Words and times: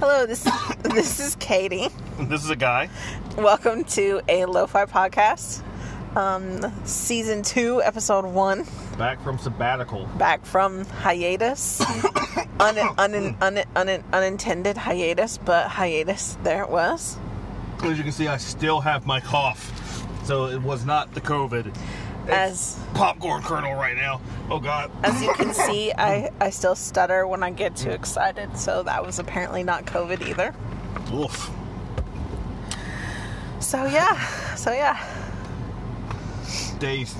Hello, 0.00 0.24
this 0.24 0.48
this 0.82 1.20
is 1.20 1.34
Katie. 1.36 1.88
This 2.18 2.42
is 2.42 2.48
a 2.48 2.56
guy. 2.56 2.88
Welcome 3.36 3.84
to 3.84 4.22
a 4.30 4.46
Lo-Fi 4.46 4.86
podcast, 4.86 5.62
um, 6.16 6.62
season 6.86 7.42
two, 7.42 7.82
episode 7.82 8.24
one. 8.24 8.64
Back 8.96 9.22
from 9.22 9.36
sabbatical. 9.36 10.06
Back 10.16 10.46
from 10.46 10.86
hiatus, 10.86 11.82
un, 12.60 12.78
un, 12.96 13.36
un, 13.42 13.62
un, 13.76 14.04
unintended 14.14 14.78
hiatus, 14.78 15.36
but 15.36 15.68
hiatus. 15.68 16.38
There 16.44 16.62
it 16.62 16.70
was. 16.70 17.18
As 17.82 17.98
you 17.98 18.02
can 18.02 18.12
see, 18.12 18.26
I 18.26 18.38
still 18.38 18.80
have 18.80 19.04
my 19.04 19.20
cough. 19.20 19.70
So 20.24 20.46
it 20.46 20.62
was 20.62 20.86
not 20.86 21.12
the 21.12 21.20
COVID. 21.20 21.76
As 22.30 22.78
Popcorn 22.94 23.42
kernel 23.42 23.74
right 23.74 23.96
now. 23.96 24.20
Oh 24.50 24.58
God. 24.58 24.90
as 25.04 25.22
you 25.22 25.32
can 25.34 25.54
see, 25.66 25.92
I 25.92 26.30
I 26.40 26.50
still 26.50 26.74
stutter 26.74 27.26
when 27.26 27.42
I 27.42 27.50
get 27.50 27.76
too 27.76 27.90
excited. 27.90 28.56
So 28.56 28.82
that 28.84 29.04
was 29.04 29.18
apparently 29.18 29.62
not 29.62 29.84
COVID 29.86 30.26
either. 30.26 30.54
Oof. 31.12 31.50
So 33.60 33.84
yeah, 33.86 34.54
so 34.54 34.72
yeah. 34.72 35.04
Today's 36.72 37.14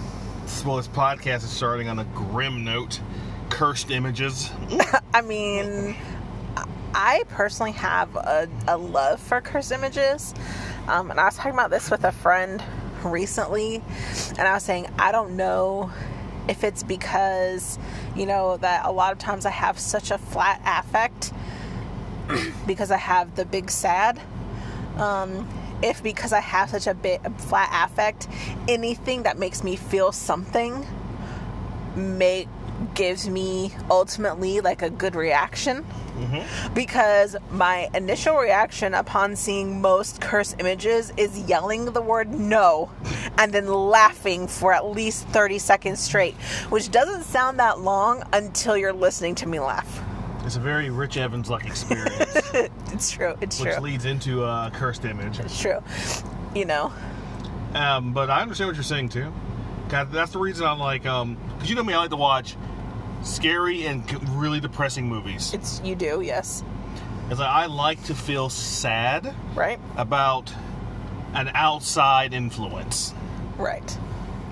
well, 0.65 0.77
this 0.77 0.89
podcast 0.89 1.37
is 1.37 1.51
starting 1.51 1.89
on 1.89 1.99
a 1.99 2.05
grim 2.05 2.65
note. 2.65 3.01
Cursed 3.49 3.91
images. 3.91 4.51
I 5.15 5.23
mean, 5.23 5.97
I 6.95 7.25
personally 7.29 7.73
have 7.73 8.15
a, 8.17 8.49
a 8.69 8.77
love 8.77 9.21
for 9.21 9.41
cursed 9.41 9.73
images. 9.73 10.35
Um, 10.87 11.11
and 11.11 11.21
I 11.21 11.27
was 11.27 11.37
talking 11.37 11.53
about 11.53 11.71
this 11.71 11.91
with 11.91 12.05
a 12.05 12.13
friend 12.13 12.63
recently, 13.05 13.83
and 14.31 14.41
I 14.41 14.55
was 14.55 14.63
saying, 14.63 14.89
I 14.99 15.13
don't 15.13 15.37
know 15.37 15.91
if 16.49 16.65
it's 16.65 16.83
because, 16.83 17.79
you 18.17 18.27
know, 18.27 18.57
that 18.59 18.85
a 18.85 18.91
lot 18.91 19.13
of 19.13 19.19
times 19.19 19.47
I 19.47 19.51
have 19.51 19.79
such 19.79 20.11
a 20.11 20.19
flat 20.19 20.61
affect 20.65 21.33
because 22.67 22.91
I 22.91 22.97
have 22.97 23.37
the 23.37 23.45
big 23.45 23.71
sad. 23.71 24.21
Um, 24.97 25.49
if 25.83 26.03
because 26.03 26.33
I 26.33 26.41
have 26.41 26.71
such 26.71 26.87
a 26.87 26.95
bit 26.95 27.21
flat 27.39 27.71
affect, 27.89 28.29
anything 28.69 29.23
that 29.23 29.39
makes 29.39 29.65
me 29.65 29.77
feel 29.77 30.13
something 30.13 30.87
make 31.97 32.49
gives 32.95 33.29
me 33.29 33.73
ultimately 33.91 34.61
like 34.61 34.83
a 34.83 34.91
good 34.91 35.15
reaction. 35.15 35.85
Because 36.75 37.35
my 37.51 37.89
initial 37.95 38.37
reaction 38.37 38.93
upon 38.93 39.37
seeing 39.37 39.81
most 39.81 40.21
curse 40.21 40.55
images 40.59 41.13
is 41.17 41.39
yelling 41.49 41.87
the 41.87 42.03
word 42.03 42.29
no 42.29 42.91
and 43.39 43.53
then 43.55 43.67
laughing 43.67 44.47
for 44.47 44.75
at 44.75 44.87
least 44.87 45.27
30 45.29 45.59
seconds 45.59 45.99
straight 45.99 46.35
which 46.69 46.91
doesn't 46.91 47.23
sound 47.23 47.59
that 47.59 47.81
long 47.81 48.23
until 48.35 48.77
you're 48.77 48.93
listening 48.93 49.35
to 49.37 49.49
me 49.49 49.61
laugh. 49.61 50.03
It's 50.45 50.57
a 50.57 50.61
very 50.61 50.91
Rich 50.91 51.17
Evans 51.17 51.49
like 51.49 51.65
experience, 51.65 52.37
it's 52.93 53.11
true 53.11 53.35
it's 53.41 53.59
which 53.59 53.73
true. 53.73 53.83
Which 53.83 53.93
leads 53.93 54.05
into 54.05 54.45
a 54.45 54.71
cursed 54.75 55.07
image. 55.07 55.39
it's 55.39 55.59
true. 55.59 55.83
You 56.55 56.67
know. 56.67 56.93
Um, 57.75 58.13
but 58.13 58.29
I 58.29 58.43
understand 58.43 58.69
what 58.69 58.77
you're 58.77 58.83
saying 58.83 59.09
too. 59.09 59.33
God, 59.91 60.13
that's 60.13 60.33
the 60.33 60.39
reason 60.39 60.67
I'm 60.67 60.79
like, 60.79 61.05
um, 61.07 61.37
because 61.55 61.69
you 61.69 61.77
know 61.77 61.83
me, 61.83 61.95
I 61.95 61.99
like 61.99 62.11
to 62.11 62.17
watch 62.17 62.57
scary 63.23 63.87
and 63.87 64.03
really 64.31 64.61
depressing 64.61 65.07
movies. 65.07 65.53
it's 65.53 65.81
you 65.85 65.95
do 65.95 66.23
yes 66.23 66.65
It's 67.29 67.39
like 67.39 67.49
I 67.51 67.67
like 67.67 68.03
to 68.05 68.15
feel 68.15 68.49
sad 68.49 69.35
right 69.55 69.79
about 69.99 70.51
an 71.35 71.51
outside 71.55 72.33
influence, 72.33 73.13
right 73.59 73.99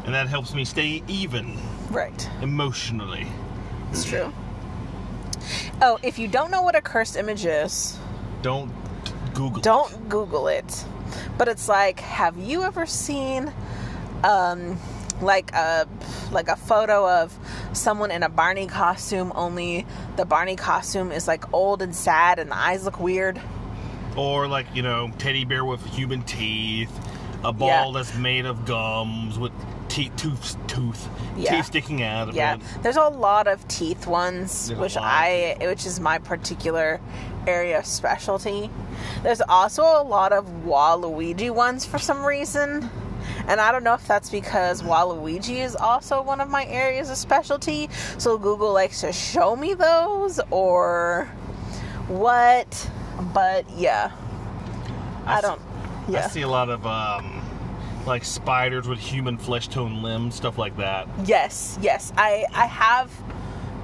and 0.05 0.12
that 0.14 0.28
helps 0.28 0.53
me 0.55 0.66
stay 0.66 1.03
even 1.09 1.56
right 1.91 2.28
emotionally. 2.42 3.27
it's 3.91 4.05
true 4.05 4.31
oh 5.81 5.98
if 6.03 6.19
you 6.19 6.28
don't 6.28 6.50
know 6.50 6.61
what 6.61 6.77
a 6.77 6.83
cursed 6.83 7.16
image 7.16 7.47
is 7.47 7.98
Don't 8.42 8.70
Google. 9.33 9.62
don't 9.62 10.09
google 10.11 10.47
it 10.48 10.84
but 11.39 11.48
it's 11.48 11.69
like 11.70 12.00
have 12.00 12.36
you 12.36 12.64
ever 12.64 12.84
seen 12.84 13.50
um 14.25 14.78
like 15.20 15.53
a 15.53 15.87
like 16.32 16.48
a 16.48 16.56
photo 16.56 17.09
of 17.22 17.37
someone 17.72 18.10
in 18.10 18.22
a 18.22 18.28
barney 18.28 18.66
costume 18.66 19.32
only 19.34 19.84
the 20.16 20.25
barney 20.25 20.54
costume 20.56 21.10
is 21.10 21.26
like 21.26 21.53
old 21.53 21.82
and 21.82 21.94
sad 21.94 22.38
and 22.38 22.50
the 22.50 22.56
eyes 22.56 22.84
look 22.84 23.00
weird 23.00 23.41
Or 24.16 24.47
like 24.48 24.66
you 24.75 24.82
know, 24.82 25.10
teddy 25.19 25.44
bear 25.44 25.65
with 25.65 25.84
human 25.87 26.22
teeth, 26.22 26.91
a 27.44 27.53
ball 27.53 27.69
Yeah. 27.69 27.91
that's 27.94 28.16
made 28.16 28.47
of 28.47 28.65
gums 28.65 29.38
with 29.38 29.53
teeth, 29.88 30.12
tooth, 30.16 30.56
tooth, 30.66 31.09
Yeah. 31.37 31.56
teeth 31.56 31.66
sticking 31.66 32.03
out 32.03 32.28
of 32.28 32.34
yeah 32.34 32.54
it. 32.54 32.60
there's 32.82 32.97
a 32.97 33.09
lot 33.09 33.47
of 33.48 33.66
teeth 33.69 34.06
ones 34.06 34.69
There's 34.69 34.78
which 34.81 34.97
i 34.97 35.56
which 35.60 35.87
is 35.87 35.98
my 36.00 36.19
particular 36.19 37.00
area 37.47 37.78
of 37.78 37.87
specialty 37.87 38.70
there's 39.22 39.41
also 39.41 39.82
a 39.82 40.03
lot 40.03 40.32
of 40.32 40.44
waluigi 40.66 41.50
ones 41.50 41.84
for 41.87 41.98
some 41.98 42.25
reason 42.25 42.91
and 43.48 43.60
I 43.60 43.72
don't 43.72 43.82
know 43.82 43.94
if 43.94 44.06
that's 44.06 44.31
because 44.31 44.82
Waluigi 44.82 45.56
is 45.64 45.75
also 45.75 46.22
one 46.22 46.41
of 46.41 46.48
my 46.48 46.66
areas 46.66 47.10
of 47.10 47.16
specialty, 47.16 47.88
so 48.19 48.38
Google 48.38 48.72
likes 48.72 49.00
to 49.00 49.12
show 49.12 49.56
me 49.56 49.75
those 49.75 50.38
or 50.50 51.26
what. 52.08 52.91
But 53.34 53.69
yeah, 53.70 54.12
I 55.26 55.37
s- 55.37 55.42
don't. 55.42 55.60
Yeah. 56.08 56.25
I 56.25 56.28
see 56.28 56.42
a 56.42 56.48
lot 56.48 56.69
of 56.70 56.87
um, 56.87 57.42
like 58.06 58.25
spiders 58.25 58.87
with 58.88 58.98
human 59.00 59.37
flesh 59.38 59.69
tone 59.69 60.03
limbs, 60.03 60.34
stuff 60.37 60.56
like 60.58 60.76
that. 60.76 61.08
Yes, 61.25 61.78
yes. 61.82 62.12
I 62.16 62.44
I 62.54 62.66
have 62.66 63.10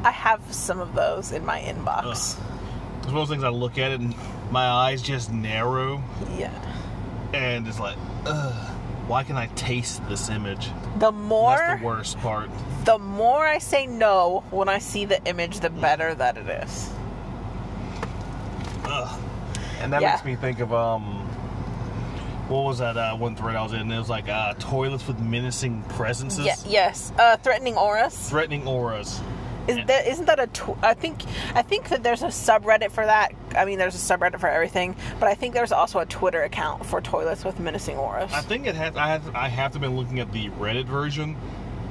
I 0.04 0.10
have 0.10 0.41
some 0.54 0.80
of 0.80 0.94
those 0.94 1.32
in 1.32 1.44
my 1.44 1.60
inbox. 1.60 2.38
It's 2.98 3.06
one 3.06 3.08
of 3.08 3.14
those 3.14 3.28
things 3.28 3.44
I 3.44 3.48
look 3.48 3.76
at 3.78 3.91
it 3.91 4.00
and 4.00 4.14
my 4.50 4.66
eyes 4.66 5.03
just 5.03 5.32
narrow, 5.32 6.03
Yeah. 6.38 6.53
and 7.32 7.66
it's 7.66 7.80
like, 7.80 7.97
ugh. 8.26 8.70
Why 9.06 9.22
can 9.22 9.37
I 9.37 9.47
taste 9.48 10.06
this 10.09 10.31
image? 10.31 10.69
The 10.98 11.10
That's 11.10 11.15
more 11.15 11.76
the 11.78 11.84
worst 11.84 12.19
part. 12.20 12.48
the 12.84 12.98
more 12.98 13.44
I 13.44 13.59
say 13.59 13.87
no 13.87 14.42
when 14.50 14.69
I 14.69 14.78
see 14.78 15.04
the 15.04 15.22
image, 15.26 15.60
the 15.60 15.70
better 15.70 16.15
that 16.15 16.37
it 16.38 16.48
is. 16.48 16.91
Ugh. 18.84 19.20
And 19.81 19.92
that 19.92 20.00
Yeah. 20.00 20.12
makes 20.12 20.25
me 20.25 20.37
think 20.37 20.60
of 20.60 20.72
um, 20.72 21.03
what 22.48 22.65
was 22.65 22.78
that 22.78 22.97
uh, 22.97 23.15
one 23.16 23.37
thread 23.37 23.56
I 23.56 23.62
was 23.62 23.72
in? 23.75 23.91
It 23.91 23.98
was 23.98 24.09
like 24.09 24.28
uh, 24.28 24.54
toilets 24.54 25.06
with 25.06 25.19
menacing 25.21 25.82
presences, 25.91 26.47
Yeah, 26.47 26.54
yes. 26.66 27.12
Uh, 27.19 27.36
threatening 27.36 27.76
auras. 27.76 28.16
threatening 28.31 28.66
auras. 28.66 29.21
Is 29.66 29.78
Yeah. 29.78 29.84
that 29.86 30.06
isn't 30.06 30.26
that 30.26 30.41
a? 30.41 30.47
Tw- 30.48 30.76
I 30.82 30.94
think 30.94 31.22
I 31.54 31.62
think 31.62 31.88
that 31.88 32.02
there's 32.02 32.22
a 32.22 32.26
subreddit 32.26 32.91
for 32.91 33.04
that. 33.06 33.32
I 33.56 33.64
mean, 33.64 33.78
there's 33.78 33.94
a 33.94 33.98
subreddit 34.16 34.38
for 34.41 34.48
everything, 34.48 34.94
but 35.19 35.28
I 35.28 35.34
think 35.34 35.54
there's 35.54 35.72
also 35.72 36.00
a 36.00 36.06
Twitter 36.06 36.42
account 36.42 36.84
for 36.84 37.00
toilets 37.00 37.44
with 37.44 37.58
menacing 37.58 37.97
auras. 37.97 38.30
I 38.32 38.41
think 38.42 38.66
it 38.66 38.74
has. 38.74 38.97
I 38.97 39.06
have. 39.08 39.34
I 39.34 39.48
have 39.48 39.72
to 39.72 39.78
been 39.78 39.97
looking 39.97 40.19
at 40.20 40.32
the 40.32 40.50
Reddit 40.50 40.84
version 40.86 41.36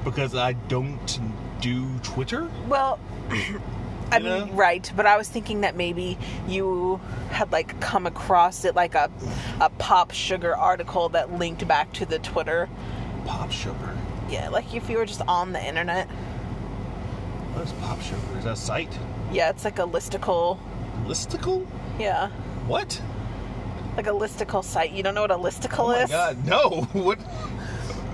because 0.04 0.36
I 0.36 0.54
don't 0.54 1.20
do 1.62 1.88
Twitter. 2.04 2.48
well, 2.68 3.00
I 4.12 4.20
mean, 4.20 4.56
right, 4.56 4.92
but 4.96 5.08
I 5.08 5.18
was 5.18 5.28
thinking 5.28 5.62
that 5.62 5.76
maybe 5.76 6.18
you 6.48 7.00
had 7.32 7.52
like 7.52 7.80
come 7.80 8.06
across 8.06 8.66
it 8.66 8.76
like 8.76 8.94
a 8.94 9.10
a 9.60 9.70
pop 9.72 10.12
sugar 10.12 10.56
article 10.56 11.10
that 11.10 11.34
linked 11.40 11.68
back 11.68 11.92
to 11.94 12.06
the 12.06 12.20
Twitter. 12.20 12.70
Pop 13.26 13.52
sugar. 13.52 13.98
Yeah, 14.30 14.50
like 14.50 14.76
if 14.76 14.90
you 14.92 14.98
were 14.98 15.06
just 15.08 15.22
on 15.28 15.54
the 15.54 15.66
internet. 15.66 16.08
Is 17.64 17.72
pop 17.74 18.02
sugar? 18.02 18.18
Is 18.38 18.44
that 18.44 18.54
a 18.54 18.56
site? 18.56 18.98
Yeah, 19.32 19.50
it's 19.50 19.64
like 19.66 19.80
a 19.80 19.84
listicle. 19.84 20.60
Listicle? 21.06 21.66
Yeah, 22.00 22.30
What? 22.68 23.02
like 23.96 24.08
a 24.08 24.12
listicle 24.12 24.64
site. 24.64 24.92
You 24.92 25.04
don't 25.04 25.14
know 25.14 25.22
what 25.22 25.30
a 25.32 25.36
listicle 25.36 25.70
is? 25.70 25.78
Oh 25.80 25.90
my 25.94 26.02
is? 26.04 26.10
god, 26.10 26.46
no! 26.46 26.70
What? 26.94 27.20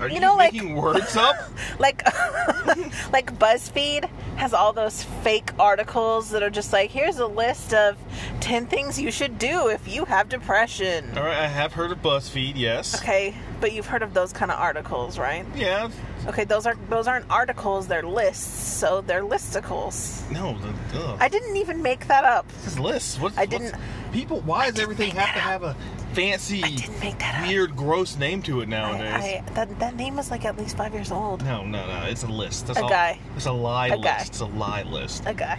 Are 0.00 0.08
you, 0.08 0.18
know, 0.20 0.34
like- 0.36 0.52
making 0.54 0.76
words 0.76 1.16
up? 1.16 1.36
like 1.78 2.02
like 3.12 3.38
BuzzFeed 3.38 4.08
has 4.36 4.54
all 4.54 4.72
those 4.72 5.02
fake 5.22 5.50
articles 5.58 6.30
that 6.30 6.42
are 6.42 6.48
just 6.50 6.72
like 6.72 6.90
here's 6.90 7.18
a 7.18 7.26
list 7.26 7.74
of 7.74 7.98
10 8.40 8.66
things 8.66 8.98
you 9.00 9.10
should 9.10 9.38
do 9.38 9.68
if 9.68 9.86
you 9.88 10.04
have 10.06 10.28
depression. 10.30 11.16
All 11.16 11.22
right, 11.24 11.36
I 11.38 11.46
have 11.48 11.72
heard 11.74 11.92
of 11.92 12.00
BuzzFeed. 12.02 12.52
Yes. 12.56 12.94
Okay, 13.00 13.34
but 13.60 13.72
you've 13.72 13.86
heard 13.86 14.02
of 14.02 14.14
those 14.14 14.32
kind 14.32 14.50
of 14.50 14.58
articles, 14.58 15.18
right? 15.18 15.44
Yeah. 15.54 15.90
Okay, 16.26 16.44
those 16.44 16.66
are 16.66 16.76
those 16.88 17.06
aren't 17.06 17.30
articles, 17.30 17.86
they're 17.86 18.02
lists. 18.02 18.44
So 18.78 19.00
they're 19.02 19.22
listicles. 19.22 20.28
No. 20.30 20.56
The. 20.92 21.16
I 21.20 21.28
didn't 21.28 21.56
even 21.56 21.82
make 21.82 22.06
that 22.08 22.24
up. 22.24 22.46
This 22.64 22.78
list. 22.78 23.20
What? 23.20 23.36
I 23.38 23.46
didn't- 23.46 23.74
People, 24.12 24.40
why 24.40 24.68
does 24.70 24.80
everything 24.80 25.12
have 25.12 25.34
to 25.34 25.40
have 25.40 25.62
a 25.62 25.76
fancy, 26.14 26.64
I 26.64 26.70
didn't 26.74 26.98
make 27.00 27.18
that 27.20 27.42
up. 27.42 27.46
weird, 27.48 27.76
gross 27.76 28.16
name 28.16 28.42
to 28.42 28.60
it 28.60 28.68
nowadays? 28.68 29.12
I, 29.14 29.44
I 29.46 29.50
that 29.54 29.78
that 29.78 29.94
name 29.94 30.16
was 30.16 30.32
like 30.32 30.44
at 30.44 30.58
least 30.58 30.76
5 30.76 30.92
years 30.94 31.12
old. 31.12 31.44
No, 31.44 31.64
no, 31.64 31.86
no. 31.86 32.06
It's 32.06 32.24
a 32.24 32.26
list. 32.26 32.66
That's 32.66 32.80
A 32.80 32.82
all. 32.82 32.88
guy. 32.88 33.18
It's 33.36 33.46
a 33.46 33.52
lie 33.52 33.88
A 33.88 33.96
list. 33.96 34.02
guy. 34.04 34.22
It's 34.26 34.40
a 34.40 34.46
lie 34.46 34.82
list. 34.82 35.22
A 35.26 35.34
guy. 35.34 35.58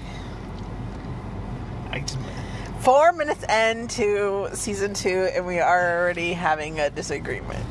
I 1.92 2.00
just, 2.00 2.18
4 2.82 3.14
minutes 3.14 3.44
into 3.44 4.50
season 4.54 4.94
2 4.94 5.30
and 5.36 5.46
we 5.46 5.60
are 5.60 6.00
already 6.02 6.34
having 6.34 6.80
a 6.80 6.90
disagreement. 6.90 7.64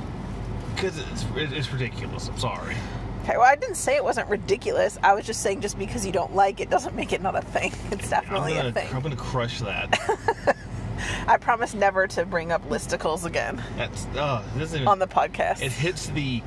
Because 0.80 0.98
it's, 0.98 1.52
it's 1.52 1.72
ridiculous. 1.72 2.28
I'm 2.28 2.38
sorry. 2.38 2.76
Okay, 3.24 3.36
well, 3.36 3.46
I 3.46 3.54
didn't 3.54 3.76
say 3.76 3.96
it 3.96 4.04
wasn't 4.04 4.28
ridiculous. 4.28 4.98
I 5.02 5.14
was 5.14 5.26
just 5.26 5.42
saying 5.42 5.60
just 5.60 5.78
because 5.78 6.06
you 6.06 6.12
don't 6.12 6.34
like 6.34 6.60
it 6.60 6.70
doesn't 6.70 6.94
make 6.94 7.12
it 7.12 7.20
not 7.20 7.36
a 7.36 7.42
thing. 7.42 7.72
It's 7.90 8.08
definitely 8.08 8.54
gonna, 8.54 8.68
a 8.68 8.72
thing. 8.72 8.88
I'm 8.94 9.02
gonna 9.02 9.16
crush 9.16 9.60
that. 9.60 10.56
I 11.26 11.36
promise 11.36 11.74
never 11.74 12.06
to 12.08 12.24
bring 12.24 12.52
up 12.52 12.66
listicles 12.68 13.24
again 13.24 13.62
That's 13.76 14.06
oh, 14.16 14.44
this 14.54 14.64
isn't 14.64 14.80
even, 14.80 14.88
on 14.88 14.98
the 14.98 15.06
podcast. 15.06 15.62
it 15.62 15.72
hits 15.72 16.08
the 16.08 16.42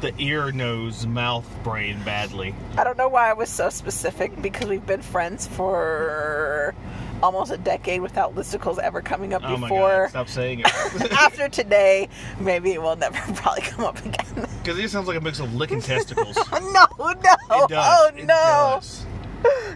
the 0.00 0.12
ear, 0.18 0.52
nose, 0.52 1.06
mouth, 1.06 1.48
brain 1.62 2.02
badly. 2.04 2.54
I 2.76 2.84
don't 2.84 2.98
know 2.98 3.08
why 3.08 3.30
I 3.30 3.32
was 3.32 3.48
so 3.48 3.70
specific 3.70 4.40
because 4.42 4.68
we've 4.68 4.84
been 4.84 5.00
friends 5.00 5.46
for 5.46 6.74
almost 7.24 7.50
a 7.50 7.56
decade 7.56 8.02
without 8.02 8.34
listicles 8.34 8.78
ever 8.78 9.00
coming 9.00 9.32
up 9.32 9.40
Oh 9.44 9.56
my 9.56 9.66
before. 9.68 10.02
god! 10.02 10.10
Stop 10.10 10.28
saying 10.28 10.60
it. 10.60 10.66
After 11.12 11.48
today, 11.48 12.10
maybe 12.38 12.72
it 12.72 12.82
will 12.82 12.96
never 12.96 13.16
probably 13.34 13.62
come 13.62 13.84
up 13.86 13.98
again. 14.04 14.46
Because 14.62 14.78
it 14.78 14.90
sounds 14.90 15.08
like 15.08 15.16
a 15.16 15.20
mix 15.22 15.40
of 15.40 15.54
licking 15.54 15.80
testicles. 15.80 16.36
no, 16.52 16.86
no. 17.00 17.08
It 17.10 17.22
does. 17.22 17.38
Oh 17.72 18.10
It 18.14 18.26
no. 18.26 18.26
does. 18.26 19.06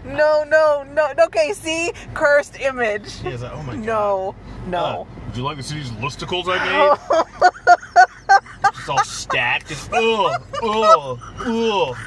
No, 0.05 0.43
no, 0.43 0.83
no. 0.93 1.11
Okay, 1.25 1.53
see? 1.53 1.91
Cursed 2.13 2.59
image. 2.59 3.21
Yeah, 3.23 3.31
like, 3.35 3.51
oh 3.53 3.63
my 3.63 3.73
god. 3.75 3.85
No, 3.85 4.35
Uh, 4.67 4.69
no. 4.69 5.07
would 5.27 5.37
you 5.37 5.43
like 5.43 5.57
to 5.57 5.63
see 5.63 5.75
these 5.75 5.91
listicles 5.91 6.45
I 6.47 6.57
made? 6.65 6.97
it's 8.77 8.89
all 8.89 9.03
stacked. 9.03 9.67
Just 9.69 9.91
ugh, 9.93 10.41
ugh, 10.63 11.19
ugh. 11.39 11.97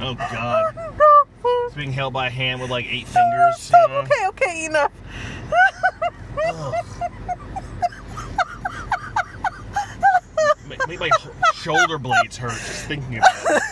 Oh 0.00 0.14
god. 0.14 0.74
It's 1.74 1.80
being 1.80 1.92
held 1.92 2.12
by 2.12 2.28
a 2.28 2.30
hand 2.30 2.60
with 2.60 2.70
like 2.70 2.86
eight 2.86 3.08
fingers. 3.08 3.56
You 3.58 3.64
Stop. 3.64 3.90
know? 3.90 3.96
Okay, 4.02 4.26
okay, 4.28 4.64
enough. 4.66 4.92
Ugh. 6.46 6.74
Make 10.88 11.00
my 11.00 11.10
shoulder 11.54 11.98
blades 11.98 12.36
hurt 12.36 12.52
just 12.52 12.84
thinking 12.86 13.16
about 13.18 13.34
it. 13.44 13.62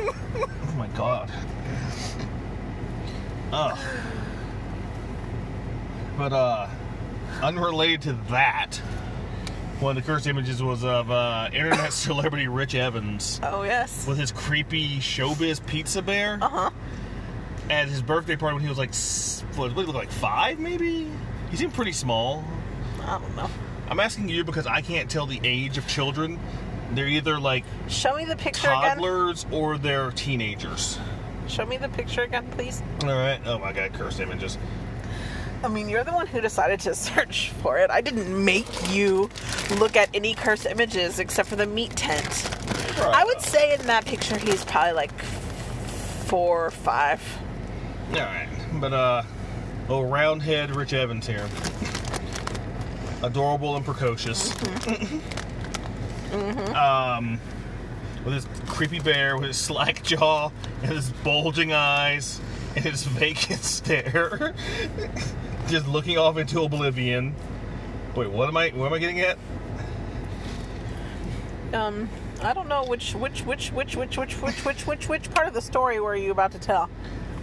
Oh 0.00 0.74
my 0.78 0.86
god. 0.88 1.30
Ugh. 3.52 3.78
But 6.16 6.32
uh, 6.32 6.66
unrelated 7.42 8.00
to 8.02 8.12
that, 8.30 8.76
one 9.80 9.98
of 9.98 10.02
the 10.02 10.06
first 10.10 10.26
images 10.26 10.62
was 10.62 10.82
of 10.82 11.10
uh, 11.10 11.50
internet 11.52 11.92
celebrity 11.92 12.48
Rich 12.48 12.74
Evans 12.74 13.38
Oh, 13.42 13.64
yes. 13.64 14.06
with 14.06 14.16
his 14.16 14.32
creepy 14.32 14.98
showbiz 14.98 15.64
pizza 15.66 16.00
bear 16.00 16.38
Uh 16.40 16.48
huh. 16.48 16.70
At 17.70 17.88
his 17.88 18.02
birthday 18.02 18.36
party 18.36 18.54
when 18.54 18.62
he 18.62 18.68
was 18.68 18.78
like, 18.78 18.94
what, 19.56 19.68
what 19.70 19.76
did 19.76 19.86
he 19.86 19.86
look 19.86 19.94
like 19.96 20.10
five 20.10 20.58
maybe? 20.58 21.08
He 21.50 21.56
seemed 21.56 21.72
pretty 21.72 21.92
small. 21.92 22.44
I 23.02 23.18
don't 23.18 23.36
know. 23.36 23.48
I'm 23.88 24.00
asking 24.00 24.28
you 24.28 24.44
because 24.44 24.66
I 24.66 24.82
can't 24.82 25.08
tell 25.10 25.26
the 25.26 25.40
age 25.42 25.78
of 25.78 25.86
children. 25.86 26.38
They're 26.92 27.08
either 27.08 27.38
like 27.38 27.64
Show 27.88 28.16
me 28.16 28.24
the 28.24 28.36
picture 28.36 28.68
again. 28.68 28.96
toddlers 28.96 29.46
or 29.52 29.78
they're 29.78 30.10
teenagers. 30.10 30.98
Show 31.48 31.64
me 31.66 31.76
the 31.76 31.88
picture 31.88 32.22
again, 32.22 32.46
please. 32.50 32.82
All 33.02 33.08
right. 33.10 33.40
Oh 33.46 33.58
my 33.58 33.72
god, 33.72 33.92
cursed 33.92 34.20
images. 34.20 34.58
I 35.62 35.68
mean, 35.68 35.88
you're 35.88 36.04
the 36.04 36.12
one 36.12 36.26
who 36.26 36.40
decided 36.40 36.80
to 36.80 36.94
search 36.96 37.50
for 37.62 37.78
it. 37.78 37.90
I 37.90 38.00
didn't 38.00 38.44
make 38.44 38.66
you 38.90 39.30
look 39.78 39.96
at 39.96 40.08
any 40.14 40.34
cursed 40.34 40.66
images 40.66 41.18
except 41.18 41.48
for 41.48 41.56
the 41.56 41.66
meat 41.66 41.94
tent. 41.96 42.48
I 42.98 43.24
would 43.24 43.40
say 43.40 43.74
in 43.74 43.86
that 43.86 44.04
picture 44.04 44.36
he's 44.38 44.64
probably 44.64 44.92
like 44.92 45.12
four 45.22 46.66
or 46.66 46.70
five. 46.70 47.22
All 48.10 48.16
right, 48.16 48.48
but 48.80 48.92
uh, 48.92 49.22
oh, 49.88 50.02
roundhead 50.02 50.74
Rich 50.74 50.94
Evans 50.94 51.28
here. 51.28 51.48
Adorable 53.22 53.76
and 53.76 53.84
precocious. 53.84 54.52
Um, 56.74 57.40
with 58.24 58.34
his 58.34 58.46
creepy 58.66 58.98
bear, 58.98 59.36
with 59.36 59.46
his 59.46 59.56
slack 59.58 60.02
jaw, 60.02 60.50
and 60.82 60.92
his 60.92 61.10
bulging 61.22 61.72
eyes, 61.72 62.40
and 62.74 62.84
his 62.84 63.04
vacant 63.06 63.60
stare, 63.60 64.54
just 65.68 65.86
looking 65.86 66.18
off 66.18 66.36
into 66.36 66.62
oblivion. 66.62 67.34
Wait, 68.16 68.28
what 68.28 68.48
am 68.48 68.56
I? 68.56 68.70
What 68.70 68.86
am 68.86 68.92
I 68.92 68.98
getting 68.98 69.20
at? 69.20 69.38
Um, 71.72 72.08
I 72.42 72.52
don't 72.52 72.66
know 72.66 72.84
which 72.84 73.14
which 73.14 73.42
which 73.42 73.70
which 73.70 73.94
which 73.94 74.16
which 74.16 74.34
which 74.42 74.64
which 74.64 74.86
which 74.86 75.08
which 75.08 75.30
part 75.30 75.46
of 75.46 75.54
the 75.54 75.62
story 75.62 76.00
were 76.00 76.16
you 76.16 76.32
about 76.32 76.50
to 76.52 76.58
tell? 76.58 76.90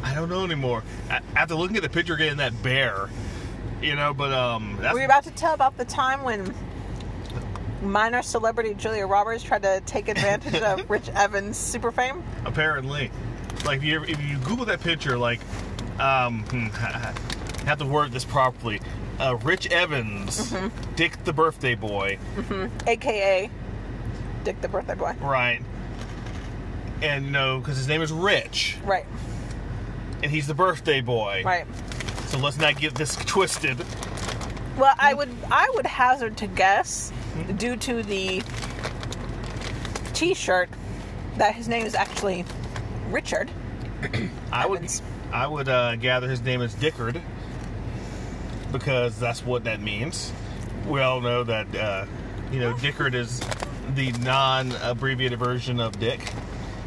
I 0.03 0.13
don't 0.13 0.29
know 0.29 0.43
anymore. 0.43 0.83
After 1.35 1.55
looking 1.55 1.75
at 1.77 1.83
the 1.83 1.89
picture 1.89 2.13
again, 2.13 2.37
that 2.37 2.61
bear, 2.63 3.09
you 3.81 3.95
know, 3.95 4.13
but 4.13 4.31
um, 4.33 4.77
that's 4.79 4.93
Were 4.93 4.99
you 4.99 5.05
about 5.05 5.23
to 5.25 5.31
tell 5.31 5.53
about 5.53 5.77
the 5.77 5.85
time 5.85 6.23
when 6.23 6.53
minor 7.81 8.21
celebrity 8.21 8.73
Julia 8.73 9.05
Roberts 9.05 9.43
tried 9.43 9.63
to 9.63 9.81
take 9.85 10.07
advantage 10.09 10.55
of 10.61 10.89
Rich 10.89 11.09
Evans' 11.09 11.57
super 11.57 11.91
fame? 11.91 12.23
apparently. 12.45 13.11
Like 13.65 13.77
if 13.79 13.83
you 13.85 14.03
if 14.03 14.21
you 14.23 14.37
Google 14.39 14.65
that 14.65 14.81
picture, 14.81 15.17
like 15.17 15.39
um, 15.99 16.43
hmm, 16.43 16.65
have 17.65 17.79
to 17.79 17.85
word 17.85 18.11
this 18.11 18.23
properly. 18.25 18.79
Uh, 19.19 19.35
Rich 19.43 19.67
Evans, 19.71 20.53
Dick 20.95 21.23
the 21.23 21.33
birthday 21.33 21.73
boy, 21.73 22.19
AKA 22.85 23.49
Dick 24.43 24.61
the 24.61 24.67
birthday 24.67 24.93
boy. 24.93 25.15
right? 25.19 25.61
And 27.01 27.31
know, 27.31 27.59
because 27.59 27.77
his 27.77 27.87
name 27.87 28.01
is 28.03 28.11
Rich, 28.11 28.77
Right, 28.83 29.05
and 30.23 30.31
he's 30.31 30.47
the 30.47 30.53
birthday 30.53 31.01
boy. 31.01 31.43
right. 31.45 31.65
So 32.27 32.37
let's 32.39 32.57
not 32.57 32.77
get 32.77 32.95
this 32.95 33.15
twisted. 33.15 33.77
Well, 34.77 34.93
I 34.99 35.13
would 35.13 35.29
I 35.49 35.71
would 35.75 35.85
hazard 35.85 36.37
to 36.37 36.47
guess, 36.47 37.11
due 37.57 37.77
to 37.77 38.03
the 38.03 38.43
T-shirt, 40.13 40.69
that 41.37 41.55
his 41.55 41.67
name 41.67 41.85
is 41.85 41.95
actually 41.95 42.45
Richard. 43.09 43.49
I 44.51 44.65
would 44.67 44.79
Evans. 44.79 45.01
I 45.31 45.47
would 45.47 45.69
uh, 45.69 45.95
gather 45.95 46.29
his 46.29 46.41
name 46.41 46.61
is 46.61 46.73
Dickard 46.75 47.21
because 48.71 49.19
that's 49.19 49.45
what 49.45 49.63
that 49.63 49.81
means. 49.81 50.31
We 50.87 51.01
all 51.01 51.21
know 51.21 51.43
that 51.43 51.75
uh, 51.75 52.05
you 52.51 52.59
know 52.59 52.73
Dickard 52.73 53.15
is 53.15 53.41
the 53.95 54.11
non-abbreviated 54.23 55.39
version 55.39 55.79
of 55.79 55.99
Dick 55.99 56.31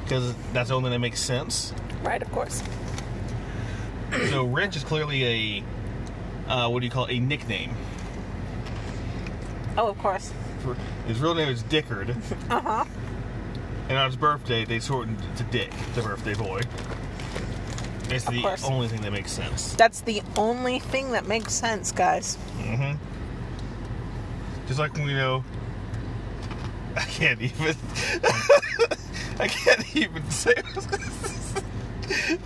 because 0.04 0.34
that's 0.52 0.68
the 0.68 0.76
only 0.76 0.90
that 0.90 0.98
makes 0.98 1.20
sense. 1.20 1.72
Right, 2.02 2.22
of 2.22 2.30
course. 2.30 2.62
So 4.30 4.44
Rich 4.44 4.76
is 4.76 4.84
clearly 4.84 5.24
a 5.58 6.50
uh, 6.50 6.68
what 6.68 6.80
do 6.80 6.86
you 6.86 6.90
call 6.90 7.04
it? 7.06 7.14
a 7.16 7.20
nickname. 7.20 7.74
Oh, 9.78 9.88
of 9.88 9.98
course. 9.98 10.32
For, 10.60 10.76
his 11.06 11.20
real 11.20 11.34
name 11.34 11.48
is 11.48 11.62
Dickard, 11.62 12.10
Uh 12.50 12.60
huh. 12.60 12.84
and 13.88 13.96
on 13.98 14.06
his 14.06 14.16
birthday 14.16 14.64
they 14.64 14.80
shortened 14.80 15.18
it 15.20 15.36
to 15.38 15.44
Dick, 15.44 15.70
the 15.94 16.02
birthday 16.02 16.34
boy. 16.34 16.60
It's 18.10 18.26
Of 18.26 18.34
the 18.34 18.42
course. 18.42 18.64
only 18.64 18.88
thing 18.88 19.00
that 19.02 19.12
makes 19.12 19.30
sense. 19.30 19.74
That's 19.74 20.00
the 20.00 20.22
only 20.36 20.80
thing 20.80 21.12
that 21.12 21.26
makes 21.28 21.52
sense, 21.52 21.92
guys. 21.92 22.34
hmm 22.58 22.92
Just 24.66 24.80
like 24.80 24.92
we 24.94 25.14
know, 25.14 25.44
I 26.96 27.02
can't 27.02 27.40
even. 27.40 27.76
I 29.38 29.46
can't 29.48 29.96
even 29.96 30.28
say. 30.30 30.52
I, 30.56 30.74
was 30.74 30.86
gonna, 30.86 31.04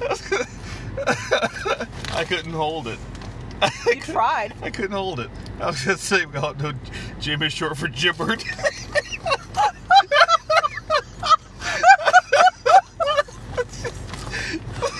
I, 0.02 0.06
was 0.10 0.20
gonna, 0.28 0.44
I 2.14 2.24
couldn't 2.26 2.52
hold 2.52 2.86
it. 2.88 2.98
You 3.86 4.00
tried. 4.00 4.54
I 4.62 4.70
couldn't 4.70 4.92
hold 4.92 5.20
it. 5.20 5.30
I 5.60 5.66
was 5.66 5.82
gonna 5.84 5.98
say, 5.98 6.24
oh, 6.34 6.54
no, 6.58 6.72
Jim 7.20 7.42
is 7.42 7.52
short 7.52 7.76
for 7.76 7.88
Jibbert. 7.88 8.44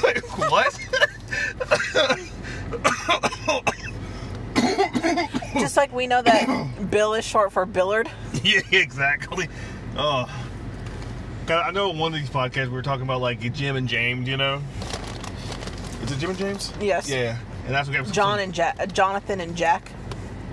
like, 0.03 0.39
what? 0.51 0.79
Just 5.55 5.77
like 5.77 5.93
we 5.93 6.07
know 6.07 6.23
that 6.23 6.91
Bill 6.91 7.15
is 7.15 7.25
short 7.25 7.53
for 7.53 7.67
Billard. 7.67 8.11
yeah, 8.43 8.61
exactly. 8.73 9.49
Oh. 9.97 10.29
I 11.47 11.73
know 11.73 11.91
one 11.91 12.15
of 12.15 12.19
these 12.19 12.31
podcasts 12.31 12.69
we 12.69 12.73
were 12.73 12.83
talking 12.83 13.03
about 13.03 13.21
like 13.21 13.53
Jim 13.53 13.77
and 13.77 13.87
James, 13.87 14.27
you 14.27 14.39
know? 14.39 14.63
It 16.15 16.21
Jim 16.21 16.31
and 16.31 16.39
James? 16.39 16.73
Yes. 16.81 17.09
Yeah. 17.09 17.39
And 17.67 17.75
that's 17.75 17.89
what 17.89 17.97
gave 17.97 18.07
us 18.07 18.11
John 18.11 18.41
and 18.41 18.53
Jack, 18.53 18.77
uh, 18.79 18.87
Jonathan 18.87 19.41
and 19.41 19.57
Jack. 19.57 19.91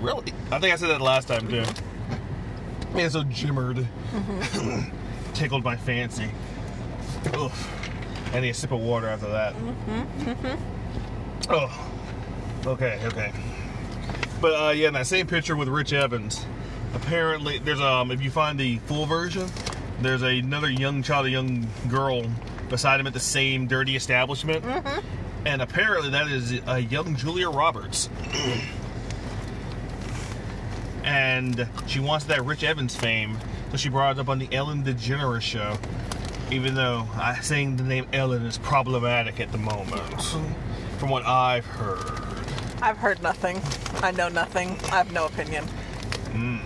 Really? 0.00 0.32
I 0.50 0.58
think 0.58 0.72
I 0.72 0.76
said 0.76 0.88
that 0.88 1.00
last 1.00 1.28
time 1.28 1.48
too. 1.48 1.64
Man, 2.94 3.10
so 3.10 3.22
jimmered. 3.24 3.86
Tickled 5.34 5.64
my 5.64 5.76
fancy. 5.76 6.30
Ugh. 7.34 7.52
I 8.32 8.40
need 8.40 8.50
a 8.50 8.54
sip 8.54 8.72
of 8.72 8.80
water 8.80 9.08
after 9.08 9.28
that. 9.28 9.54
Mm-hmm. 9.54 11.52
Oh. 11.52 11.90
Okay, 12.66 13.00
okay. 13.06 13.32
But 14.40 14.54
uh, 14.54 14.70
yeah, 14.70 14.88
in 14.88 14.94
that 14.94 15.06
same 15.06 15.26
picture 15.26 15.56
with 15.56 15.68
Rich 15.68 15.92
Evans, 15.92 16.44
apparently 16.94 17.58
there's 17.58 17.80
um 17.80 18.10
if 18.10 18.22
you 18.22 18.30
find 18.30 18.58
the 18.58 18.78
full 18.78 19.06
version, 19.06 19.48
there's 20.00 20.22
another 20.22 20.70
young 20.70 21.02
child, 21.02 21.26
a 21.26 21.30
young 21.30 21.66
girl 21.88 22.24
beside 22.68 23.00
him 23.00 23.06
at 23.06 23.12
the 23.12 23.20
same 23.20 23.66
dirty 23.66 23.96
establishment. 23.96 24.64
And 25.44 25.60
apparently 25.60 26.10
that 26.10 26.28
is 26.28 26.60
a 26.66 26.78
young 26.80 27.16
Julia 27.16 27.50
Roberts. 27.50 28.08
and 31.04 31.68
she 31.86 32.00
wants 32.00 32.26
that 32.26 32.44
Rich 32.44 32.62
Evans 32.62 32.94
fame, 32.94 33.38
so 33.70 33.76
she 33.76 33.88
brought 33.88 34.16
it 34.16 34.20
up 34.20 34.28
on 34.28 34.38
the 34.38 34.48
Ellen 34.52 34.84
DeGeneres 34.84 35.42
show. 35.42 35.76
Even 36.50 36.74
though 36.74 37.08
I 37.14 37.40
saying 37.40 37.76
the 37.76 37.82
name 37.82 38.06
Ellen 38.12 38.44
is 38.44 38.58
problematic 38.58 39.40
at 39.40 39.50
the 39.52 39.58
moment, 39.58 40.22
from 40.98 41.08
what 41.08 41.24
I've 41.26 41.64
heard. 41.66 42.22
I've 42.82 42.98
heard 42.98 43.22
nothing. 43.22 43.60
I 44.02 44.10
know 44.10 44.28
nothing. 44.28 44.76
I 44.90 44.96
have 44.96 45.12
no 45.12 45.26
opinion. 45.26 45.64
Hmm. 46.32 46.58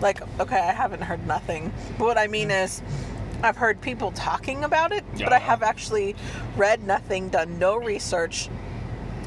Like, 0.00 0.20
okay, 0.40 0.58
I 0.58 0.72
haven't 0.72 1.02
heard 1.02 1.26
nothing. 1.26 1.72
But 1.98 2.04
what 2.04 2.18
I 2.18 2.26
mean 2.26 2.50
is, 2.50 2.82
I've 3.42 3.56
heard 3.56 3.80
people 3.80 4.12
talking 4.12 4.64
about 4.64 4.92
it, 4.92 5.04
but 5.18 5.32
I 5.32 5.38
have 5.38 5.62
actually 5.62 6.16
read 6.56 6.82
nothing, 6.84 7.28
done 7.28 7.58
no 7.58 7.76
research, 7.76 8.48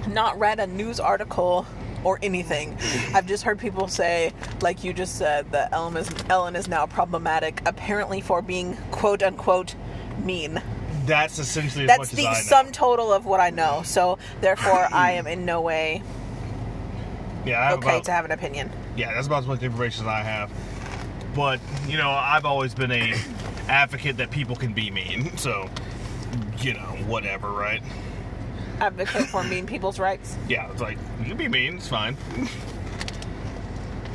not 0.07 0.37
read 0.39 0.59
a 0.59 0.67
news 0.67 0.99
article 0.99 1.65
or 2.03 2.19
anything. 2.21 2.77
I've 3.13 3.27
just 3.27 3.43
heard 3.43 3.59
people 3.59 3.87
say, 3.87 4.33
like 4.61 4.83
you 4.83 4.93
just 4.93 5.15
said, 5.17 5.51
that 5.51 5.71
Ellen 5.73 5.95
is, 5.97 6.09
Ellen 6.29 6.55
is 6.55 6.67
now 6.67 6.85
problematic, 6.85 7.61
apparently 7.65 8.21
for 8.21 8.41
being 8.41 8.75
quote 8.91 9.21
unquote 9.23 9.75
mean. 10.23 10.61
That's 11.05 11.39
essentially 11.39 11.85
as 11.85 11.87
That's 11.87 12.11
much 12.13 12.21
the 12.21 12.27
as 12.27 12.37
I 12.37 12.39
know. 12.39 12.45
sum 12.65 12.71
total 12.71 13.13
of 13.13 13.25
what 13.25 13.39
I 13.39 13.49
know. 13.51 13.81
So 13.83 14.17
therefore, 14.41 14.87
I 14.91 15.11
am 15.13 15.27
in 15.27 15.45
no 15.45 15.61
way 15.61 16.01
yeah, 17.45 17.73
okay 17.75 17.89
about, 17.89 18.03
to 18.05 18.11
have 18.11 18.25
an 18.25 18.31
opinion. 18.31 18.69
yeah, 18.97 19.13
that's 19.13 19.27
about 19.27 19.43
as 19.43 19.47
much 19.47 19.63
information 19.63 20.03
as 20.05 20.09
I 20.09 20.21
have. 20.21 20.51
But 21.35 21.59
you 21.87 21.97
know, 21.97 22.09
I've 22.09 22.45
always 22.45 22.73
been 22.73 22.91
a 22.91 23.13
advocate 23.67 24.17
that 24.17 24.31
people 24.31 24.55
can 24.55 24.73
be 24.73 24.91
mean. 24.91 25.31
So, 25.37 25.69
you 26.59 26.73
know, 26.73 26.97
whatever, 27.07 27.49
right? 27.49 27.81
Advocate 28.79 29.27
for 29.27 29.43
mean 29.43 29.65
people's 29.65 29.99
rights. 29.99 30.35
Yeah, 30.49 30.69
it's 30.71 30.81
like 30.81 30.97
you 31.19 31.25
can 31.25 31.37
be 31.37 31.47
mean. 31.47 31.77
It's 31.77 31.87
fine. 31.87 32.17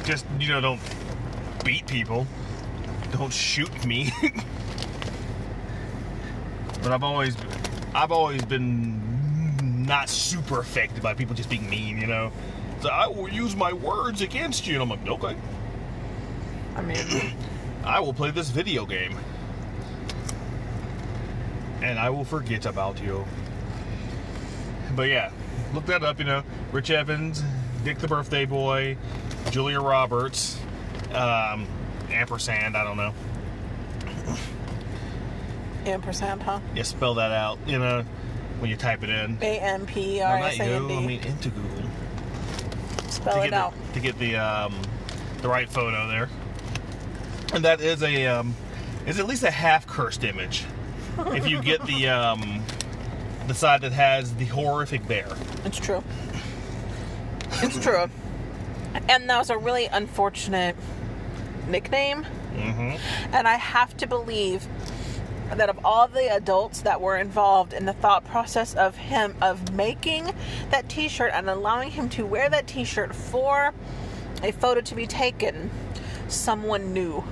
Just 0.04 0.26
you 0.38 0.48
know, 0.48 0.60
don't 0.60 0.80
beat 1.64 1.86
people. 1.86 2.26
Don't 3.12 3.32
shoot 3.32 3.86
me. 3.86 4.10
but 6.82 6.92
I've 6.92 7.04
always, 7.04 7.36
I've 7.94 8.12
always 8.12 8.44
been 8.44 9.00
not 9.86 10.08
super 10.08 10.60
affected 10.60 11.02
by 11.02 11.14
people 11.14 11.34
just 11.34 11.48
being 11.48 11.68
mean. 11.70 11.98
You 11.98 12.06
know, 12.06 12.32
so 12.80 12.90
I 12.90 13.06
will 13.06 13.28
use 13.30 13.56
my 13.56 13.72
words 13.72 14.20
against 14.20 14.66
you, 14.66 14.74
and 14.74 14.82
I'm 14.82 14.90
like, 14.90 15.08
okay, 15.08 15.36
I 16.76 16.82
mean, 16.82 17.34
I 17.84 18.00
will 18.00 18.12
play 18.14 18.30
this 18.30 18.50
video 18.50 18.84
game, 18.86 19.16
and 21.82 21.98
I 21.98 22.10
will 22.10 22.24
forget 22.24 22.66
about 22.66 23.00
you. 23.00 23.24
But 24.96 25.08
yeah, 25.08 25.30
look 25.72 25.86
that 25.86 26.02
up. 26.02 26.18
You 26.18 26.24
know, 26.24 26.42
Rich 26.72 26.90
Evans, 26.90 27.42
Dick 27.84 27.98
the 27.98 28.08
Birthday 28.08 28.44
Boy, 28.44 28.96
Julia 29.50 29.80
Roberts, 29.80 30.58
um, 31.12 31.66
ampersand. 32.10 32.76
I 32.76 32.84
don't 32.84 32.96
know. 32.96 33.14
ampersand, 35.86 36.42
huh? 36.42 36.60
You 36.74 36.84
spell 36.84 37.14
that 37.14 37.30
out. 37.30 37.58
You 37.66 37.78
know, 37.78 38.02
when 38.58 38.70
you 38.70 38.76
type 38.76 39.02
it 39.02 39.10
in. 39.10 39.38
A 39.42 39.58
M 39.60 39.86
P 39.86 40.18
No, 40.18 40.24
not 40.24 40.56
you. 40.56 40.64
A 40.64 40.66
N 40.66 40.84
I 40.84 40.88
D. 40.88 41.06
mean 41.06 41.22
into 41.24 41.50
Google 41.50 41.90
Spell 43.08 43.36
to 43.36 43.46
it 43.46 43.52
out. 43.52 43.74
the, 43.88 43.92
to 43.94 44.00
get 44.00 44.18
the 44.18 44.36
um, 44.36 44.74
the 45.42 45.48
right 45.48 45.68
photo 45.68 46.08
there. 46.08 46.28
And 47.54 47.64
that 47.64 47.80
is 47.80 48.02
a 48.02 48.26
um, 48.26 48.54
is 49.06 49.20
at 49.20 49.26
least 49.26 49.42
a 49.44 49.50
half 49.50 49.86
cursed 49.86 50.24
image. 50.24 50.64
if 51.18 51.48
you 51.48 51.62
get 51.62 51.84
the 51.86 52.08
um, 52.08 52.64
the 53.46 53.54
side 53.54 53.82
that 53.82 53.92
has 53.92 54.34
the 54.34 54.46
horrific 54.46 55.06
bear. 55.06 55.28
It's 55.64 55.78
true. 55.78 56.02
It's 57.62 57.78
true. 57.78 58.10
And 59.08 59.28
that 59.30 59.38
was 59.38 59.50
a 59.50 59.56
really 59.58 59.86
unfortunate 59.86 60.76
nickname. 61.68 62.26
Mm-hmm. 62.54 63.34
And 63.34 63.48
I 63.48 63.54
have 63.56 63.96
to 63.98 64.06
believe 64.06 64.66
that 65.50 65.68
of 65.68 65.84
all 65.84 66.08
the 66.08 66.34
adults 66.34 66.82
that 66.82 67.00
were 67.00 67.16
involved 67.16 67.72
in 67.72 67.86
the 67.86 67.92
thought 67.92 68.24
process 68.24 68.74
of 68.74 68.96
him 68.96 69.36
of 69.40 69.72
making 69.72 70.32
that 70.70 70.88
t-shirt 70.88 71.32
and 71.34 71.48
allowing 71.48 71.90
him 71.90 72.08
to 72.10 72.24
wear 72.24 72.48
that 72.48 72.66
t-shirt 72.66 73.14
for 73.14 73.72
a 74.42 74.52
photo 74.52 74.80
to 74.80 74.94
be 74.94 75.06
taken, 75.06 75.70
someone 76.28 76.92
knew. 76.92 77.24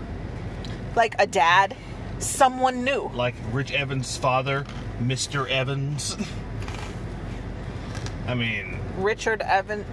Like 0.94 1.14
a 1.18 1.26
dad, 1.26 1.76
someone 2.18 2.84
new. 2.84 3.10
Like 3.14 3.34
Rich 3.52 3.72
Evans' 3.72 4.16
father, 4.16 4.64
Mr. 5.02 5.48
Evans. 5.48 6.16
I 8.26 8.34
mean, 8.34 8.78
Richard 8.98 9.42
Evan 9.42 9.84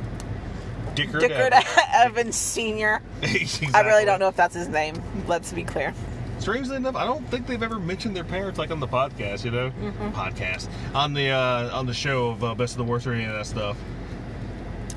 Dickard, 0.96 1.22
Dickard 1.22 1.54
Evans. 1.54 1.66
Evans 1.94 2.36
Sr. 2.36 3.02
Exactly. 3.22 3.74
I 3.74 3.82
really 3.82 4.06
don't 4.06 4.20
know 4.20 4.28
if 4.28 4.36
that's 4.36 4.56
his 4.56 4.68
name. 4.68 5.02
Let's 5.28 5.52
be 5.54 5.64
clear. 5.64 5.94
Strangely 6.40 6.78
enough, 6.78 6.96
I 6.96 7.04
don't 7.06 7.28
think 7.30 7.48
they've 7.48 7.62
ever 7.62 7.80
mentioned 7.80 8.16
their 8.16 8.24
parents 8.24 8.58
like 8.60 8.72
on 8.72 8.80
the 8.80 8.88
podcast. 8.88 9.44
You 9.44 9.52
know, 9.52 9.70
Mm-hmm. 9.72 10.10
podcast 10.12 10.70
on 10.94 11.14
the 11.14 11.30
uh, 11.30 11.70
on 11.78 11.86
the 11.86 11.94
show 11.94 12.30
of 12.30 12.44
uh, 12.44 12.56
Best 12.56 12.74
of 12.74 12.78
the 12.78 12.84
Worst 12.86 13.08
or 13.08 13.14
any 13.14 13.26
of 13.26 13.34
that 13.34 13.46
stuff. 13.46 13.78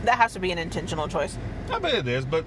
That 0.05 0.19
has 0.19 0.33
to 0.35 0.41
be 0.41 0.51
an 0.53 0.59
intentional 0.59 1.09
choice. 1.09 1.37
I 1.71 1.79
bet 1.79 1.95
it 1.95 2.09
is, 2.09 2.25
but 2.25 2.45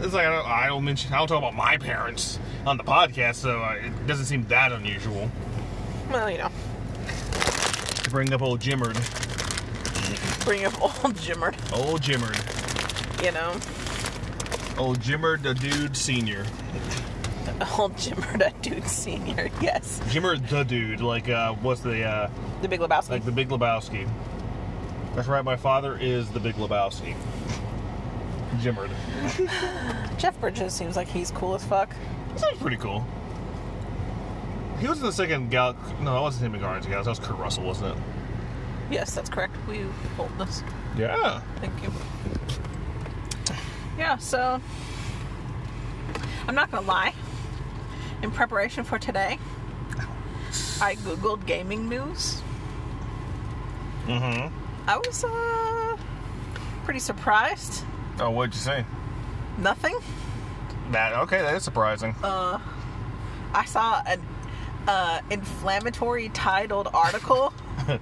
it's 0.00 0.12
like 0.14 0.26
I 0.26 0.36
don't, 0.36 0.46
I 0.46 0.66
don't 0.66 0.84
mention, 0.84 1.12
I 1.12 1.18
don't 1.18 1.28
talk 1.28 1.38
about 1.38 1.54
my 1.54 1.76
parents 1.76 2.38
on 2.66 2.76
the 2.76 2.84
podcast, 2.84 3.36
so 3.36 3.60
uh, 3.60 3.76
it 3.82 4.06
doesn't 4.06 4.26
seem 4.26 4.44
that 4.48 4.72
unusual 4.72 5.30
Well, 6.10 6.30
you 6.30 6.38
know, 6.38 6.50
to 8.02 8.10
bring 8.10 8.32
up 8.32 8.42
old 8.42 8.60
Jimmerd. 8.60 8.94
bring 10.44 10.64
up 10.64 10.80
old 10.82 10.92
Jimmerd. 11.16 11.54
Old 11.76 12.00
Jimmerd. 12.02 12.40
You 13.24 13.32
know, 13.32 13.52
Old 14.76 14.98
Jimmerd, 15.00 15.42
the 15.42 15.54
dude 15.54 15.96
senior. 15.96 16.44
old 17.78 17.94
Jimmerd, 17.94 18.44
a 18.46 18.52
dude 18.60 18.86
senior. 18.88 19.48
Yes, 19.62 20.00
Jimmerd, 20.08 20.48
the 20.48 20.64
dude. 20.64 21.00
Like, 21.00 21.28
uh, 21.28 21.54
what's 21.54 21.80
the, 21.80 22.02
uh, 22.02 22.30
the 22.60 22.68
Big 22.68 22.80
Lebowski. 22.80 23.10
like 23.10 23.24
the 23.24 23.32
Big 23.32 23.48
Lebowski. 23.48 24.08
That's 25.14 25.28
right, 25.28 25.44
my 25.44 25.56
father 25.56 25.96
is 25.96 26.28
the 26.30 26.40
Big 26.40 26.56
Lebowski. 26.56 27.14
Jimmerd. 28.58 28.90
Jeff 30.18 30.38
Bridges 30.40 30.72
seems 30.72 30.96
like 30.96 31.08
he's 31.08 31.30
cool 31.30 31.54
as 31.54 31.64
fuck. 31.64 31.94
That 32.30 32.40
sounds 32.40 32.58
pretty 32.58 32.76
cool. 32.76 33.06
He 34.80 34.88
was 34.88 34.98
in 34.98 35.06
the 35.06 35.12
second 35.12 35.50
Gal. 35.50 35.76
No, 36.00 36.14
that 36.14 36.20
wasn't 36.20 36.46
him 36.46 36.54
in 36.54 36.60
Guardians 36.60 36.86
of 36.86 36.90
the 36.90 36.94
Galaxy. 36.94 37.08
That 37.08 37.20
was 37.20 37.28
Kurt 37.28 37.38
Russell, 37.38 37.64
wasn't 37.64 37.96
it? 37.96 38.02
Yes, 38.90 39.14
that's 39.14 39.30
correct. 39.30 39.56
We 39.68 39.82
hold 40.16 40.30
this. 40.38 40.62
Yeah. 40.96 41.40
Thank 41.60 41.82
you. 41.82 41.90
Yeah, 43.96 44.16
so 44.18 44.60
I'm 46.48 46.54
not 46.54 46.70
gonna 46.70 46.86
lie. 46.86 47.14
In 48.22 48.30
preparation 48.30 48.84
for 48.84 48.98
today, 48.98 49.38
I 50.80 50.96
googled 50.96 51.46
gaming 51.46 51.88
news. 51.88 52.42
Mm-hmm. 54.06 54.54
I 54.88 54.96
was 54.98 55.24
uh 55.24 55.96
pretty 56.84 57.00
surprised. 57.00 57.84
Oh, 58.20 58.30
what'd 58.30 58.54
you 58.54 58.60
say? 58.60 58.84
Nothing. 59.58 59.96
That 60.90 61.12
okay? 61.14 61.38
That 61.38 61.54
is 61.54 61.62
surprising. 61.62 62.14
Uh, 62.22 62.58
I 63.52 63.64
saw 63.64 64.02
an 64.06 64.20
uh, 64.86 65.20
inflammatory 65.30 66.28
titled 66.30 66.88
article 66.92 67.52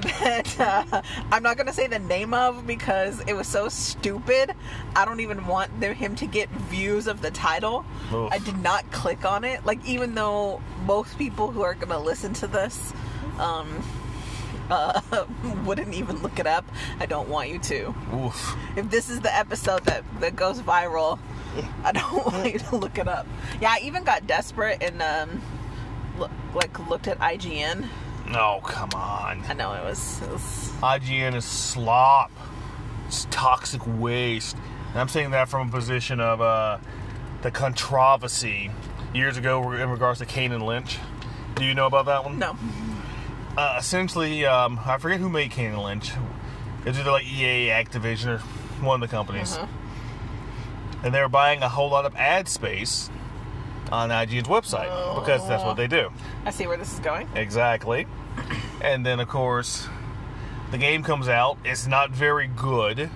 that 0.00 0.60
uh, 0.60 1.02
I'm 1.30 1.42
not 1.42 1.56
gonna 1.56 1.72
say 1.72 1.86
the 1.86 1.98
name 1.98 2.32
of 2.32 2.66
because 2.66 3.20
it 3.26 3.34
was 3.34 3.46
so 3.46 3.68
stupid. 3.68 4.54
I 4.96 5.04
don't 5.04 5.20
even 5.20 5.46
want 5.46 5.78
them, 5.80 5.94
him 5.94 6.14
to 6.16 6.26
get 6.26 6.48
views 6.50 7.06
of 7.06 7.20
the 7.20 7.30
title. 7.30 7.84
Oof. 8.12 8.32
I 8.32 8.38
did 8.38 8.58
not 8.58 8.90
click 8.92 9.24
on 9.24 9.44
it. 9.44 9.64
Like 9.66 9.84
even 9.84 10.14
though 10.14 10.60
most 10.86 11.18
people 11.18 11.50
who 11.50 11.62
are 11.62 11.74
gonna 11.74 11.98
listen 11.98 12.32
to 12.34 12.46
this 12.46 12.92
um, 13.38 13.82
uh, 14.72 15.26
wouldn't 15.64 15.94
even 15.94 16.22
look 16.22 16.38
it 16.38 16.46
up, 16.46 16.64
I 16.98 17.06
don't 17.06 17.28
want 17.28 17.50
you 17.50 17.58
to. 17.58 17.94
Oof. 18.14 18.56
If 18.76 18.90
this 18.90 19.10
is 19.10 19.20
the 19.20 19.34
episode 19.34 19.84
that, 19.84 20.02
that 20.20 20.34
goes 20.34 20.60
viral, 20.60 21.18
I 21.84 21.92
don't 21.92 22.26
want 22.32 22.52
you 22.52 22.58
to 22.58 22.76
look 22.76 22.98
it 22.98 23.06
up. 23.06 23.26
Yeah, 23.60 23.70
I 23.70 23.80
even 23.84 24.02
got 24.04 24.26
desperate 24.26 24.82
and 24.82 25.02
um, 25.02 25.42
look, 26.18 26.30
like 26.54 26.88
looked 26.88 27.06
at 27.06 27.18
IGN. 27.18 27.86
No, 28.30 28.60
come 28.64 28.90
on. 28.94 29.42
I 29.46 29.52
know 29.52 29.74
it 29.74 29.84
was, 29.84 30.22
it 30.22 30.30
was 30.30 30.70
IGN 30.80 31.34
is 31.34 31.44
slop. 31.44 32.30
It's 33.06 33.26
toxic 33.30 33.82
waste. 33.86 34.56
And 34.92 35.00
I'm 35.00 35.08
saying 35.08 35.32
that 35.32 35.48
from 35.48 35.68
a 35.68 35.70
position 35.70 36.18
of 36.18 36.40
uh, 36.40 36.78
the 37.42 37.50
controversy 37.50 38.70
years 39.14 39.36
ago 39.36 39.72
in 39.72 39.90
regards 39.90 40.20
to 40.20 40.26
Kane 40.26 40.52
and 40.52 40.64
Lynch. 40.64 40.98
Do 41.56 41.64
you 41.64 41.74
know 41.74 41.86
about 41.86 42.06
that 42.06 42.24
one? 42.24 42.38
no. 42.38 42.56
Uh, 43.56 43.76
essentially, 43.78 44.46
um, 44.46 44.80
I 44.84 44.98
forget 44.98 45.20
who 45.20 45.28
made 45.28 45.56
and 45.58 45.78
Lynch. 45.78 46.12
It's 46.86 46.98
either 46.98 47.10
like 47.10 47.24
EA, 47.24 47.68
Activision, 47.68 48.26
or 48.26 48.38
one 48.84 49.02
of 49.02 49.08
the 49.08 49.14
companies. 49.14 49.56
Uh-huh. 49.56 49.66
And 51.04 51.14
they 51.14 51.20
were 51.20 51.28
buying 51.28 51.62
a 51.62 51.68
whole 51.68 51.90
lot 51.90 52.06
of 52.06 52.14
ad 52.16 52.48
space 52.48 53.10
on 53.90 54.08
IGN's 54.08 54.48
website 54.48 55.14
because 55.16 55.46
that's 55.46 55.64
what 55.64 55.76
they 55.76 55.86
do. 55.86 56.10
I 56.44 56.50
see 56.50 56.66
where 56.66 56.76
this 56.76 56.92
is 56.92 57.00
going. 57.00 57.28
Exactly. 57.34 58.06
And 58.80 59.04
then, 59.04 59.20
of 59.20 59.28
course, 59.28 59.86
the 60.70 60.78
game 60.78 61.02
comes 61.02 61.28
out. 61.28 61.58
It's 61.64 61.86
not 61.86 62.10
very 62.10 62.46
good. 62.46 63.10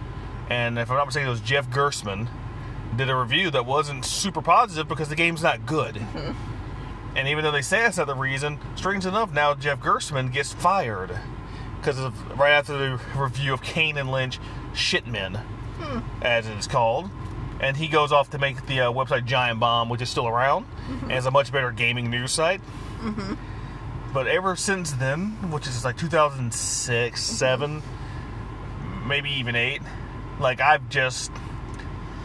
And 0.50 0.78
if 0.78 0.90
I'm 0.90 0.96
not 0.98 1.06
mistaken, 1.06 1.28
it 1.28 1.30
was 1.30 1.40
Jeff 1.40 1.70
Gerstmann 1.70 2.28
did 2.96 3.08
a 3.08 3.16
review 3.16 3.50
that 3.50 3.66
wasn't 3.66 4.04
super 4.04 4.42
positive 4.42 4.86
because 4.86 5.08
the 5.08 5.16
game's 5.16 5.42
not 5.42 5.64
good. 5.66 6.00
And 7.16 7.28
even 7.28 7.42
though 7.42 7.50
they 7.50 7.62
say 7.62 7.80
that's 7.80 7.96
not 7.96 8.06
the 8.06 8.14
reason, 8.14 8.60
strange 8.76 9.06
enough, 9.06 9.32
now 9.32 9.54
Jeff 9.54 9.80
Gerstmann 9.80 10.32
gets 10.32 10.52
fired 10.52 11.18
because 11.80 11.98
right 12.36 12.52
after 12.52 12.76
the 12.76 13.00
review 13.16 13.54
of 13.54 13.62
Kane 13.62 13.96
and 13.96 14.10
Lynch, 14.10 14.38
Shitmen, 14.72 15.40
hmm. 15.78 16.00
as 16.20 16.46
it 16.46 16.58
is 16.58 16.66
called, 16.66 17.08
and 17.60 17.76
he 17.76 17.88
goes 17.88 18.12
off 18.12 18.30
to 18.30 18.38
make 18.38 18.66
the 18.66 18.80
uh, 18.80 18.92
website 18.92 19.24
Giant 19.24 19.60
Bomb, 19.60 19.88
which 19.88 20.02
is 20.02 20.10
still 20.10 20.28
around, 20.28 20.64
mm-hmm. 20.64 21.04
and 21.04 21.12
is 21.12 21.26
a 21.26 21.30
much 21.30 21.52
better 21.52 21.70
gaming 21.70 22.10
news 22.10 22.32
site. 22.32 22.60
Mm-hmm. 23.00 23.34
But 24.12 24.26
ever 24.26 24.56
since 24.56 24.92
then, 24.92 25.50
which 25.50 25.66
is 25.66 25.84
like 25.84 25.96
2006, 25.96 27.20
mm-hmm. 27.20 27.34
seven, 27.36 27.82
maybe 29.06 29.30
even 29.30 29.56
eight, 29.56 29.80
like 30.38 30.60
I've 30.60 30.88
just, 30.88 31.30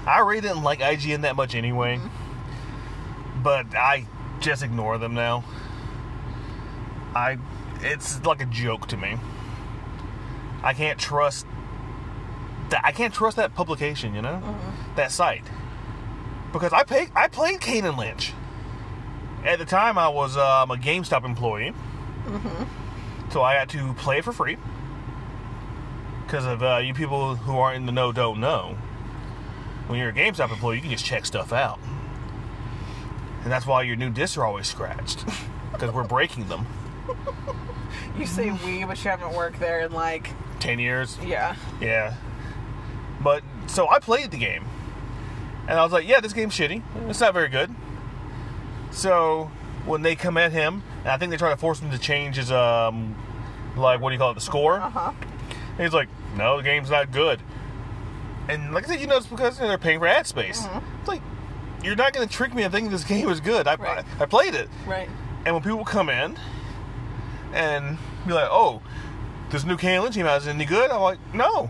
I 0.05 0.19
really 0.19 0.41
didn't 0.41 0.63
like 0.63 0.79
IGN 0.79 1.21
that 1.21 1.35
much 1.35 1.55
anyway. 1.55 1.99
But 3.43 3.73
I 3.75 4.05
just 4.41 4.63
ignore 4.63 4.97
them 4.97 5.13
now. 5.13 5.43
I, 7.15 7.37
it's 7.81 8.23
like 8.25 8.41
a 8.41 8.45
joke 8.45 8.87
to 8.87 8.97
me. 8.97 9.17
I 10.63 10.73
can't 10.73 10.99
trust 10.99 11.45
that. 12.69 12.81
I 12.83 12.91
can't 12.91 13.13
trust 13.13 13.37
that 13.37 13.55
publication. 13.55 14.13
You 14.13 14.21
know, 14.21 14.41
that 14.95 15.11
site 15.11 15.43
because 16.51 16.73
I 16.73 16.83
pay. 16.83 17.07
I 17.15 17.27
played 17.27 17.61
Kane 17.61 17.85
and 17.85 17.97
Lynch. 17.97 18.33
At 19.43 19.57
the 19.57 19.65
time, 19.65 19.97
I 19.97 20.07
was 20.09 20.37
um, 20.37 20.69
a 20.69 20.75
GameStop 20.75 21.25
employee, 21.25 21.73
so 23.31 23.41
I 23.41 23.55
had 23.55 23.69
to 23.69 23.93
play 23.95 24.19
it 24.19 24.23
for 24.23 24.31
free. 24.31 24.57
Because 26.25 26.45
of 26.45 26.61
uh, 26.61 26.77
you 26.77 26.93
people 26.93 27.35
who 27.35 27.57
aren't 27.57 27.77
in 27.77 27.85
the 27.87 27.91
know 27.91 28.11
don't 28.11 28.39
know, 28.39 28.77
when 29.87 29.99
you're 29.99 30.09
a 30.09 30.13
GameStop 30.13 30.51
employee, 30.51 30.75
you 30.75 30.81
can 30.81 30.91
just 30.91 31.03
check 31.03 31.25
stuff 31.25 31.51
out, 31.51 31.79
and 33.43 33.51
that's 33.51 33.65
why 33.65 33.83
your 33.83 33.95
new 33.95 34.09
discs 34.09 34.37
are 34.37 34.45
always 34.45 34.67
scratched 34.67 35.25
because 35.71 35.91
we're 35.91 36.03
breaking 36.03 36.47
them. 36.47 36.65
You 38.17 38.25
say 38.25 38.51
we, 38.51 38.83
but 38.83 39.03
you 39.03 39.09
haven't 39.09 39.33
worked 39.33 39.59
there 39.59 39.81
in 39.81 39.93
like, 39.93 40.31
Ten 40.59 40.79
years, 40.79 41.17
yeah. 41.25 41.55
yeah. 41.79 42.13
But 43.21 43.41
so 43.67 43.87
I 43.89 43.99
played 43.99 44.31
the 44.31 44.37
game, 44.37 44.65
and 45.67 45.79
I 45.79 45.83
was 45.83 45.91
like, 45.93 46.07
"Yeah, 46.07 46.19
this 46.19 46.33
game's 46.33 46.53
shitty. 46.53 46.83
It's 47.09 47.19
not 47.21 47.33
very 47.33 47.47
good." 47.47 47.73
So 48.91 49.49
when 49.85 50.01
they 50.01 50.15
come 50.15 50.37
at 50.37 50.51
him, 50.51 50.83
and 50.99 51.07
I 51.07 51.17
think 51.17 51.31
they 51.31 51.37
try 51.37 51.49
to 51.49 51.57
force 51.57 51.79
him 51.79 51.89
to 51.91 51.97
change 51.97 52.35
his 52.35 52.51
um, 52.51 53.15
like 53.77 54.01
what 54.01 54.09
do 54.09 54.13
you 54.15 54.19
call 54.19 54.31
it, 54.31 54.35
the 54.35 54.41
score? 54.41 54.75
Uh 54.79 54.89
huh. 54.89 55.13
And 55.77 55.79
he's 55.79 55.93
like, 55.93 56.09
"No, 56.35 56.57
the 56.57 56.63
game's 56.63 56.89
not 56.89 57.11
good." 57.11 57.39
And 58.49 58.73
like 58.73 58.83
I 58.85 58.87
said, 58.87 59.01
you 59.01 59.07
know, 59.07 59.17
it's 59.17 59.27
because 59.27 59.57
they're 59.57 59.77
paying 59.77 59.99
for 59.99 60.07
ad 60.07 60.27
space. 60.27 60.67
It's 60.99 61.07
like 61.07 61.21
you're 61.83 61.95
not 61.95 62.13
going 62.13 62.27
to 62.27 62.33
trick 62.33 62.53
me 62.53 62.63
into 62.63 62.71
thinking 62.75 62.91
this 62.91 63.03
game 63.03 63.29
is 63.29 63.39
good. 63.39 63.67
I, 63.67 63.75
Right. 63.75 64.05
I 64.19 64.23
I 64.23 64.25
played 64.25 64.53
it, 64.55 64.69
Right. 64.85 65.09
and 65.45 65.55
when 65.55 65.63
people 65.63 65.83
come 65.85 66.09
in 66.09 66.37
and 67.53 67.97
be 68.27 68.33
like, 68.33 68.47
"Oh, 68.51 68.81
this 69.49 69.63
new 69.65 69.77
Kane 69.77 70.01
Lynch 70.01 70.15
game 70.15 70.25
is 70.27 70.47
any 70.47 70.65
good?" 70.65 70.91
I'm 70.91 71.01
like, 71.01 71.19
"No." 71.33 71.69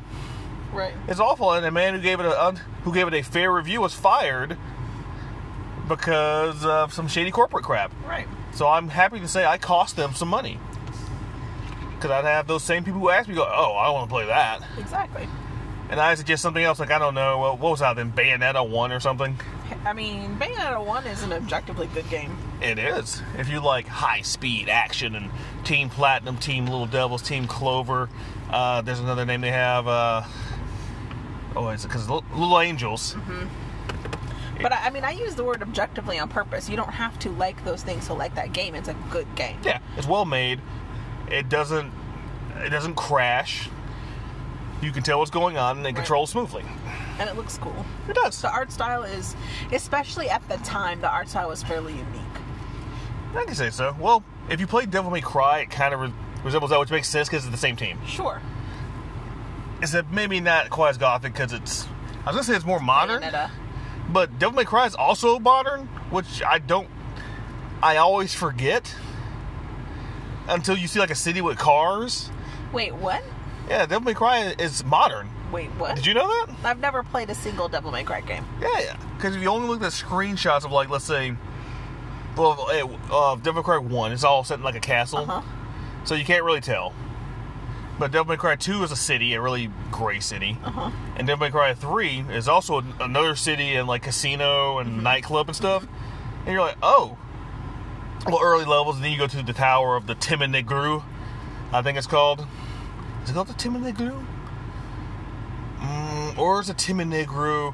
Right. 0.73 0.93
It's 1.07 1.19
awful, 1.19 1.51
and 1.53 1.65
the 1.65 1.71
man 1.71 1.93
who 1.95 1.99
gave 2.01 2.19
it 2.19 2.25
a 2.25 2.55
who 2.83 2.93
gave 2.93 3.07
it 3.07 3.13
a 3.13 3.21
fair 3.21 3.51
review 3.51 3.81
was 3.81 3.93
fired 3.93 4.57
because 5.87 6.63
of 6.65 6.93
some 6.93 7.07
shady 7.07 7.31
corporate 7.31 7.63
crap. 7.63 7.91
Right. 8.07 8.27
So 8.53 8.67
I'm 8.67 8.89
happy 8.89 9.19
to 9.19 9.27
say 9.27 9.45
I 9.45 9.57
cost 9.57 9.95
them 9.95 10.13
some 10.13 10.27
money 10.27 10.59
because 11.95 12.11
I'd 12.11 12.25
have 12.25 12.47
those 12.47 12.63
same 12.63 12.83
people 12.83 12.99
who 12.99 13.09
ask 13.09 13.27
me, 13.27 13.35
"Go, 13.35 13.43
oh, 13.43 13.75
I 13.75 13.85
don't 13.85 13.93
want 13.95 14.09
to 14.09 14.13
play 14.13 14.25
that," 14.25 14.61
Exactly. 14.77 15.27
and 15.89 15.99
I 15.99 16.15
suggest 16.15 16.41
something 16.41 16.63
else, 16.63 16.79
like 16.79 16.91
I 16.91 16.99
don't 16.99 17.13
know, 17.15 17.37
what 17.39 17.59
was 17.59 17.79
that 17.79 17.95
then, 17.95 18.11
Bayonetta 18.11 18.67
one 18.67 18.91
or 18.91 18.99
something. 18.99 19.37
I 19.83 19.93
mean, 19.93 20.38
Bayonetta 20.38 20.85
1 20.85 21.07
is 21.07 21.23
an 21.23 21.33
objectively 21.33 21.88
good 21.93 22.07
game. 22.09 22.38
It 22.61 22.77
is. 22.77 23.21
If 23.38 23.50
you 23.50 23.59
like 23.61 23.88
high 23.88 24.21
speed 24.21 24.69
action 24.69 25.15
and 25.15 25.31
Team 25.63 25.89
Platinum, 25.89 26.38
Team 26.38 26.65
Little 26.65 26.85
Devils, 26.85 27.23
Team 27.23 27.47
Clover, 27.47 28.07
uh, 28.51 28.81
there's 28.81 29.00
another 29.00 29.25
name 29.25 29.41
they 29.41 29.50
have. 29.51 29.88
Uh, 29.88 30.21
oh, 31.55 31.70
is 31.70 31.83
it 31.83 31.87
because 31.87 32.07
Little 32.09 32.59
Angels? 32.59 33.15
But 34.61 34.72
I, 34.72 34.87
I 34.87 34.89
mean, 34.91 35.03
I 35.03 35.11
use 35.11 35.33
the 35.33 35.44
word 35.44 35.63
objectively 35.63 36.20
on 36.20 36.29
purpose. 36.29 36.70
You 36.70 36.75
don't 36.75 36.91
have 36.94 37.17
to 37.20 37.31
like 37.31 37.63
those 37.65 37.81
things 37.81 38.05
to 38.07 38.13
like 38.13 38.35
that 38.35 38.53
game. 38.53 38.75
It's 38.75 38.89
a 38.89 38.96
good 39.09 39.33
game. 39.35 39.57
Yeah, 39.63 39.79
it's 39.98 40.07
well 40.07 40.25
made. 40.25 40.59
It 41.31 41.50
doesn't 41.50 41.91
it 42.57 42.70
doesn't 42.70 42.94
crash. 42.96 43.67
You 44.83 44.91
can 44.91 45.01
tell 45.01 45.17
what's 45.17 45.31
going 45.31 45.57
on 45.57 45.77
and 45.77 45.85
it 45.85 45.89
Right. 45.89 45.96
controls 45.96 46.29
smoothly. 46.29 46.63
And 47.19 47.29
it 47.29 47.35
looks 47.35 47.57
cool. 47.57 47.85
It 48.07 48.15
does. 48.15 48.41
The 48.41 48.51
art 48.51 48.71
style 48.71 49.03
is, 49.03 49.35
especially 49.71 50.29
at 50.29 50.47
the 50.50 50.57
time, 50.57 51.01
the 51.01 51.09
art 51.09 51.29
style 51.29 51.50
was 51.50 51.61
fairly 51.63 51.93
unique. 51.93 52.21
I 53.35 53.45
can 53.45 53.55
say 53.55 53.69
so. 53.69 53.95
Well, 54.00 54.24
if 54.50 54.59
you 54.59 54.67
play 54.67 54.85
Devil 54.85 55.11
May 55.11 55.21
Cry, 55.21 55.59
it 55.59 55.69
kind 55.69 55.93
of 55.93 56.00
re- 56.00 56.13
resembles 56.43 56.71
that, 56.71 56.79
which 56.79 56.91
makes 56.91 57.07
sense 57.07 57.29
because 57.29 57.43
it's 57.45 57.51
the 57.51 57.57
same 57.57 57.75
team. 57.75 58.00
Sure. 58.07 58.41
Is 59.81 59.91
that 59.93 60.11
maybe 60.11 60.39
not 60.39 60.69
quite 60.69 60.89
as 60.89 60.97
gothic 60.97 61.33
because 61.33 61.53
it's. 61.53 61.85
I 62.25 62.27
was 62.31 62.35
gonna 62.35 62.43
say 62.43 62.55
it's 62.55 62.65
more 62.65 62.79
modern, 62.79 63.21
Bayonetta. 63.21 63.50
but 64.09 64.37
Devil 64.37 64.55
May 64.57 64.65
Cry 64.65 64.85
is 64.85 64.95
also 64.95 65.39
modern, 65.39 65.87
which 66.09 66.43
I 66.43 66.59
don't. 66.59 66.87
I 67.81 67.97
always 67.97 68.33
forget 68.33 68.93
until 70.47 70.77
you 70.77 70.87
see 70.87 71.00
like 71.00 71.09
a 71.09 71.15
city 71.15 71.41
with 71.41 71.57
cars. 71.57 72.29
Wait, 72.74 72.93
what? 72.93 73.24
Yeah, 73.69 73.85
Devil 73.85 74.01
May 74.01 74.13
Cry 74.13 74.53
is 74.59 74.83
modern. 74.83 75.29
Wait, 75.51 75.68
what? 75.72 75.96
Did 75.96 76.05
you 76.05 76.14
know 76.14 76.27
that? 76.27 76.55
I've 76.64 76.79
never 76.79 77.03
played 77.03 77.29
a 77.29 77.35
single 77.35 77.68
Devil 77.68 77.92
May 77.92 78.03
Cry 78.03 78.22
game. 78.22 78.46
Yeah, 78.61 78.70
yeah. 78.79 78.98
Because 79.18 79.35
if 79.35 79.42
you 79.42 79.50
only 79.50 79.68
look 79.68 79.81
at 79.81 79.92
screenshots 79.92 80.64
of 80.66 80.72
like, 80.72 80.90
let's 80.90 81.03
say, 81.05 81.35
well, 82.37 82.68
eh, 82.72 82.83
uh, 83.11 83.35
Devil 83.35 83.61
May 83.61 83.66
Cry 83.66 83.77
One, 83.77 84.11
it's 84.11 84.24
all 84.24 84.44
set 84.44 84.59
in 84.59 84.64
like 84.64 84.75
a 84.75 84.79
castle, 84.79 85.20
Uh 85.20 85.25
huh. 85.25 85.42
so 86.05 86.16
you 86.16 86.24
can't 86.25 86.44
really 86.44 86.61
tell. 86.61 86.94
But 88.00 88.11
Devil 88.11 88.29
May 88.33 88.37
Cry 88.37 88.55
Two 88.55 88.81
is 88.83 88.92
a 88.92 88.96
city, 88.96 89.33
a 89.33 89.42
really 89.42 89.70
gray 89.92 90.20
city, 90.22 90.57
Uh 90.64 90.72
huh. 90.72 90.92
and 91.18 91.27
Devil 91.27 91.46
May 91.48 91.51
Cry 91.51 91.74
Three 91.74 92.24
is 92.31 92.48
also 92.48 92.81
another 93.01 93.35
city 93.35 93.75
and 93.75 93.87
like 93.87 94.03
casino 94.03 94.77
and 94.79 95.03
nightclub 95.03 95.50
and 95.50 95.55
stuff. 95.55 95.85
And 96.46 96.53
you're 96.53 96.61
like, 96.61 96.77
oh, 96.81 97.18
well, 98.25 98.40
early 98.42 98.66
levels, 98.66 98.96
and 98.96 99.03
then 99.05 99.11
you 99.11 99.18
go 99.18 99.27
to 99.27 99.44
the 99.44 99.53
tower 99.53 99.96
of 99.96 100.07
the 100.07 100.16
Temen-ni-gru, 100.16 101.03
I 101.74 101.81
think 101.81 101.98
it's 101.98 102.07
called. 102.07 102.48
Is 103.24 103.29
it 103.29 103.33
called 103.33 103.48
the 103.48 103.53
Temen-ni-gru? 103.53 104.25
Mm, 105.81 106.37
or 106.37 106.61
is 106.61 106.70
it 106.70 106.77
Temen-ni-gru 106.77 107.74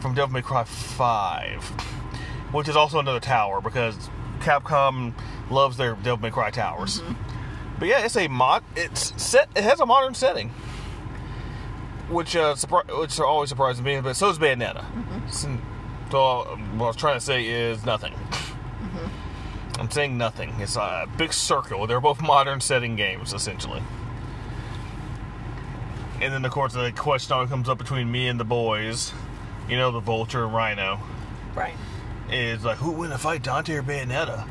from 0.00 0.14
Devil 0.14 0.32
May 0.32 0.42
Cry 0.42 0.64
5? 0.64 1.64
Which 2.52 2.68
is 2.68 2.76
also 2.76 2.98
another 2.98 3.20
tower 3.20 3.60
because 3.60 4.10
Capcom 4.40 5.14
loves 5.50 5.76
their 5.76 5.94
Devil 5.94 6.18
May 6.18 6.30
Cry 6.30 6.50
towers. 6.50 7.02
But 7.78 7.88
yeah, 7.88 8.04
it's 8.04 8.16
a 8.16 8.28
mod. 8.28 8.62
It's 8.76 9.20
set. 9.22 9.48
It 9.56 9.64
has 9.64 9.80
a 9.80 9.86
modern 9.86 10.14
setting, 10.14 10.50
which 12.08 12.36
uh, 12.36 12.54
surpri- 12.54 13.00
which 13.00 13.18
always 13.18 13.48
surprises 13.48 13.82
me. 13.82 14.00
But 14.00 14.14
so 14.14 14.28
is 14.28 14.38
Bayonetta. 14.38 14.84
So, 15.32 15.58
so, 16.10 16.18
uh, 16.22 16.44
what 16.76 16.84
I 16.84 16.88
was 16.88 16.96
trying 16.96 17.16
to 17.16 17.20
say 17.24 17.44
is 17.44 17.84
nothing. 17.84 18.14
I'm 19.78 19.90
saying 19.90 20.16
nothing. 20.16 20.54
It's 20.60 20.76
a 20.76 21.08
big 21.16 21.32
circle. 21.32 21.86
They're 21.86 22.00
both 22.00 22.20
modern 22.20 22.60
setting 22.60 22.94
games, 22.94 23.32
essentially. 23.32 23.82
And 26.22 26.32
then, 26.32 26.44
of 26.44 26.52
course, 26.52 26.72
the 26.72 26.92
question 26.92 27.32
always 27.34 27.50
comes 27.50 27.68
up 27.68 27.78
between 27.78 28.10
me 28.10 28.28
and 28.28 28.38
the 28.38 28.44
boys. 28.44 29.12
You 29.68 29.76
know, 29.76 29.90
the 29.90 30.00
Vulture 30.00 30.44
and 30.44 30.54
Rhino. 30.54 31.00
Right. 31.54 31.74
Is 32.30 32.64
like, 32.64 32.78
who 32.78 32.92
win 32.92 33.12
a 33.12 33.18
fight, 33.18 33.42
Dante 33.42 33.74
or 33.74 33.82
Bayonetta? 33.82 34.46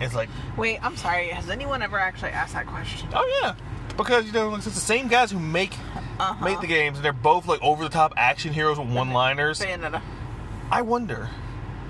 It's 0.00 0.14
like, 0.14 0.28
Wait, 0.56 0.78
I'm 0.84 0.96
sorry. 0.96 1.28
Has 1.28 1.50
anyone 1.50 1.82
ever 1.82 1.98
actually 1.98 2.30
asked 2.30 2.54
that 2.54 2.66
question? 2.66 3.08
oh 3.14 3.40
yeah, 3.42 3.54
because 3.96 4.24
you 4.26 4.32
know 4.32 4.54
it's 4.54 4.64
the 4.64 4.70
same 4.72 5.06
guys 5.08 5.30
who 5.30 5.38
make 5.38 5.72
Uh-huh. 6.18 6.44
make 6.44 6.60
the 6.60 6.66
games, 6.66 6.96
and 6.96 7.04
they're 7.04 7.12
both 7.12 7.46
like 7.46 7.62
over 7.62 7.82
the 7.84 7.90
top 7.90 8.12
action 8.16 8.52
heroes 8.52 8.78
with 8.78 8.88
one 8.88 9.10
liners. 9.12 9.60
Bayonetta. 9.60 10.00
I 10.70 10.82
wonder. 10.82 11.28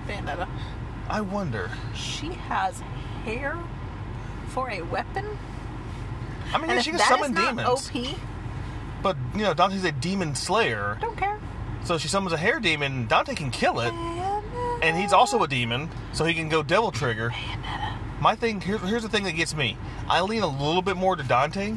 Bayonetta. 0.06 0.48
I 1.08 1.20
wonder. 1.22 1.70
She 1.94 2.28
has 2.28 2.80
hair 3.24 3.58
for 4.48 4.70
a 4.70 4.82
weapon? 4.82 5.26
I 6.52 6.58
mean, 6.58 6.70
And 6.70 6.82
she 6.84 6.90
can 6.90 6.98
that 6.98 7.04
is 7.04 7.08
summon 7.08 7.32
not 7.32 7.56
demons, 7.56 7.88
OP, 7.88 8.16
but 9.04 9.16
you 9.36 9.42
know 9.42 9.54
Dante's 9.54 9.84
a 9.84 9.92
demon 9.92 10.34
slayer, 10.34 10.98
don't 11.00 11.16
care. 11.16 11.38
so 11.84 11.96
she 11.98 12.08
summons 12.08 12.32
a 12.32 12.36
hair 12.36 12.58
demon. 12.58 13.06
Dante 13.06 13.34
can 13.36 13.52
kill 13.52 13.78
it, 13.78 13.92
and 14.82 14.96
he's 14.96 15.12
also 15.12 15.40
a 15.44 15.46
demon, 15.48 15.88
so 16.12 16.24
he 16.24 16.34
can 16.34 16.48
go 16.48 16.64
devil 16.64 16.90
trigger. 16.90 17.32
My 18.20 18.34
thing 18.34 18.60
here, 18.60 18.78
here's 18.78 19.02
the 19.02 19.08
thing 19.08 19.24
that 19.24 19.32
gets 19.36 19.54
me. 19.54 19.76
I 20.08 20.22
lean 20.22 20.42
a 20.42 20.46
little 20.48 20.82
bit 20.82 20.96
more 20.96 21.14
to 21.14 21.22
Dante, 21.22 21.74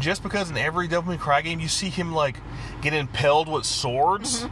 just 0.00 0.22
because 0.22 0.50
in 0.50 0.58
every 0.58 0.88
Devil 0.88 1.12
May 1.12 1.18
Cry 1.18 1.40
game 1.40 1.60
you 1.60 1.68
see 1.68 1.88
him 1.88 2.12
like 2.12 2.36
get 2.82 2.92
impelled 2.92 3.48
with 3.48 3.64
swords 3.64 4.46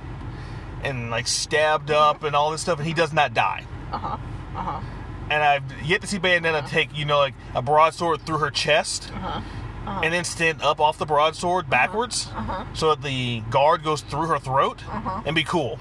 and 0.84 1.10
like 1.10 1.26
stabbed 1.26 1.90
up 1.90 2.22
and 2.22 2.34
all 2.36 2.50
this 2.52 2.62
stuff, 2.62 2.78
and 2.78 2.86
he 2.86 2.94
does 2.94 3.12
not 3.12 3.34
die. 3.34 3.64
Uh 3.92 3.98
huh. 3.98 4.16
Uh 4.56 4.62
huh. 4.62 4.80
And 5.30 5.42
I've 5.44 5.82
yet 5.84 6.00
to 6.00 6.06
see 6.08 6.18
Bayonetta 6.18 6.68
take 6.68 6.96
you 6.96 7.04
know 7.04 7.18
like 7.18 7.34
a 7.54 7.62
broadsword 7.62 8.22
through 8.22 8.38
her 8.38 8.50
chest. 8.50 9.12
Uh-huh. 9.90 10.00
And 10.04 10.14
then 10.14 10.24
stand 10.24 10.62
up 10.62 10.80
off 10.80 10.98
the 10.98 11.06
broadsword 11.06 11.68
backwards, 11.68 12.28
Uh-huh. 12.34 12.64
so 12.74 12.90
that 12.94 13.02
the 13.02 13.40
guard 13.50 13.82
goes 13.82 14.02
through 14.02 14.26
her 14.28 14.38
throat, 14.38 14.84
Uh-huh. 14.88 15.22
and 15.26 15.34
be 15.34 15.42
cool. 15.44 15.78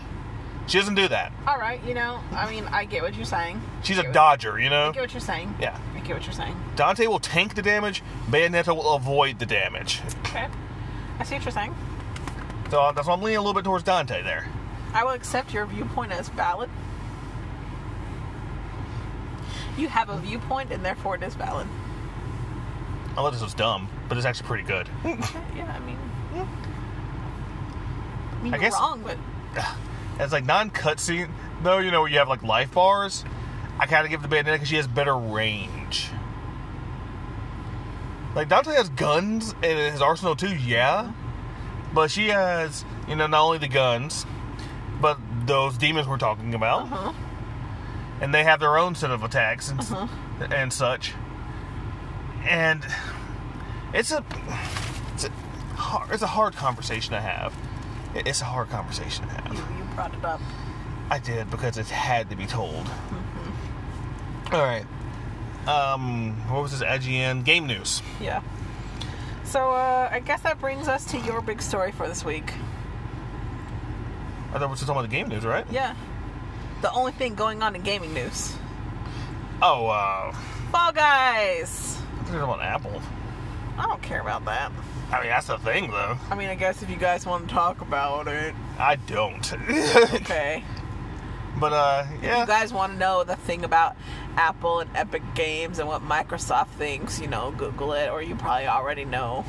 She 0.68 0.78
doesn't 0.80 0.96
do 0.96 1.08
that. 1.08 1.32
All 1.48 1.58
right, 1.58 1.84
you 1.84 1.94
know, 1.94 2.20
I 2.32 2.50
mean, 2.50 2.66
I 2.66 2.86
get 2.86 3.02
what 3.04 3.16
you're 3.16 3.26
saying. 3.26 3.62
She's 3.84 3.98
a 3.98 4.12
dodger, 4.12 4.60
you 4.60 4.70
know? 4.70 4.90
I 4.90 4.92
get 4.92 5.02
what 5.02 5.14
you're 5.14 5.20
saying. 5.22 5.56
Yeah. 5.60 5.78
I 5.96 6.00
get 6.00 6.16
what 6.16 6.26
you're 6.26 6.34
saying. 6.34 6.56
Dante 6.76 7.08
will 7.08 7.20
tank 7.20 7.56
the 7.56 7.62
damage, 7.62 8.04
Bayonetta 8.30 8.76
will 8.76 8.94
avoid 8.96 9.40
the 9.40 9.46
damage. 9.48 10.02
Okay. 10.26 10.48
I 11.20 11.24
see 11.24 11.36
what 11.36 11.44
you're 11.46 11.52
saying. 11.52 11.76
So 12.70 12.92
that's 12.96 13.08
why 13.08 13.14
I'm 13.14 13.22
leaning 13.22 13.38
a 13.38 13.42
little 13.42 13.54
bit 13.56 13.64
towards 13.64 13.84
Dante 13.84 14.22
there. 14.24 14.48
I 14.94 15.04
will 15.04 15.12
accept 15.14 15.54
your 15.54 15.66
viewpoint 15.66 16.12
as 16.12 16.30
valid. 16.30 16.70
You 19.78 19.88
have 19.88 20.10
a 20.10 20.18
viewpoint, 20.18 20.72
and 20.72 20.84
therefore 20.86 21.16
it 21.16 21.24
is 21.24 21.36
valid. 21.36 21.68
I 23.12 23.16
thought 23.16 23.32
this 23.32 23.42
was 23.42 23.54
dumb, 23.54 23.90
but 24.10 24.18
it's 24.18 24.26
actually 24.26 24.48
pretty 24.48 24.64
good. 24.64 24.90
yeah, 25.06 25.74
I 25.76 25.80
mean, 25.86 25.98
I 28.34 28.44
mean, 28.44 28.54
I 28.54 28.58
guess- 28.58 28.74
wrong, 28.74 29.02
but 29.04 29.18
It's 30.20 30.34
like 30.34 30.44
non 30.44 30.70
cutscene, 30.70 31.30
though, 31.64 31.78
you 31.78 31.92
know, 31.92 32.04
you 32.06 32.18
have 32.18 32.28
like 32.28 32.44
life 32.44 32.74
bars. 32.74 33.24
I 33.80 33.86
kind 33.86 34.04
of 34.04 34.10
give 34.12 34.22
the 34.22 34.28
bandana 34.28 34.56
because 34.58 34.68
she 34.68 34.76
has 34.76 34.86
better 34.88 35.16
range. 35.16 36.10
Like, 38.36 38.50
Dante 38.50 38.74
has 38.74 38.90
guns 38.90 39.54
in 39.64 39.78
his 39.78 40.02
arsenal 40.02 40.36
too, 40.36 40.54
yeah. 40.58 41.14
But 41.94 42.12
she 42.12 42.28
has, 42.28 42.84
you 43.08 43.16
know, 43.16 43.28
not 43.28 43.42
only 43.46 43.58
the 43.60 43.70
guns, 43.70 44.26
but 45.00 45.18
those 45.46 45.78
demons 45.78 46.06
we're 46.06 46.18
talking 46.18 46.54
about. 46.54 46.84
uh-huh. 46.84 47.14
And 48.22 48.34
they 48.34 48.44
have 48.44 48.60
their 48.60 48.78
own 48.78 48.96
set 48.96 49.12
of 49.12 49.24
attacks 49.24 49.70
and, 49.72 49.80
Uh-huh. 49.80 50.08
and 50.52 50.74
such. 50.74 51.14
And 52.46 52.86
it's 53.94 54.12
a, 54.12 54.24
it's 55.14 55.26
a 55.26 55.30
hard, 55.76 56.12
it's 56.12 56.24
a 56.24 56.28
hard 56.28 56.56
conversation 56.56 57.14
to 57.14 57.20
have. 57.22 57.54
It's 58.16 58.42
a 58.42 58.46
hard 58.46 58.70
conversation 58.70 59.28
to 59.28 59.34
have. 59.34 59.54
you, 59.54 59.78
you 59.78 59.84
brought 59.96 60.14
it 60.14 60.24
up. 60.26 60.42
I 61.10 61.20
did 61.20 61.50
because 61.50 61.78
it 61.78 61.88
had 61.88 62.30
to 62.30 62.36
be 62.36 62.46
told. 62.46 62.88
All 64.52 64.64
right. 64.64 64.86
Um, 65.68 66.36
what 66.50 66.62
was 66.64 66.72
this? 66.72 66.82
IGN 66.82 67.44
game 67.44 67.68
news. 67.68 68.02
Yeah. 68.20 68.42
So 69.44 69.72
uh, 69.72 70.10
I 70.12 70.20
guess 70.20 70.42
that 70.42 70.60
brings 70.60 70.88
us 70.88 71.06
to 71.06 71.18
your 71.20 71.42
big 71.42 71.62
story 71.62 71.92
for 71.92 72.08
this 72.08 72.24
week. 72.24 72.54
I 74.50 74.54
thought 74.54 74.62
we 74.62 74.68
were 74.68 74.76
talking 74.76 74.90
about 74.92 75.02
the 75.04 75.08
game 75.08 75.28
news, 75.28 75.46
right? 75.46 75.66
Yeah. 75.72 75.96
The 76.82 76.92
only 76.92 77.12
thing 77.12 77.36
going 77.36 77.62
on 77.62 77.76
in 77.76 77.82
gaming 77.82 78.14
news. 78.14 78.56
Oh, 79.62 79.88
uh, 79.88 80.32
Fall 80.72 80.92
Guys. 80.92 81.98
I 82.00 82.24
think 82.24 82.36
it's 82.36 82.44
about 82.44 82.62
Apple. 82.62 83.02
I 83.80 83.86
don't 83.88 84.02
care 84.02 84.20
about 84.20 84.44
that. 84.46 84.72
I 85.12 85.22
mean, 85.22 85.30
that's 85.30 85.48
the 85.48 85.58
thing, 85.58 85.90
though. 85.90 86.18
I 86.30 86.36
mean, 86.36 86.50
I 86.50 86.56
guess 86.56 86.84
if 86.84 86.90
you 86.90 86.98
guys 86.98 87.26
want 87.26 87.48
to 87.48 87.54
talk 87.54 87.80
about 87.82 88.28
it, 88.28 88.54
I 88.78 88.98
don't. 88.98 89.54
okay. 90.14 90.64
but 91.60 91.72
uh, 91.72 92.06
If 92.18 92.24
yeah. 92.24 92.42
you 92.42 92.46
guys 92.46 92.74
want 92.74 92.94
to 92.94 93.00
know 93.00 93.24
the 93.24 93.38
thing 93.38 93.64
about 93.64 93.96
Apple 94.36 94.82
and 94.82 94.90
Epic 94.96 95.24
Games 95.34 95.80
and 95.80 95.88
what 95.88 96.02
Microsoft 96.04 96.68
thinks, 96.72 97.22
you 97.22 97.28
know, 97.28 97.52
Google 97.58 97.94
it, 97.94 98.10
or 98.10 98.22
you 98.22 98.36
probably 98.36 98.68
already 98.68 99.06
know. 99.06 99.46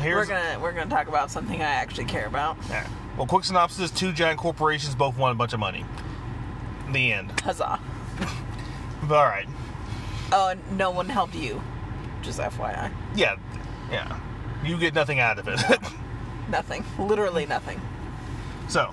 Here's, 0.00 0.28
we're 0.28 0.34
gonna 0.34 0.60
we're 0.60 0.72
gonna 0.72 0.90
talk 0.90 1.08
about 1.08 1.30
something 1.30 1.62
I 1.62 1.64
actually 1.64 2.04
care 2.04 2.26
about. 2.26 2.58
Yeah. 2.68 2.86
Well, 3.16 3.26
quick 3.26 3.44
synopsis: 3.44 3.90
Two 3.90 4.12
giant 4.12 4.38
corporations 4.38 4.94
both 4.94 5.16
won 5.16 5.32
a 5.32 5.34
bunch 5.34 5.54
of 5.54 5.60
money. 5.60 5.84
The 6.92 7.12
end. 7.12 7.40
Huzzah! 7.40 7.80
All 9.02 9.08
right. 9.08 9.46
Oh, 10.32 10.48
and 10.48 10.78
no 10.78 10.90
one 10.90 11.08
helped 11.08 11.34
you. 11.34 11.62
Just 12.26 12.40
FYI, 12.40 12.90
Yeah. 13.14 13.36
Yeah. 13.88 14.18
You 14.64 14.76
get 14.78 14.94
nothing 14.94 15.20
out 15.20 15.38
of 15.38 15.46
it. 15.46 15.60
nothing. 16.50 16.84
Literally 16.98 17.46
nothing. 17.46 17.80
so, 18.68 18.92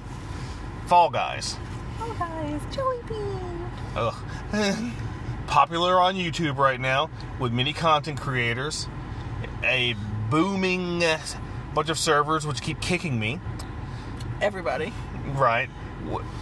Fall 0.86 1.10
Guys. 1.10 1.58
Oh 2.00 2.16
guys, 2.20 2.62
Joey 2.76 3.00
Bean. 3.08 3.72
Ugh. 3.96 4.94
Popular 5.48 6.00
on 6.00 6.14
YouTube 6.14 6.58
right 6.58 6.80
now 6.80 7.10
with 7.40 7.52
many 7.52 7.74
content 7.74 8.22
creators, 8.22 8.88
a 9.64 9.96
booming 10.30 11.04
bunch 11.74 11.90
of 11.90 11.98
servers 11.98 12.46
which 12.46 12.62
keep 12.62 12.80
kicking 12.82 13.20
me. 13.20 13.40
Everybody. 14.42 14.94
Right. 15.34 15.70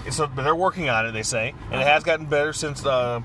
So 0.09 0.25
they're 0.25 0.53
working 0.55 0.89
on 0.89 1.05
it, 1.05 1.13
they 1.13 1.23
say, 1.23 1.53
and 1.71 1.79
it 1.79 1.87
has 1.87 2.03
gotten 2.03 2.25
better 2.25 2.51
since 2.51 2.85
uh, 2.85 3.21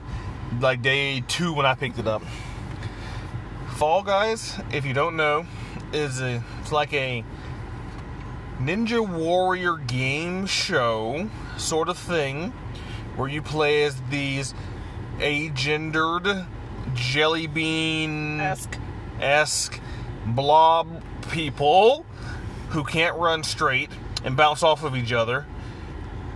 like 0.61 0.83
day 0.83 1.21
two 1.27 1.53
when 1.53 1.67
I 1.67 1.75
picked 1.75 1.99
it 1.99 2.07
up. 2.07 2.23
Fall 3.77 4.03
Guys, 4.03 4.59
if 4.73 4.87
you 4.87 4.95
don't 4.95 5.17
know, 5.17 5.45
is 5.93 6.23
a, 6.23 6.43
it's 6.63 6.73
like 6.73 6.95
a 6.95 7.23
Ninja 8.59 9.07
Warrior 9.07 9.77
game 9.77 10.47
show 10.47 11.29
sort 11.59 11.91
of 11.91 11.99
thing 11.99 12.55
where 13.17 13.29
you 13.29 13.43
play 13.43 13.85
as 13.85 14.01
these 14.09 14.55
agendered 15.19 16.47
jelly 16.95 17.47
bean 17.47 18.41
esque 19.21 19.79
blob 20.25 21.03
people 21.31 22.07
who 22.71 22.83
can't 22.83 23.15
run 23.19 23.45
straight 23.45 23.91
and 24.25 24.39
bounce 24.39 24.63
off 24.63 24.85
of 24.85 24.97
each 24.97 25.13
other. 25.13 25.45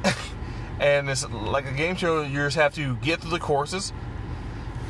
and 0.79 1.09
it's 1.09 1.27
like 1.31 1.65
a 1.65 1.73
game 1.73 1.97
show, 1.97 2.21
you 2.21 2.41
just 2.41 2.57
have 2.57 2.75
to 2.75 2.97
get 2.97 3.23
through 3.23 3.31
the 3.31 3.39
courses. 3.39 3.95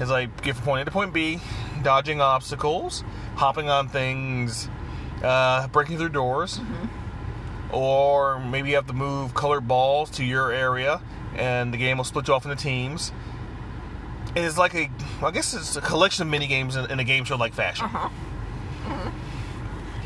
It's 0.01 0.11
like 0.11 0.43
get 0.43 0.57
from 0.57 0.65
point 0.65 0.83
A 0.83 0.85
to 0.87 0.91
point 0.91 1.13
B, 1.13 1.39
dodging 1.83 2.21
obstacles, 2.21 3.05
hopping 3.37 3.69
on 3.69 3.89
things, 3.89 4.69
uh, 5.23 5.69
breaking 5.69 5.99
through 5.99 6.11
doors. 6.11 6.61
Or 7.73 8.41
maybe 8.41 8.71
you 8.71 8.75
have 8.77 8.89
to 8.89 8.93
move 8.93 9.33
colored 9.35 9.69
balls 9.69 10.11
to 10.11 10.25
your 10.25 10.51
area, 10.51 11.01
and 11.37 11.73
the 11.73 11.79
game 11.79 11.99
will 11.99 12.05
split 12.05 12.27
you 12.27 12.35
off 12.35 12.45
into 12.45 12.57
teams. 12.57 13.13
It 14.35 14.43
is 14.45 14.59
like 14.59 14.75
a, 14.75 14.91
I 15.23 15.31
guess 15.31 15.55
it's 15.55 15.77
a 15.77 15.81
collection 15.81 16.23
of 16.23 16.29
mini 16.29 16.47
games 16.47 16.77
in, 16.77 16.91
in 16.91 16.99
a 17.01 17.05
game 17.05 17.25
show 17.25 17.37
like 17.37 17.55
fashion. 17.55 17.87
Uh-huh. 17.87 18.09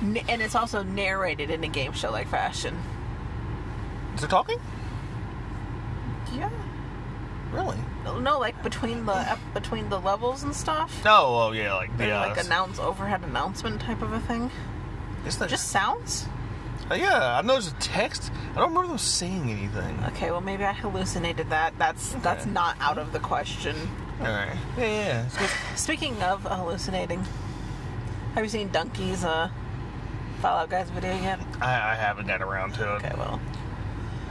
N- 0.01 0.21
and 0.29 0.43
it's 0.43 0.55
also 0.55 0.83
narrated 0.83 1.51
in 1.51 1.65
a 1.65 1.69
game 1.69 1.93
show 1.93 2.11
like 2.11 2.29
fashion. 2.29 2.79
Is 4.15 4.23
it 4.23 4.31
talking? 4.31 4.59
Yeah. 6.35 6.51
Really? 7.53 7.79
No, 8.05 8.39
like 8.39 8.63
between 8.63 9.07
the 9.07 9.39
between 9.55 9.89
the 9.89 9.99
levels 10.01 10.43
and 10.43 10.55
stuff. 10.55 11.03
Oh, 11.07 11.49
oh 11.49 11.53
yeah, 11.53 11.75
like 11.75 11.91
uh, 11.99 12.07
like 12.07 12.43
announce 12.45 12.79
overhead 12.79 13.23
announcement 13.23 13.81
type 13.81 14.03
of 14.03 14.13
a 14.13 14.21
thing. 14.21 14.51
it's 15.27 15.37
the, 15.37 15.47
Just 15.47 15.69
sounds. 15.69 16.27
uh, 16.91 16.95
yeah. 16.95 17.39
I 17.39 17.43
know 17.43 17.55
there's 17.55 17.69
a 17.69 17.75
text. 17.77 18.31
I 18.53 18.57
don't 18.61 18.69
remember 18.69 18.89
them 18.89 18.99
saying 18.99 19.51
anything. 19.51 19.99
Okay, 20.09 20.31
well 20.31 20.41
maybe 20.41 20.65
I 20.65 20.73
hallucinated 20.73 21.51
that. 21.51 21.79
That's 21.79 22.13
that's 22.17 22.47
not 22.47 22.77
out 22.81 22.99
of 22.99 23.13
the 23.13 23.21
question. 23.21 23.77
All 24.21 24.27
right. 24.27 24.57
Yeah, 24.79 24.85
yeah. 24.85 25.27
It's. 25.27 25.53
Speaking 25.81 26.23
of 26.23 26.43
hallucinating, 26.43 27.25
have 28.35 28.45
you 28.45 28.51
seen 28.51 28.69
Dunkey's 28.69 29.25
uh, 29.25 29.49
Fallout 30.41 30.69
Guys 30.71 30.91
video 30.91 31.15
yet? 31.21 31.41
I, 31.61 31.93
I 31.93 31.95
haven't 31.95 32.27
got 32.27 32.43
around 32.43 32.75
to 32.75 32.83
it. 32.83 32.87
Okay, 32.97 33.13
well, 33.17 33.41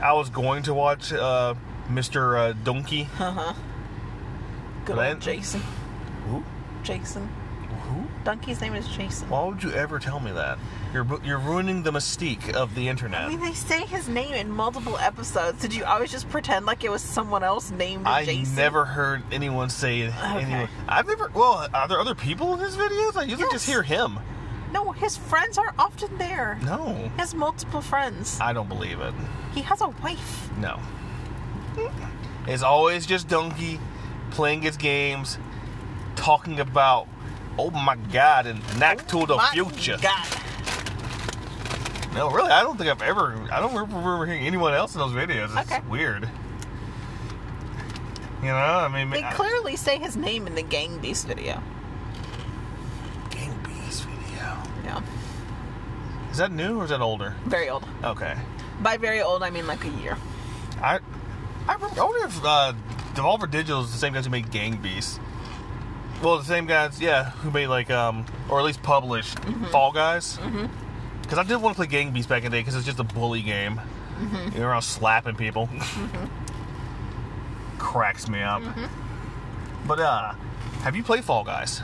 I 0.00 0.12
was 0.12 0.30
going 0.30 0.62
to 0.64 0.74
watch 0.74 1.12
uh, 1.12 1.54
Mr. 1.88 2.38
Uh, 2.38 2.52
Dunkey. 2.64 3.06
uh 3.20 3.30
huh. 3.32 3.54
Good 4.84 4.98
old 4.98 5.20
Jason. 5.20 5.62
Who? 6.28 6.42
Jason. 6.82 7.28
Who? 7.88 8.04
Dunkey's 8.24 8.60
name 8.60 8.74
is 8.74 8.86
Jason. 8.88 9.28
Why 9.28 9.44
would 9.44 9.62
you 9.62 9.72
ever 9.72 9.98
tell 9.98 10.20
me 10.20 10.32
that? 10.32 10.58
You're 10.92 11.06
you're 11.24 11.38
ruining 11.38 11.82
the 11.82 11.90
mystique 11.90 12.52
of 12.54 12.74
the 12.74 12.88
internet. 12.88 13.22
I 13.22 13.28
mean, 13.28 13.40
they 13.40 13.52
say 13.52 13.84
his 13.84 14.08
name 14.08 14.32
in 14.34 14.50
multiple 14.50 14.96
episodes. 14.98 15.60
Did 15.60 15.74
you 15.74 15.84
always 15.84 16.10
just 16.10 16.28
pretend 16.30 16.66
like 16.66 16.84
it 16.84 16.90
was 16.90 17.02
someone 17.02 17.42
else 17.42 17.70
named 17.70 18.06
I 18.06 18.24
Jason? 18.24 18.54
never 18.56 18.84
heard 18.84 19.22
anyone 19.32 19.68
say 19.70 20.00
it. 20.02 20.08
Okay. 20.18 20.42
Anyone. 20.44 20.68
I've 20.88 21.06
never. 21.06 21.30
Well, 21.34 21.68
are 21.74 21.88
there 21.88 22.00
other 22.00 22.14
people 22.14 22.54
in 22.54 22.60
his 22.60 22.76
videos? 22.76 23.16
I 23.16 23.24
usually 23.24 23.50
just 23.50 23.66
hear 23.66 23.82
him. 23.82 24.18
No, 24.72 24.90
his 24.92 25.16
friends 25.16 25.56
are 25.58 25.72
often 25.78 26.16
there. 26.18 26.58
No, 26.64 26.94
He 26.94 27.08
has 27.18 27.32
multiple 27.34 27.80
friends. 27.80 28.38
I 28.40 28.52
don't 28.52 28.68
believe 28.68 28.98
it. 29.00 29.14
He 29.54 29.62
has 29.62 29.80
a 29.80 29.88
wife. 29.88 30.50
No. 30.58 30.80
It's 32.46 32.62
always 32.62 33.06
just 33.06 33.28
Dunkey 33.28 33.78
playing 34.30 34.62
his 34.62 34.76
games, 34.76 35.38
talking 36.16 36.60
about, 36.60 37.08
oh 37.58 37.70
my 37.70 37.96
god, 38.12 38.46
and 38.46 38.60
Knack 38.78 39.06
to 39.08 39.24
the 39.26 39.34
oh 39.36 39.48
future. 39.52 39.96
God. 40.00 40.26
No, 42.14 42.30
really, 42.30 42.50
I 42.50 42.62
don't 42.62 42.76
think 42.76 42.90
I've 42.90 43.02
ever, 43.02 43.34
I 43.50 43.58
don't 43.60 43.74
remember 43.74 44.24
hearing 44.26 44.46
anyone 44.46 44.72
else 44.72 44.94
in 44.94 45.00
those 45.00 45.12
videos. 45.12 45.56
It's 45.60 45.72
Okay. 45.72 45.80
weird. 45.88 46.28
You 48.40 48.48
know, 48.50 48.54
I 48.54 48.88
mean, 48.88 49.10
They 49.10 49.24
I- 49.24 49.32
clearly 49.32 49.74
say 49.74 49.98
his 49.98 50.16
name 50.16 50.46
in 50.46 50.54
the 50.54 50.62
Gang 50.62 50.98
Beast 50.98 51.26
video. 51.26 51.60
Gang 53.30 53.58
Beast 53.64 54.04
video. 54.04 54.56
Yeah. 54.84 55.00
Is 56.30 56.36
that 56.38 56.52
new 56.52 56.78
or 56.80 56.84
is 56.84 56.90
that 56.90 57.00
older? 57.00 57.34
Very 57.46 57.70
old. 57.70 57.84
Okay. 58.04 58.36
By 58.80 58.96
very 58.96 59.22
old, 59.22 59.42
I 59.42 59.50
mean 59.50 59.66
like 59.66 59.84
a 59.84 59.88
year. 59.88 60.16
I, 60.82 60.98
I, 61.68 61.74
remember, 61.74 62.00
I 62.00 62.04
wonder 62.04 62.26
if 62.26 62.44
uh, 62.44 62.72
Devolver 63.14 63.50
Digital 63.50 63.82
is 63.82 63.92
the 63.92 63.98
same 63.98 64.12
guys 64.12 64.24
who 64.24 64.30
made 64.30 64.50
Gang 64.50 64.76
Beasts. 64.76 65.18
Well, 66.22 66.38
the 66.38 66.44
same 66.44 66.66
guys, 66.66 67.00
yeah, 67.00 67.30
who 67.30 67.50
made 67.50 67.66
like, 67.66 67.90
um, 67.90 68.24
or 68.48 68.58
at 68.58 68.64
least 68.64 68.82
published 68.82 69.38
Fall 69.70 69.92
Guys. 69.92 70.38
Because 71.22 71.38
I 71.38 71.42
did 71.42 71.56
want 71.56 71.74
to 71.74 71.78
play 71.78 71.86
Gang 71.86 72.12
Beasts 72.12 72.28
back 72.28 72.44
in 72.44 72.50
the 72.50 72.56
day 72.56 72.60
because 72.60 72.74
it's 72.76 72.86
just 72.86 73.00
a 73.00 73.04
bully 73.04 73.42
game. 73.42 73.80
You're 74.54 74.68
around 74.68 74.82
slapping 74.82 75.34
people. 75.34 75.68
Cracks 77.78 78.28
me 78.28 78.42
up. 78.42 78.62
But 79.86 80.00
uh, 80.00 80.32
have 80.82 80.96
you 80.96 81.02
played 81.02 81.24
Fall 81.24 81.44
Guys? 81.44 81.80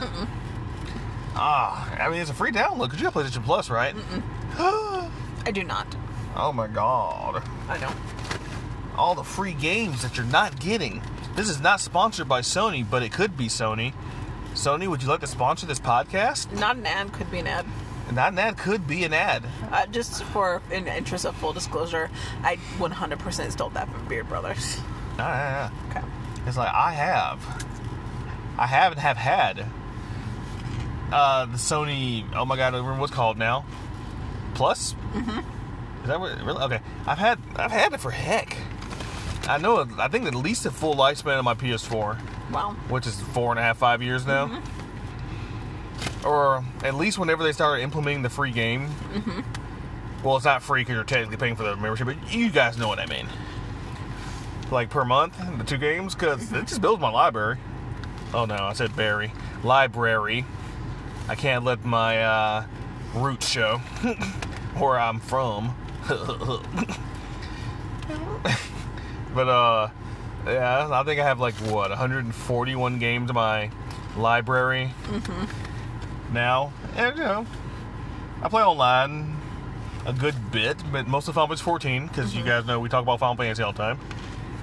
Ah, 1.35 1.89
I 1.97 2.09
mean 2.09 2.19
it's 2.21 2.29
a 2.29 2.33
free 2.33 2.51
download 2.51 2.85
because 2.85 2.99
you 2.99 3.05
have 3.05 3.13
PlayStation 3.13 3.43
Plus, 3.43 3.69
right? 3.69 3.95
I 4.57 5.51
do 5.51 5.63
not. 5.63 5.87
oh 6.35 6.51
my 6.51 6.67
god. 6.67 7.43
I 7.69 7.77
know. 7.79 7.91
All 8.97 9.15
the 9.15 9.23
free 9.23 9.53
games 9.53 10.01
that 10.01 10.17
you're 10.17 10.25
not 10.25 10.59
getting. 10.59 11.01
This 11.35 11.49
is 11.49 11.59
not 11.59 11.79
sponsored 11.79 12.27
by 12.27 12.41
Sony, 12.41 12.85
but 12.89 13.03
it 13.03 13.11
could 13.11 13.37
be 13.37 13.47
Sony. 13.47 13.93
Sony, 14.53 14.87
would 14.87 15.01
you 15.01 15.07
like 15.07 15.21
to 15.21 15.27
sponsor 15.27 15.65
this 15.65 15.79
podcast? 15.79 16.51
Not 16.59 16.75
an 16.75 16.85
ad. 16.85 17.13
Could 17.13 17.31
be 17.31 17.39
an 17.39 17.47
ad. 17.47 17.65
Not 18.11 18.33
an 18.33 18.39
ad 18.39 18.57
could 18.57 18.85
be 18.87 19.05
an 19.05 19.13
ad. 19.13 19.43
Uh, 19.71 19.85
just 19.85 20.23
for 20.25 20.61
in 20.69 20.87
interest 20.87 21.25
of 21.25 21.35
full 21.37 21.53
disclosure, 21.53 22.09
I 22.43 22.57
100% 22.77 23.51
stole 23.51 23.69
that 23.69 23.89
from 23.89 24.05
Beard 24.07 24.27
Brothers. 24.27 24.79
Ah, 25.17 25.17
yeah, 25.17 25.71
yeah. 25.87 25.89
Okay. 25.89 26.07
It's 26.47 26.57
like 26.57 26.73
I 26.73 26.91
have, 26.91 27.65
I 28.57 28.67
haven't 28.67 28.97
have 28.97 29.15
had 29.17 29.65
uh, 31.11 31.45
the 31.45 31.57
Sony. 31.57 32.25
Oh 32.33 32.45
my 32.45 32.55
god, 32.55 32.67
I 32.67 32.71
don't 32.71 32.81
remember 32.81 33.01
what's 33.01 33.13
called 33.13 33.37
now. 33.37 33.65
Plus. 34.55 34.93
Mm-hmm. 35.13 35.39
Is 36.01 36.07
that 36.07 36.19
what? 36.19 36.43
Really? 36.43 36.61
Okay. 36.63 36.79
I've 37.05 37.17
had 37.17 37.39
I've 37.55 37.71
had 37.71 37.93
it 37.93 37.99
for 37.99 38.11
heck. 38.11 38.57
I 39.47 39.57
know. 39.57 39.87
I 39.97 40.07
think 40.07 40.25
at 40.25 40.35
least 40.35 40.63
the 40.63 40.71
full 40.71 40.95
lifespan 40.95 41.39
of 41.39 41.45
my 41.45 41.53
PS4. 41.53 42.19
Well, 42.51 42.71
which 42.89 43.07
is 43.07 43.19
four 43.19 43.51
and 43.51 43.59
a 43.59 43.63
half, 43.63 43.77
five 43.77 44.01
years 44.01 44.25
now. 44.25 44.61
Or 46.25 46.63
at 46.83 46.95
least 46.95 47.17
whenever 47.17 47.43
they 47.43 47.51
started 47.51 47.83
implementing 47.83 48.21
the 48.21 48.29
free 48.29 48.51
game. 48.51 48.89
Well, 50.23 50.35
it's 50.35 50.45
not 50.45 50.61
free 50.61 50.81
because 50.81 50.93
you're 50.93 51.03
technically 51.03 51.37
paying 51.37 51.55
for 51.55 51.63
the 51.63 51.75
membership, 51.75 52.05
but 52.05 52.33
you 52.33 52.51
guys 52.51 52.77
know 52.77 52.87
what 52.87 52.99
I 52.99 53.07
mean. 53.07 53.27
Like 54.69 54.89
per 54.89 55.03
month, 55.03 55.35
the 55.57 55.63
two 55.63 55.77
games, 55.77 56.13
because 56.13 56.51
it 56.53 56.67
just 56.67 56.81
builds 56.81 57.01
my 57.01 57.09
library. 57.09 57.57
Oh 58.33 58.45
no, 58.45 58.55
I 58.55 58.73
said 58.73 58.95
berry. 58.95 59.33
Library. 59.63 60.45
I 61.27 61.35
can't 61.35 61.65
let 61.65 61.83
my 61.83 62.23
uh, 62.23 62.65
roots 63.15 63.49
show 63.49 63.77
where 64.77 64.99
I'm 64.99 65.19
from. 65.19 65.75
but 69.33 69.47
uh, 69.47 69.89
yeah, 70.45 70.87
I 70.91 71.03
think 71.03 71.19
I 71.19 71.23
have 71.23 71.39
like 71.39 71.53
what 71.55 71.89
141 71.89 72.99
games 72.99 73.29
in 73.29 73.35
my 73.35 73.69
library 74.17 74.91
now, 76.33 76.71
and 76.95 77.17
you 77.17 77.23
know, 77.23 77.45
I 78.41 78.49
play 78.49 78.63
online 78.63 79.37
a 80.05 80.13
good 80.13 80.51
bit, 80.51 80.77
but 80.91 81.07
most 81.07 81.27
of 81.27 81.35
Final 81.35 81.47
Fantasy 81.47 81.63
14 81.63 82.07
because 82.07 82.35
you 82.35 82.43
guys 82.43 82.65
know 82.65 82.79
we 82.79 82.89
talk 82.89 83.03
about 83.03 83.19
Final 83.19 83.35
Fantasy 83.35 83.61
all 83.63 83.71
the 83.71 83.77
time. 83.77 83.99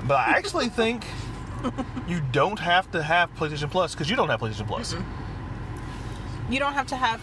But 0.07 0.17
I 0.17 0.31
actually 0.37 0.69
think 0.81 1.07
you 2.07 2.21
don't 2.33 2.59
have 2.59 2.91
to 2.93 3.03
have 3.03 3.35
PlayStation 3.37 3.71
Plus 3.71 3.93
because 3.95 4.09
you 4.11 4.17
don't 4.17 4.29
have 4.29 4.41
PlayStation 4.41 4.67
Plus. 4.67 4.95
you 6.51 6.59
don't 6.59 6.73
have 6.75 6.87
to 6.89 6.97
have 6.97 7.21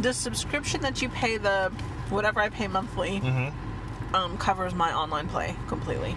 the 0.00 0.12
subscription 0.12 0.80
that 0.82 1.02
you 1.02 1.08
pay 1.08 1.36
the 1.36 1.72
whatever 2.10 2.40
I 2.40 2.48
pay 2.48 2.68
monthly 2.68 3.20
Mm-hmm. 3.20 4.14
um, 4.14 4.38
covers 4.38 4.74
my 4.74 4.92
online 4.94 5.28
play 5.28 5.56
completely. 5.68 6.14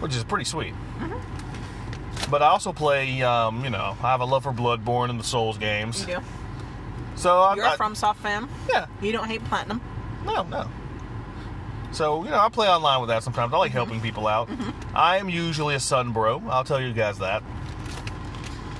Which 0.00 0.14
is 0.14 0.24
pretty 0.24 0.44
sweet. 0.44 0.74
Mm-hmm. 0.98 2.30
But 2.30 2.42
I 2.42 2.48
also 2.48 2.72
play, 2.72 3.22
um, 3.22 3.64
you 3.64 3.70
know, 3.70 3.96
I 4.02 4.10
have 4.10 4.20
a 4.20 4.24
love 4.24 4.42
for 4.42 4.52
Bloodborne 4.52 5.10
and 5.10 5.18
the 5.18 5.24
Souls 5.24 5.58
games. 5.58 6.00
You 6.00 6.16
do. 6.16 6.20
So 7.16 7.40
I, 7.40 7.54
You're 7.56 7.64
I, 7.64 7.74
a 7.74 7.76
FromSoft 7.76 8.16
fan. 8.16 8.48
yeah, 8.68 8.86
You 9.00 9.12
don't 9.12 9.26
hate 9.26 9.44
platinum. 9.44 9.80
no, 10.24 10.42
no. 10.44 10.68
So 11.90 12.22
you 12.24 12.30
know, 12.30 12.38
I 12.38 12.48
play 12.50 12.68
online 12.68 13.00
with 13.00 13.08
that 13.08 13.22
sometimes. 13.22 13.52
I 13.52 13.56
like 13.56 13.70
mm-hmm. 13.70 13.78
helping 13.78 14.00
people 14.00 14.26
out. 14.26 14.48
Mm-hmm. 14.48 14.96
I 14.96 15.16
am 15.16 15.28
usually 15.28 15.74
a 15.74 15.80
sun 15.80 16.12
bro. 16.12 16.42
I'll 16.48 16.64
tell 16.64 16.80
you 16.80 16.92
guys 16.92 17.18
that. 17.18 17.42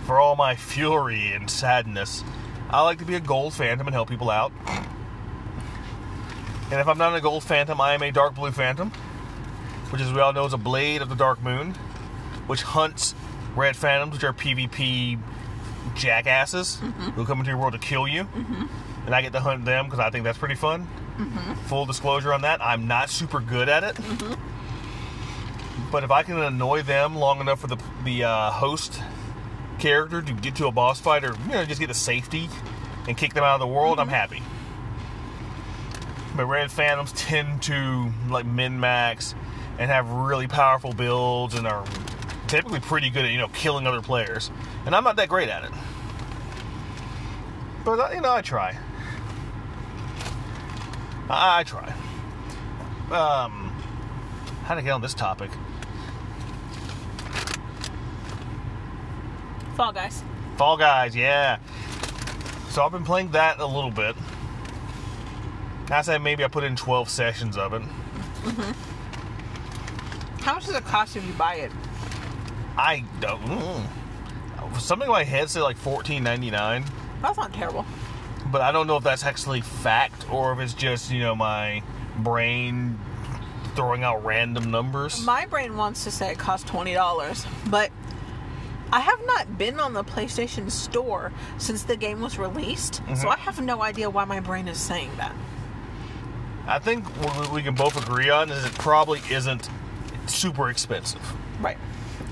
For 0.04 0.18
all 0.20 0.36
my 0.36 0.56
fury 0.56 1.32
and 1.32 1.50
sadness, 1.50 2.22
I 2.70 2.82
like 2.82 2.98
to 2.98 3.04
be 3.04 3.14
a 3.14 3.20
gold 3.20 3.54
phantom 3.54 3.86
and 3.86 3.94
help 3.94 4.08
people 4.08 4.30
out. 4.30 4.52
And 6.70 6.80
if 6.80 6.86
I'm 6.86 6.98
not 6.98 7.16
a 7.16 7.20
gold 7.20 7.44
phantom, 7.44 7.80
I 7.80 7.94
am 7.94 8.02
a 8.02 8.10
dark 8.10 8.34
blue 8.34 8.52
phantom, 8.52 8.92
which, 9.90 10.00
as 10.00 10.12
we 10.12 10.20
all 10.20 10.32
know, 10.32 10.44
is 10.44 10.52
a 10.52 10.58
blade 10.58 11.02
of 11.02 11.08
the 11.08 11.14
dark 11.14 11.42
moon, 11.42 11.74
which 12.46 12.62
hunts 12.62 13.14
red 13.56 13.76
phantoms, 13.76 14.12
which 14.14 14.24
are 14.24 14.32
PvP 14.32 15.18
jackasses 15.94 16.78
mm-hmm. 16.80 17.10
who 17.10 17.24
come 17.24 17.38
into 17.38 17.50
your 17.50 17.58
world 17.58 17.72
to 17.72 17.78
kill 17.78 18.06
you. 18.06 18.24
Mm-hmm. 18.24 18.66
And 19.06 19.14
I 19.14 19.22
get 19.22 19.32
to 19.32 19.40
hunt 19.40 19.64
them 19.64 19.86
because 19.86 20.00
I 20.00 20.10
think 20.10 20.24
that's 20.24 20.38
pretty 20.38 20.54
fun. 20.54 20.86
Mm-hmm. 21.16 21.54
Full 21.66 21.86
disclosure 21.86 22.32
on 22.32 22.42
that, 22.42 22.62
I'm 22.62 22.86
not 22.86 23.10
super 23.10 23.40
good 23.40 23.68
at 23.68 23.82
it. 23.82 23.96
But 25.90 26.04
if 26.04 26.10
I 26.10 26.22
can 26.22 26.38
annoy 26.38 26.82
them 26.82 27.16
long 27.16 27.40
enough 27.40 27.60
for 27.60 27.66
the 27.66 27.78
the 28.04 28.24
uh, 28.24 28.50
host 28.50 29.00
character 29.78 30.20
to 30.20 30.32
get 30.34 30.56
to 30.56 30.66
a 30.66 30.72
boss 30.72 31.00
fight, 31.00 31.24
or 31.24 31.34
you 31.46 31.52
know, 31.52 31.64
just 31.64 31.80
get 31.80 31.86
to 31.86 31.94
safety 31.94 32.48
and 33.06 33.16
kick 33.16 33.32
them 33.32 33.44
out 33.44 33.54
of 33.54 33.60
the 33.60 33.66
world, 33.66 33.98
I'm 33.98 34.08
happy. 34.08 34.42
But 36.36 36.46
red 36.46 36.70
phantoms 36.70 37.12
tend 37.12 37.62
to 37.62 38.12
like 38.28 38.44
min 38.44 38.78
max 38.78 39.34
and 39.78 39.90
have 39.90 40.10
really 40.10 40.48
powerful 40.48 40.92
builds 40.92 41.54
and 41.54 41.66
are 41.66 41.84
typically 42.48 42.80
pretty 42.80 43.10
good 43.10 43.24
at 43.24 43.30
you 43.30 43.38
know 43.38 43.48
killing 43.48 43.86
other 43.86 44.02
players, 44.02 44.50
and 44.84 44.94
I'm 44.94 45.04
not 45.04 45.16
that 45.16 45.28
great 45.28 45.48
at 45.48 45.64
it. 45.64 45.70
But 47.84 48.00
uh, 48.00 48.10
you 48.14 48.20
know, 48.20 48.32
I 48.32 48.42
try. 48.42 48.76
I, 51.30 51.60
I 51.60 51.64
try. 51.64 51.94
Um, 53.10 53.72
how 54.64 54.74
to 54.74 54.82
get 54.82 54.90
on 54.90 55.00
this 55.00 55.14
topic? 55.14 55.50
Fall 59.76 59.92
Guys. 59.92 60.22
Fall 60.56 60.76
Guys, 60.76 61.14
yeah. 61.14 61.58
So 62.70 62.84
I've 62.84 62.92
been 62.92 63.04
playing 63.04 63.30
that 63.30 63.60
a 63.60 63.66
little 63.66 63.90
bit. 63.90 64.16
I 65.90 66.02
say 66.02 66.18
maybe 66.18 66.44
I 66.44 66.48
put 66.48 66.64
in 66.64 66.76
12 66.76 67.08
sessions 67.08 67.56
of 67.56 67.72
it. 67.72 67.82
How 70.48 70.54
much 70.54 70.64
does 70.64 70.76
it 70.76 70.84
cost 70.86 71.14
if 71.14 71.26
you 71.26 71.34
buy 71.34 71.56
it? 71.56 71.70
I 72.78 73.04
don't. 73.20 73.38
Mm, 73.42 74.80
something 74.80 75.04
in 75.04 75.12
my 75.12 75.22
head 75.22 75.50
said 75.50 75.60
like 75.60 75.76
14.99, 75.76 76.88
That's 77.20 77.36
not 77.36 77.52
terrible. 77.52 77.84
but 78.50 78.62
I 78.62 78.72
don't 78.72 78.86
know 78.86 78.96
if 78.96 79.04
that's 79.04 79.24
actually 79.24 79.60
fact 79.60 80.24
or 80.32 80.54
if 80.54 80.58
it's 80.60 80.72
just 80.72 81.12
you 81.12 81.20
know 81.20 81.34
my 81.34 81.82
brain 82.20 82.98
throwing 83.76 84.04
out 84.04 84.24
random 84.24 84.70
numbers. 84.70 85.22
My 85.22 85.44
brain 85.44 85.76
wants 85.76 86.04
to 86.04 86.10
say 86.10 86.32
it 86.32 86.38
costs 86.38 86.66
twenty 86.66 86.94
dollars, 86.94 87.44
but 87.68 87.90
I 88.90 89.00
have 89.00 89.20
not 89.26 89.58
been 89.58 89.78
on 89.78 89.92
the 89.92 90.02
PlayStation 90.02 90.70
Store 90.70 91.30
since 91.58 91.82
the 91.82 91.94
game 91.94 92.22
was 92.22 92.38
released, 92.38 93.02
so 93.20 93.28
I 93.28 93.36
have 93.36 93.60
no 93.60 93.82
idea 93.82 94.08
why 94.08 94.24
my 94.24 94.40
brain 94.40 94.66
is 94.66 94.78
saying 94.78 95.10
that. 95.18 95.34
I 96.66 96.78
think 96.78 97.04
what 97.22 97.52
we 97.52 97.62
can 97.62 97.74
both 97.74 98.02
agree 98.02 98.30
on 98.30 98.48
is 98.50 98.64
it 98.64 98.72
probably 98.72 99.20
isn't 99.30 99.68
super 100.28 100.70
expensive. 100.70 101.20
Right. 101.60 101.78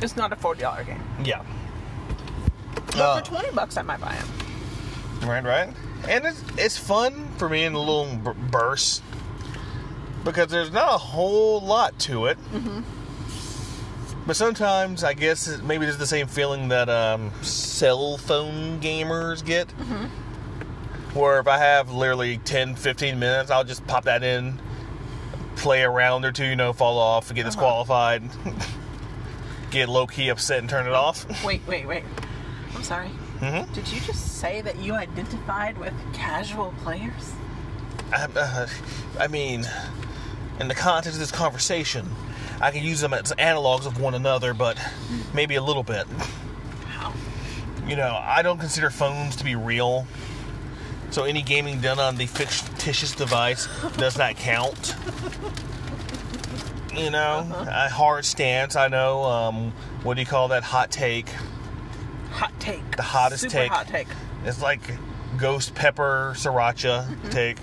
It's 0.03 0.17
not 0.17 0.33
a 0.33 0.37
forty 0.37 0.61
dollar 0.63 0.85
game. 0.85 1.03
Yeah. 1.25 1.43
But 2.87 2.97
Uh, 2.97 3.19
for 3.21 3.25
twenty 3.27 3.51
bucks 3.53 3.77
I 3.77 3.83
might 3.83 4.01
buy 4.01 4.15
it. 4.17 5.25
Right, 5.27 5.43
right. 5.45 5.71
And 6.09 6.25
it's, 6.27 6.43
it's 6.59 6.77
fun 6.79 7.29
for 7.39 7.49
me 7.49 7.65
in 7.65 7.73
a 7.73 7.79
little 7.79 8.15
b- 8.17 8.39
bursts 8.51 9.01
because 10.25 10.49
there's 10.49 10.71
not 10.71 10.95
a 10.95 10.99
whole 10.99 11.61
lot 11.61 11.99
to 12.01 12.27
it. 12.27 12.39
But 14.27 14.37
sometimes 14.37 15.05
I 15.05 15.15
guess 15.15 15.47
it, 15.49 15.65
maybe 15.65 15.87
it's 15.87 15.97
the 15.97 16.07
same 16.07 16.27
feeling 16.27 16.69
that 16.69 16.89
um, 16.89 17.31
cell 17.43 18.19
phone 18.19 18.81
gamers 18.81 19.45
get. 19.45 19.71
Where 21.15 21.41
if 21.41 21.47
I 21.49 21.59
have 21.59 21.91
literally 21.91 22.37
10, 22.39 22.75
15 22.75 23.19
minutes, 23.19 23.51
I'll 23.51 23.65
just 23.65 23.87
pop 23.87 24.05
that 24.05 24.23
in, 24.23 24.61
play 25.57 25.83
a 25.83 25.91
round 25.91 26.25
or 26.25 26.33
two, 26.33 26.45
you 26.45 26.57
know, 26.57 26.73
fall 26.73 26.99
off, 26.99 27.33
get 27.35 27.45
disqualified, 27.45 28.23
get 29.71 29.89
low 29.89 30.07
key 30.07 30.29
upset 30.29 30.59
and 30.61 30.69
turn 30.69 30.87
it 30.87 30.93
off. 30.93 31.27
Wait, 31.45 31.63
wait, 31.67 31.87
wait. 31.87 32.05
I'm 32.75 32.83
sorry. 32.83 33.11
Mhm. 33.41 33.73
Did 33.75 33.89
you 33.89 34.01
just 34.01 34.39
say 34.39 34.61
that 34.63 34.77
you 34.79 34.95
identified 34.95 35.77
with 35.79 35.93
casual 36.13 36.73
players? 36.83 37.33
I, 38.13 38.25
uh, 38.35 38.67
I 39.19 39.27
mean, 39.27 39.67
in 40.61 40.69
the 40.69 40.75
context 40.75 41.17
of 41.17 41.21
this 41.21 41.33
conversation, 41.33 42.09
I 42.61 42.71
can 42.71 42.83
use 42.83 43.01
them 43.01 43.13
as 43.13 43.33
analogs 43.33 43.87
of 43.87 44.01
one 44.01 44.15
another, 44.15 44.55
but 44.55 44.79
maybe 45.35 45.57
a 45.57 45.63
little 45.63 45.83
bit. 45.83 46.07
How? 46.89 47.13
You 47.87 47.97
know, 47.97 48.19
I 48.23 48.43
don't 48.43 48.59
consider 48.59 48.89
phones 48.91 49.37
to 49.37 49.45
be 49.45 49.55
real, 49.57 50.07
so 51.11 51.25
any 51.25 51.43
gaming 51.43 51.81
done 51.81 51.99
on 51.99 52.17
the 52.17 52.27
fictitious 52.27 53.13
device 53.13 53.69
does 53.97 54.19
not 54.19 54.37
count. 54.37 54.95
You 56.95 57.11
know, 57.11 57.47
uh-huh. 57.51 57.87
a 57.87 57.89
hard 57.91 58.25
stance. 58.25 58.75
I 58.75 58.89
know. 58.89 59.23
Um, 59.25 59.73
what 60.03 60.15
do 60.15 60.21
you 60.21 60.27
call 60.27 60.49
that? 60.49 60.63
Hot 60.63 60.91
take. 60.91 61.29
Hot 62.31 62.53
take. 62.59 62.97
The 62.97 63.03
hottest 63.03 63.43
Super 63.43 63.53
take. 63.53 63.71
hot 63.71 63.87
take. 63.87 64.09
It's 64.45 64.63
like 64.63 64.81
ghost 65.37 65.75
pepper 65.75 66.33
sriracha 66.37 67.07
mm-hmm. 67.07 67.29
take. 67.29 67.59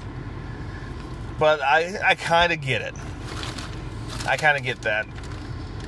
But 1.40 1.62
I 1.62 2.00
I 2.06 2.16
kind 2.16 2.54
of 2.54 2.62
get 2.62 2.82
it. 2.82 2.94
I 4.28 4.38
kind 4.38 4.58
of 4.58 4.64
get 4.64 4.84
that. 4.84 5.08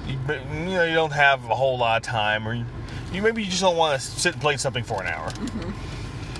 You, 0.08 0.18
but, 0.26 0.46
you 0.52 0.65
know, 0.65 0.84
you 0.84 0.94
don't 0.94 1.13
have 1.13 1.46
a 1.46 1.56
whole 1.56 1.78
lot 1.78 1.98
of 1.98 2.04
time, 2.04 2.48
or 2.48 2.54
you, 2.54 2.65
you 3.12 3.22
maybe 3.22 3.44
you 3.44 3.50
just 3.50 3.62
don't 3.62 3.78
want 3.78 4.00
to 4.00 4.06
sit 4.06 4.34
and 4.34 4.41
play 4.41 4.58
something 4.58 4.84
for 4.84 5.02
an 5.02 5.08
hour. 5.08 5.30
Mm-hmm. 5.30 5.72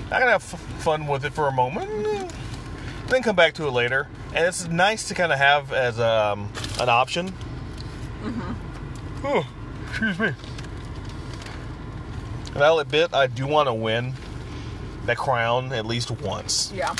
I 0.06 0.18
can 0.20 0.28
have 0.28 0.42
f- 0.42 0.60
fun 0.82 1.06
with 1.06 1.24
it 1.24 1.32
for 1.32 1.48
a 1.48 1.52
moment, 1.52 2.32
then 3.08 3.22
come 3.22 3.36
back 3.36 3.54
to 3.54 3.66
it 3.66 3.70
later. 3.70 4.08
And 4.34 4.44
it's 4.44 4.68
nice 4.68 5.08
to 5.08 5.14
kind 5.14 5.32
of 5.32 5.38
have 5.38 5.72
as 5.72 5.98
um, 5.98 6.50
an 6.80 6.88
option. 6.88 7.32
Oh, 9.24 9.46
excuse 9.88 10.18
me. 10.18 10.32
And 12.54 12.62
I'll 12.64 12.78
admit, 12.78 13.12
I 13.12 13.26
do 13.26 13.46
want 13.46 13.68
to 13.68 13.74
win 13.74 14.14
that 15.06 15.16
crown 15.16 15.72
at 15.72 15.86
least 15.86 16.10
once. 16.10 16.72
Yeah. 16.74 16.94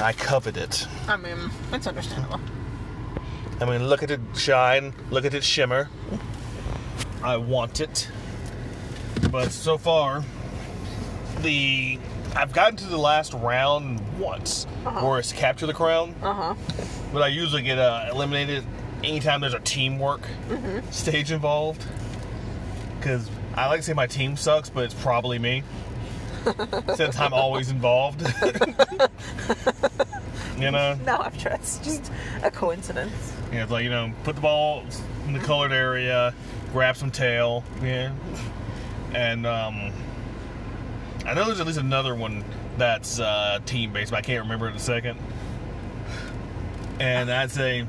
I 0.00 0.12
covet 0.12 0.56
it. 0.56 0.86
I 1.08 1.16
mean, 1.16 1.50
it's 1.72 1.86
understandable. 1.86 2.40
I 3.60 3.64
mean, 3.64 3.88
look 3.88 4.02
at 4.02 4.10
it 4.10 4.20
shine, 4.34 4.92
look 5.10 5.24
at 5.24 5.32
it 5.32 5.42
shimmer. 5.42 5.88
I 7.22 7.36
want 7.38 7.80
it. 7.80 8.08
But 9.30 9.52
so 9.52 9.78
far, 9.78 10.22
the 11.42 11.98
I've 12.34 12.52
gotten 12.52 12.76
to 12.76 12.86
the 12.86 12.98
last 12.98 13.32
round 13.34 14.00
once, 14.18 14.66
Uh-huh. 14.84 15.06
where 15.06 15.18
it's 15.18 15.32
capture 15.32 15.66
the 15.66 15.72
crown, 15.74 16.14
Uh 16.22 16.34
huh. 16.34 16.54
but 17.12 17.22
I 17.22 17.28
usually 17.28 17.62
get 17.62 17.78
uh, 17.78 18.08
eliminated 18.10 18.64
anytime 19.04 19.40
there's 19.40 19.54
a 19.54 19.60
teamwork 19.60 20.22
stage 20.90 21.30
involved. 21.32 21.84
Because 22.98 23.28
I 23.54 23.68
like 23.68 23.80
to 23.80 23.86
say 23.86 23.92
my 23.94 24.06
team 24.06 24.36
sucks, 24.36 24.68
but 24.68 24.84
it's 24.84 24.94
probably 24.94 25.38
me. 25.38 25.62
Since 26.94 27.18
I'm 27.18 27.32
always 27.32 27.70
involved. 27.70 28.22
you 30.58 30.70
know? 30.70 30.94
No, 31.04 31.16
I'm 31.16 31.36
sure 31.38 31.52
it's 31.52 31.78
just 31.78 32.12
a 32.42 32.50
coincidence. 32.50 33.32
Yeah, 33.52 33.62
it's 33.64 33.72
like, 33.72 33.84
you 33.84 33.90
know, 33.90 34.12
put 34.24 34.34
the 34.36 34.40
ball 34.42 34.84
in 35.26 35.32
the 35.32 35.40
colored 35.40 35.72
area, 35.72 36.34
grab 36.72 36.96
some 36.96 37.10
tail, 37.10 37.64
yeah. 37.82 38.12
And 39.14 39.46
um 39.46 39.92
I 41.26 41.34
know 41.34 41.44
there's 41.44 41.60
at 41.60 41.66
least 41.66 41.78
another 41.78 42.14
one 42.14 42.44
that's 42.78 43.18
uh 43.18 43.58
team 43.66 43.92
based, 43.92 44.12
but 44.12 44.18
I 44.18 44.22
can't 44.22 44.42
remember 44.42 44.66
it 44.68 44.70
in 44.70 44.76
a 44.76 44.80
second. 44.80 45.18
And 47.00 47.30
I'd 47.30 47.50
say 47.50 47.86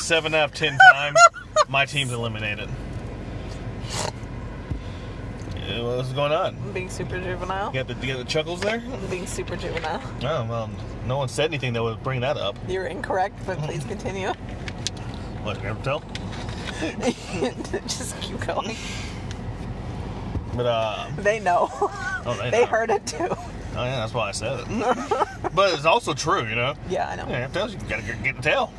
seven 0.00 0.34
out 0.34 0.50
of 0.50 0.54
ten 0.54 0.78
times 0.92 1.18
my 1.68 1.84
team's 1.84 2.12
eliminated. 2.12 2.68
What's 5.82 6.12
going 6.12 6.32
on? 6.32 6.56
I'm 6.56 6.72
being 6.72 6.88
super 6.88 7.20
juvenile. 7.20 7.72
You 7.74 7.82
got 7.82 7.88
the, 7.88 8.06
you 8.06 8.14
got 8.14 8.18
the 8.18 8.30
chuckles 8.30 8.60
there? 8.60 8.80
I'm 8.80 9.06
being 9.08 9.26
super 9.26 9.56
juvenile. 9.56 10.00
Oh, 10.22 10.46
well, 10.48 10.70
no 11.06 11.18
one 11.18 11.28
said 11.28 11.50
anything 11.50 11.72
that 11.72 11.82
would 11.82 12.02
bring 12.02 12.20
that 12.20 12.36
up. 12.36 12.56
You're 12.68 12.86
incorrect, 12.86 13.38
but 13.46 13.58
please 13.58 13.84
continue. 13.84 14.28
What, 15.42 15.56
you 15.58 15.64
never 15.64 15.82
tell? 15.82 16.02
just 17.88 18.20
keep 18.20 18.40
going. 18.46 18.76
But, 20.56 20.66
uh, 20.66 21.06
They 21.18 21.38
know. 21.40 21.68
oh, 21.72 22.38
they, 22.42 22.50
they 22.50 22.60
know. 22.60 22.66
heard 22.66 22.90
it 22.90 23.06
too. 23.06 23.28
Oh 23.30 23.84
yeah, 23.84 23.96
that's 23.96 24.14
why 24.14 24.28
I 24.28 24.32
said 24.32 24.60
it. 24.60 25.54
but 25.54 25.74
it's 25.74 25.84
also 25.84 26.14
true, 26.14 26.46
you 26.46 26.54
know. 26.54 26.74
Yeah, 26.88 27.08
I 27.10 27.16
know. 27.16 27.26
Yeah, 27.28 27.44
it 27.46 27.52
tells 27.52 27.74
you, 27.74 27.78
you 27.80 27.86
gotta 27.86 28.02
get, 28.02 28.22
get 28.22 28.36
the 28.36 28.42
tail. 28.42 28.72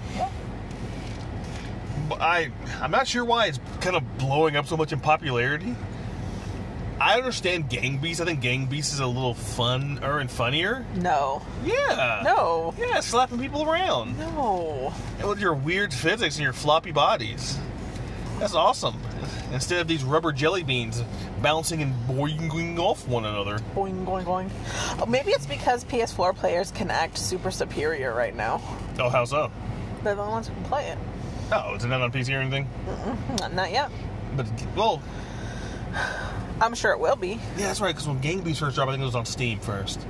But 2.10 2.22
I, 2.22 2.52
I'm 2.82 2.90
not 2.92 3.08
sure 3.08 3.24
why 3.26 3.48
it's 3.48 3.60
kind 3.82 3.96
of 3.96 4.18
blowing 4.18 4.56
up 4.56 4.66
so 4.66 4.78
much 4.78 4.94
in 4.94 5.00
popularity. 5.00 5.76
I 7.00 7.16
understand 7.18 7.70
Gang 7.70 7.98
Beasts. 8.00 8.22
I 8.22 8.26
think 8.26 8.40
Gang 8.42 8.66
Beasts 8.66 8.92
is 8.94 9.00
a 9.02 9.06
little 9.06 9.36
funner 9.36 10.20
and 10.20 10.32
funnier. 10.32 10.84
No. 10.96 11.44
Yeah. 11.64 12.22
No. 12.26 12.74
Yeah, 12.80 13.02
slapping 13.02 13.38
people 13.40 13.70
around. 13.70 14.18
No. 14.18 14.92
And 15.20 15.28
with 15.30 15.40
your 15.40 15.54
weird 15.54 15.94
physics 15.94 16.38
and 16.38 16.44
your 16.44 16.54
floppy 16.54 16.92
bodies. 16.92 17.56
That's 18.40 18.56
awesome. 18.56 18.96
Instead 19.52 19.80
of 19.80 19.88
these 19.88 20.04
rubber 20.04 20.32
jelly 20.32 20.64
beans 20.64 21.04
bouncing 21.48 21.82
and 21.82 21.94
boinging 22.10 22.78
off 22.78 23.08
one 23.08 23.24
another. 23.24 23.58
Boing, 23.74 24.06
boing, 24.06 24.26
boing. 24.26 24.50
Oh, 25.02 25.06
maybe 25.06 25.32
it's 25.32 25.46
because 25.46 25.86
PS4 25.86 26.36
players 26.36 26.72
can 26.72 26.92
act 26.92 27.18
super 27.18 27.52
superior 27.52 28.14
right 28.14 28.36
now. 28.36 28.62
Oh, 29.00 29.08
how 29.08 29.24
so? 29.24 29.50
They're 30.04 30.14
the 30.14 30.24
only 30.24 30.34
ones 30.34 30.50
who 30.50 30.56
can 30.56 30.64
play 30.66 30.90
it. 30.90 30.98
Oh, 31.54 31.76
is 31.76 31.86
it 31.86 31.88
not 31.88 32.02
on 32.02 32.12
PC 32.12 32.36
or 32.36 32.42
anything? 32.42 32.68
Not, 33.40 33.54
not 33.54 33.72
yet. 33.72 33.90
But 34.36 34.48
well, 34.76 35.02
I'm 36.60 36.76
sure 36.76 36.92
it 36.92 37.00
will 37.00 37.16
be. 37.16 37.40
yeah, 37.56 37.68
that's 37.68 37.80
right. 37.80 37.96
Because 37.96 38.10
when 38.10 38.20
Gang 38.20 38.42
Beasts 38.42 38.60
first 38.60 38.76
dropped, 38.76 38.90
I 38.90 38.92
think 38.96 39.04
it 39.04 39.06
was 39.06 39.16
on 39.16 39.26
Steam 39.26 39.60
first, 39.60 40.06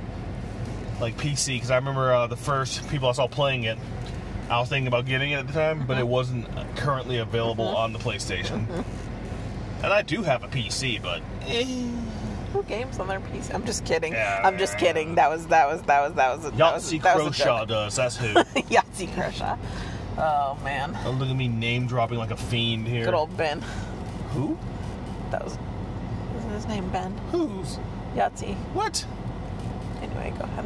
like 1.00 1.16
PC. 1.18 1.54
Because 1.54 1.70
I 1.70 1.76
remember 1.76 2.12
uh, 2.12 2.26
the 2.26 2.36
first 2.36 2.88
people 2.88 3.08
I 3.08 3.12
saw 3.12 3.28
playing 3.28 3.62
it, 3.62 3.78
I 4.50 4.58
was 4.58 4.68
thinking 4.68 4.88
about 4.88 5.06
getting 5.06 5.30
it 5.30 5.36
at 5.36 5.46
the 5.46 5.52
time, 5.52 5.86
but 5.86 5.98
it 5.98 6.00
mm-hmm. 6.00 6.10
wasn't 6.10 6.48
currently 6.74 7.18
available 7.18 7.66
mm-hmm. 7.66 7.76
on 7.76 7.92
the 7.92 8.00
PlayStation. 8.00 8.66
Mm-hmm. 8.66 9.07
And 9.82 9.92
I 9.92 10.02
do 10.02 10.22
have 10.22 10.42
a 10.42 10.48
PC, 10.48 11.00
but 11.00 11.22
eh, 11.46 11.64
Who 12.52 12.62
games 12.64 12.98
on 12.98 13.06
their 13.06 13.20
PC? 13.20 13.54
I'm 13.54 13.64
just 13.64 13.84
kidding. 13.84 14.12
Yeah. 14.12 14.42
I'm 14.44 14.58
just 14.58 14.76
kidding. 14.78 15.14
That 15.14 15.30
was 15.30 15.46
that 15.48 15.68
was 15.68 15.82
that 15.82 16.02
was 16.02 16.14
that 16.14 16.36
was 16.36 16.46
a, 16.46 16.50
that 16.50 16.74
was, 16.74 16.92
Yahtzee 16.92 17.02
that 17.02 17.16
was 17.16 17.40
a 17.40 17.66
does. 17.66 17.96
That's 17.96 18.16
who. 18.16 18.26
Yahtzee 18.34 19.08
Croshaw. 19.14 19.58
Oh 20.18 20.58
man, 20.64 20.98
Oh, 21.04 21.12
look 21.12 21.28
at 21.28 21.36
me 21.36 21.46
name 21.46 21.86
dropping 21.86 22.18
like 22.18 22.32
a 22.32 22.36
fiend 22.36 22.88
here. 22.88 23.04
good 23.04 23.14
old 23.14 23.36
Ben. 23.36 23.62
who? 24.30 24.58
That 25.30 25.44
was 25.44 25.56
isn't 26.38 26.50
his 26.50 26.66
name 26.66 26.88
Ben? 26.90 27.16
Who's? 27.30 27.78
Yahtzee. 28.16 28.56
What? 28.74 29.06
Anyway, 30.02 30.32
go 30.36 30.44
ahead. 30.44 30.64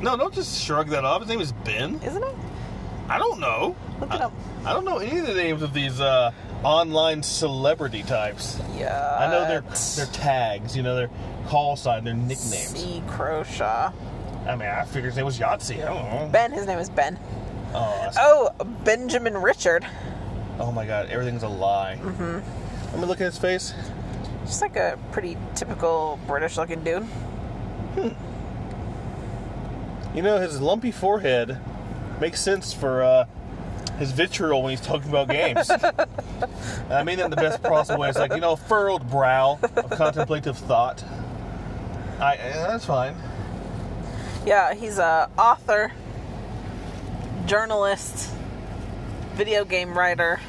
No, 0.00 0.16
don't 0.16 0.34
just 0.34 0.60
shrug 0.64 0.88
that 0.88 1.04
off. 1.04 1.20
His 1.22 1.28
name 1.28 1.40
is 1.40 1.52
Ben. 1.52 2.00
Isn't 2.04 2.22
it? 2.24 2.34
I 3.08 3.18
don't 3.18 3.38
know. 3.38 3.76
Look 4.00 4.12
it 4.12 4.20
I, 4.20 4.24
up. 4.24 4.32
I 4.64 4.72
don't 4.72 4.84
know 4.84 4.98
any 4.98 5.18
of 5.20 5.26
the 5.26 5.34
names 5.34 5.62
of 5.62 5.72
these 5.72 6.00
uh, 6.00 6.32
online 6.64 7.22
celebrity 7.22 8.02
types. 8.02 8.60
Yeah. 8.76 9.16
I 9.20 9.30
know 9.30 9.46
their 9.48 9.60
their 9.96 10.12
tags, 10.12 10.76
you 10.76 10.82
know, 10.82 10.94
their 10.96 11.10
call 11.46 11.76
sign, 11.76 12.04
their 12.04 12.14
nicknames. 12.14 12.76
C. 12.76 13.02
Croshaw. 13.06 13.92
I 14.46 14.56
mean, 14.56 14.68
I 14.68 14.84
figured 14.84 15.06
his 15.12 15.16
name 15.16 15.26
was 15.26 15.38
Yahtzee. 15.38 15.82
I 15.82 15.86
don't 15.86 16.10
know. 16.10 16.28
Ben. 16.32 16.52
His 16.52 16.66
name 16.66 16.78
is 16.78 16.88
Ben. 16.90 17.18
Oh, 17.74 18.10
Oh, 18.58 18.64
Benjamin 18.84 19.36
Richard. 19.36 19.86
oh 20.58 20.72
my 20.72 20.86
God, 20.86 21.08
everything's 21.10 21.42
a 21.42 21.48
lie. 21.48 21.98
Mm-hmm. 22.02 22.40
Let 22.92 22.98
me 23.00 23.06
look 23.06 23.20
at 23.20 23.24
his 23.26 23.36
face. 23.38 23.74
Just 24.46 24.62
like 24.62 24.76
a 24.76 24.98
pretty 25.12 25.36
typical 25.54 26.18
British-looking 26.26 26.82
dude. 26.82 27.06
You 30.14 30.22
know, 30.22 30.38
his 30.40 30.60
lumpy 30.60 30.90
forehead 30.90 31.58
makes 32.20 32.40
sense 32.40 32.72
for 32.72 33.02
uh, 33.02 33.26
his 33.98 34.12
vitriol 34.12 34.62
when 34.62 34.70
he's 34.70 34.80
talking 34.80 35.08
about 35.08 35.28
games. 35.28 35.70
I 36.90 37.02
mean 37.02 37.16
that 37.18 37.24
in 37.24 37.30
the 37.30 37.36
best 37.36 37.62
possible 37.62 38.00
way. 38.00 38.08
It's 38.08 38.18
like, 38.18 38.32
you 38.32 38.40
know, 38.40 38.56
furrowed 38.56 39.08
brow 39.10 39.58
of 39.62 39.90
contemplative 39.90 40.56
thought. 40.56 41.04
I, 42.20 42.34
eh, 42.34 42.66
that's 42.66 42.84
fine. 42.84 43.14
Yeah, 44.44 44.74
he's 44.74 44.98
a 44.98 45.30
author, 45.38 45.92
journalist, 47.46 48.32
video 49.34 49.64
game 49.64 49.96
writer. 49.96 50.40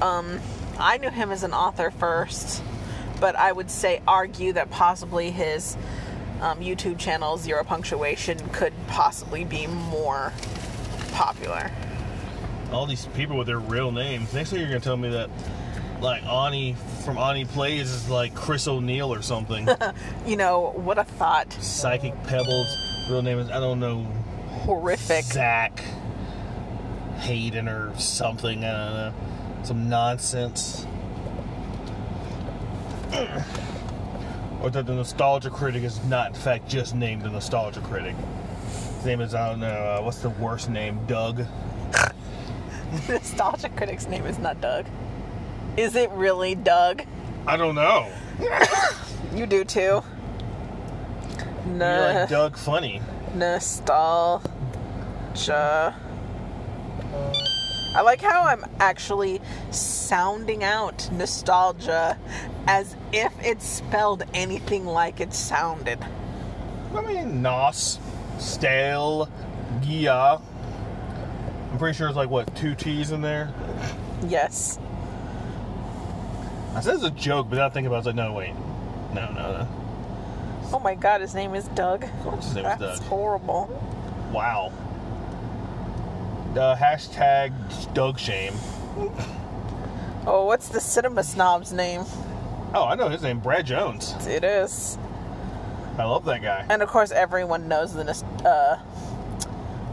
Um, 0.00 0.40
I 0.78 0.98
knew 0.98 1.10
him 1.10 1.30
as 1.30 1.42
an 1.42 1.52
author 1.52 1.90
first, 1.90 2.62
but 3.20 3.36
I 3.36 3.52
would 3.52 3.70
say 3.70 4.02
argue 4.06 4.52
that 4.54 4.70
possibly 4.70 5.30
his 5.30 5.76
um, 6.40 6.60
YouTube 6.60 6.98
channel 6.98 7.36
Zero 7.36 7.64
Punctuation 7.64 8.38
could 8.50 8.72
possibly 8.88 9.44
be 9.44 9.66
more 9.66 10.32
popular. 11.12 11.70
All 12.72 12.86
these 12.86 13.06
people 13.14 13.36
with 13.36 13.46
their 13.46 13.58
real 13.58 13.90
names. 13.92 14.32
Next 14.32 14.50
thing 14.50 14.60
you're 14.60 14.68
gonna 14.68 14.80
tell 14.80 14.96
me 14.96 15.10
that 15.10 15.30
like 16.00 16.24
Ani 16.24 16.76
from 17.04 17.18
Ani 17.18 17.44
Plays 17.44 17.90
is 17.90 18.08
like 18.08 18.34
Chris 18.34 18.68
O'Neill 18.68 19.12
or 19.12 19.22
something. 19.22 19.68
You 20.26 20.36
know, 20.36 20.72
what 20.76 20.96
a 20.96 21.04
thought! 21.04 21.52
Psychic 21.52 22.14
Pebbles. 22.24 22.76
Real 23.10 23.20
name 23.20 23.38
is 23.38 23.50
I 23.50 23.60
don't 23.60 23.78
know 23.78 24.04
Horrific. 24.64 25.24
Zach 25.24 25.82
Hayden 27.18 27.68
or 27.68 27.96
something. 27.98 28.64
I 28.64 28.72
don't 28.72 28.94
know. 28.94 29.14
Some 29.64 29.88
nonsense. 29.90 30.86
or 34.62 34.70
that 34.70 34.86
the 34.86 34.94
nostalgia 34.94 35.50
critic 35.50 35.82
is 35.82 36.02
not 36.04 36.28
in 36.28 36.34
fact 36.34 36.68
just 36.68 36.94
named 36.94 37.22
the 37.22 37.28
nostalgia 37.28 37.80
critic. 37.80 38.16
His 38.96 39.04
name 39.04 39.20
is 39.20 39.34
I 39.34 39.50
don't 39.50 39.60
know, 39.60 39.66
uh, 39.66 40.00
what's 40.02 40.18
the 40.18 40.30
worst 40.30 40.70
name? 40.70 40.98
Doug. 41.06 41.44
Nostalgia 43.08 43.68
critic's 43.70 44.06
name 44.08 44.26
is 44.26 44.38
not 44.38 44.60
Doug. 44.60 44.86
Is 45.76 45.96
it 45.96 46.10
really 46.10 46.54
Doug? 46.54 47.02
I 47.46 47.56
don't 47.56 47.74
know. 47.74 48.10
You 49.34 49.46
do 49.46 49.64
too. 49.64 50.00
No. 51.66 52.04
You're 52.06 52.14
like 52.20 52.28
Doug 52.28 52.56
Funnie. 52.56 53.00
nostalgia. 53.34 54.44
I 57.96 58.00
like 58.02 58.20
how 58.20 58.42
I'm 58.42 58.64
actually 58.78 59.40
sounding 59.72 60.62
out 60.62 61.08
nostalgia 61.12 62.16
as 62.68 62.94
if 63.12 63.32
it 63.44 63.60
spelled 63.60 64.22
anything 64.34 64.86
like 64.86 65.20
it 65.20 65.34
sounded. 65.34 65.98
I 66.94 67.00
mean, 67.02 67.42
nos, 67.42 67.98
stale, 68.38 69.28
yeah. 69.82 70.38
Pretty 71.84 71.98
sure 71.98 72.08
it's 72.08 72.16
like 72.16 72.30
what 72.30 72.56
two 72.56 72.74
T's 72.74 73.10
in 73.10 73.20
there. 73.20 73.52
Yes. 74.26 74.78
I 76.74 76.80
said 76.80 76.94
it's 76.94 77.04
a 77.04 77.10
joke, 77.10 77.48
but 77.50 77.58
I 77.58 77.68
thinking 77.68 77.88
about 77.88 77.96
it, 77.96 77.96
I 77.96 77.98
was 77.98 78.06
like, 78.06 78.14
no, 78.14 78.32
wait, 78.32 78.54
no, 79.12 79.30
no, 79.32 79.52
no. 79.52 79.68
Oh 80.72 80.80
my 80.82 80.94
god, 80.94 81.20
his 81.20 81.34
name 81.34 81.54
is 81.54 81.68
Doug. 81.68 82.04
Of 82.04 82.10
course 82.22 82.46
his 82.46 82.54
name 82.54 82.64
is 82.64 82.78
That's 82.78 83.00
Doug. 83.00 83.08
horrible. 83.08 83.66
Wow. 84.32 84.72
Uh, 86.56 86.74
hashtag 86.74 87.52
Doug 87.92 88.18
shame. 88.18 88.54
Oh, 90.26 90.46
what's 90.46 90.68
the 90.68 90.80
cinema 90.80 91.22
snob's 91.22 91.70
name? 91.70 92.06
Oh, 92.72 92.86
I 92.88 92.94
know 92.94 93.10
his 93.10 93.20
name, 93.20 93.40
Brad 93.40 93.66
Jones. 93.66 94.14
It 94.26 94.42
is. 94.42 94.96
I 95.98 96.04
love 96.04 96.24
that 96.24 96.40
guy. 96.40 96.64
And 96.70 96.80
of 96.80 96.88
course, 96.88 97.10
everyone 97.10 97.68
knows 97.68 97.92
the 97.92 98.24
uh, 98.42 98.78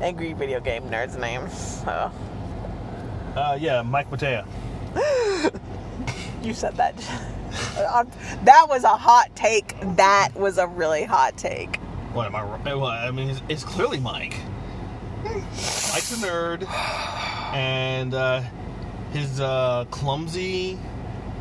angry 0.02 0.34
video 0.34 0.60
game 0.60 0.84
nerd's 0.90 1.16
name. 1.18 1.50
So 1.50 2.12
Uh, 3.36 3.58
yeah, 3.60 3.82
Mike 3.82 4.10
Matei. 4.10 4.46
you 6.44 6.54
said 6.54 6.76
that. 6.78 6.96
Um, 7.94 8.10
that 8.46 8.68
was 8.70 8.86
a 8.86 8.96
hot 8.96 9.36
take. 9.36 9.76
That 9.98 10.30
was 10.36 10.58
a 10.58 10.68
really 10.68 11.04
hot 11.04 11.36
take. 11.36 11.76
What 12.14 12.26
am 12.28 12.36
I? 12.36 12.44
Well, 12.46 12.86
I 12.86 13.12
mean, 13.12 13.30
it's, 13.30 13.42
it's 13.50 13.64
clearly 13.66 14.00
Mike. 14.00 14.38
Mike's 15.26 16.14
a 16.14 16.26
nerd, 16.26 16.66
and 17.54 18.14
uh, 18.14 18.42
his 19.12 19.42
uh, 19.42 19.84
clumsy, 19.92 20.80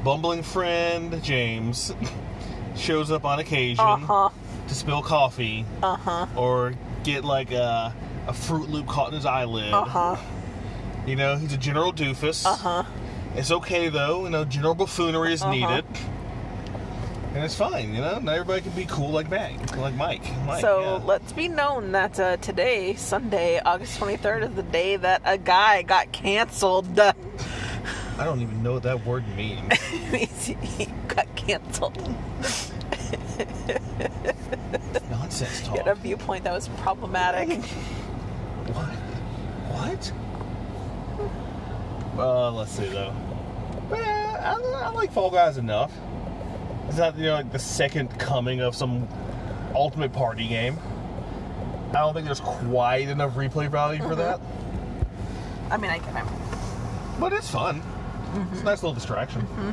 bumbling 0.03 0.43
friend 0.43 1.23
James 1.23 1.95
shows 2.77 3.13
up 3.13 3.25
on 3.25 3.39
occasion 3.39 3.85
Uh 3.85 3.97
huh. 3.97 4.29
to 4.67 4.75
spill 4.75 5.03
coffee 5.03 5.65
Uh 5.85 5.97
huh. 5.97 6.27
or 6.37 6.75
get 7.05 7.25
like 7.25 7.53
a, 7.53 7.95
a 8.27 8.33
Fruit 8.33 8.69
Loop 8.69 8.87
caught 8.87 9.09
in 9.09 9.15
his 9.15 9.27
eyelid. 9.27 9.73
Uh 9.73 9.85
huh. 9.85 10.17
You 11.07 11.17
know, 11.17 11.37
he's 11.37 11.53
a 11.53 11.57
general 11.57 11.93
doofus. 11.93 12.45
Uh 12.47 12.55
huh. 12.57 12.85
It's 13.35 13.51
okay 13.51 13.89
though. 13.89 14.25
You 14.25 14.31
know, 14.31 14.45
general 14.45 14.75
buffoonery 14.75 15.33
is 15.33 15.43
Uh-huh. 15.43 15.53
needed. 15.53 15.85
And 17.33 17.45
it's 17.45 17.55
fine, 17.55 17.95
you 17.95 18.01
know. 18.01 18.19
Not 18.19 18.35
everybody 18.35 18.61
can 18.61 18.73
be 18.73 18.87
cool 18.87 19.11
like 19.11 19.31
Mike, 19.31 19.77
like 19.77 19.95
Mike. 19.95 20.23
Mike 20.47 20.61
So 20.61 20.81
yeah. 20.81 21.05
let's 21.07 21.31
be 21.33 21.47
known 21.47 21.93
that 21.93 22.19
uh, 22.19 22.37
today, 22.39 22.95
Sunday, 22.97 23.61
August 23.65 24.01
23rd, 24.01 24.49
is 24.51 24.55
the 24.57 24.65
day 24.65 24.97
that 24.97 25.23
a 25.25 25.39
guy 25.39 25.83
got 25.83 26.11
canceled. 26.11 26.99
I 28.19 28.25
don't 28.25 28.41
even 28.41 28.63
know 28.65 28.75
what 28.75 28.83
that 28.83 29.07
word 29.07 29.25
means. 29.37 29.73
he 30.11 30.87
got 31.07 31.35
canceled. 31.37 31.97
Nonsense 35.09 35.61
He 35.61 35.77
had 35.79 35.87
a 35.87 35.95
viewpoint 35.95 36.45
that 36.45 36.53
was 36.53 36.69
problematic. 36.79 37.61
What? 38.73 38.95
What? 39.71 40.13
Uh, 42.19 42.53
let's 42.53 42.73
see 42.73 42.89
though. 42.89 43.15
Well, 43.89 44.01
I, 44.03 44.87
I 44.87 44.91
like 44.91 45.13
Fall 45.13 45.31
Guys 45.31 45.59
enough. 45.59 45.93
It's 46.89 46.99
not 46.99 47.17
you 47.17 47.27
know 47.27 47.35
like 47.35 47.53
the 47.53 47.59
second 47.59 48.19
coming 48.19 48.61
of 48.61 48.75
some 48.75 49.09
ultimate 49.75 50.13
party 50.13 50.49
game. 50.49 50.79
I 51.91 51.95
don't 51.95 52.15
think 52.15 52.27
there's 52.27 52.41
quite 52.41 53.09
enough 53.09 53.35
replay 53.35 53.69
value 53.69 54.01
for 54.01 54.11
mm-hmm. 54.11 54.19
that, 54.19 54.41
I 55.71 55.77
mean, 55.77 55.91
I 55.91 55.99
get 55.99 56.15
it. 56.17 56.25
but 57.19 57.33
it's 57.33 57.49
fun. 57.49 57.77
It's 57.77 57.85
a 57.85 58.39
mm-hmm. 58.39 58.65
nice 58.65 58.83
little 58.83 58.95
distraction. 58.95 59.43
Mm-hmm. 59.43 59.71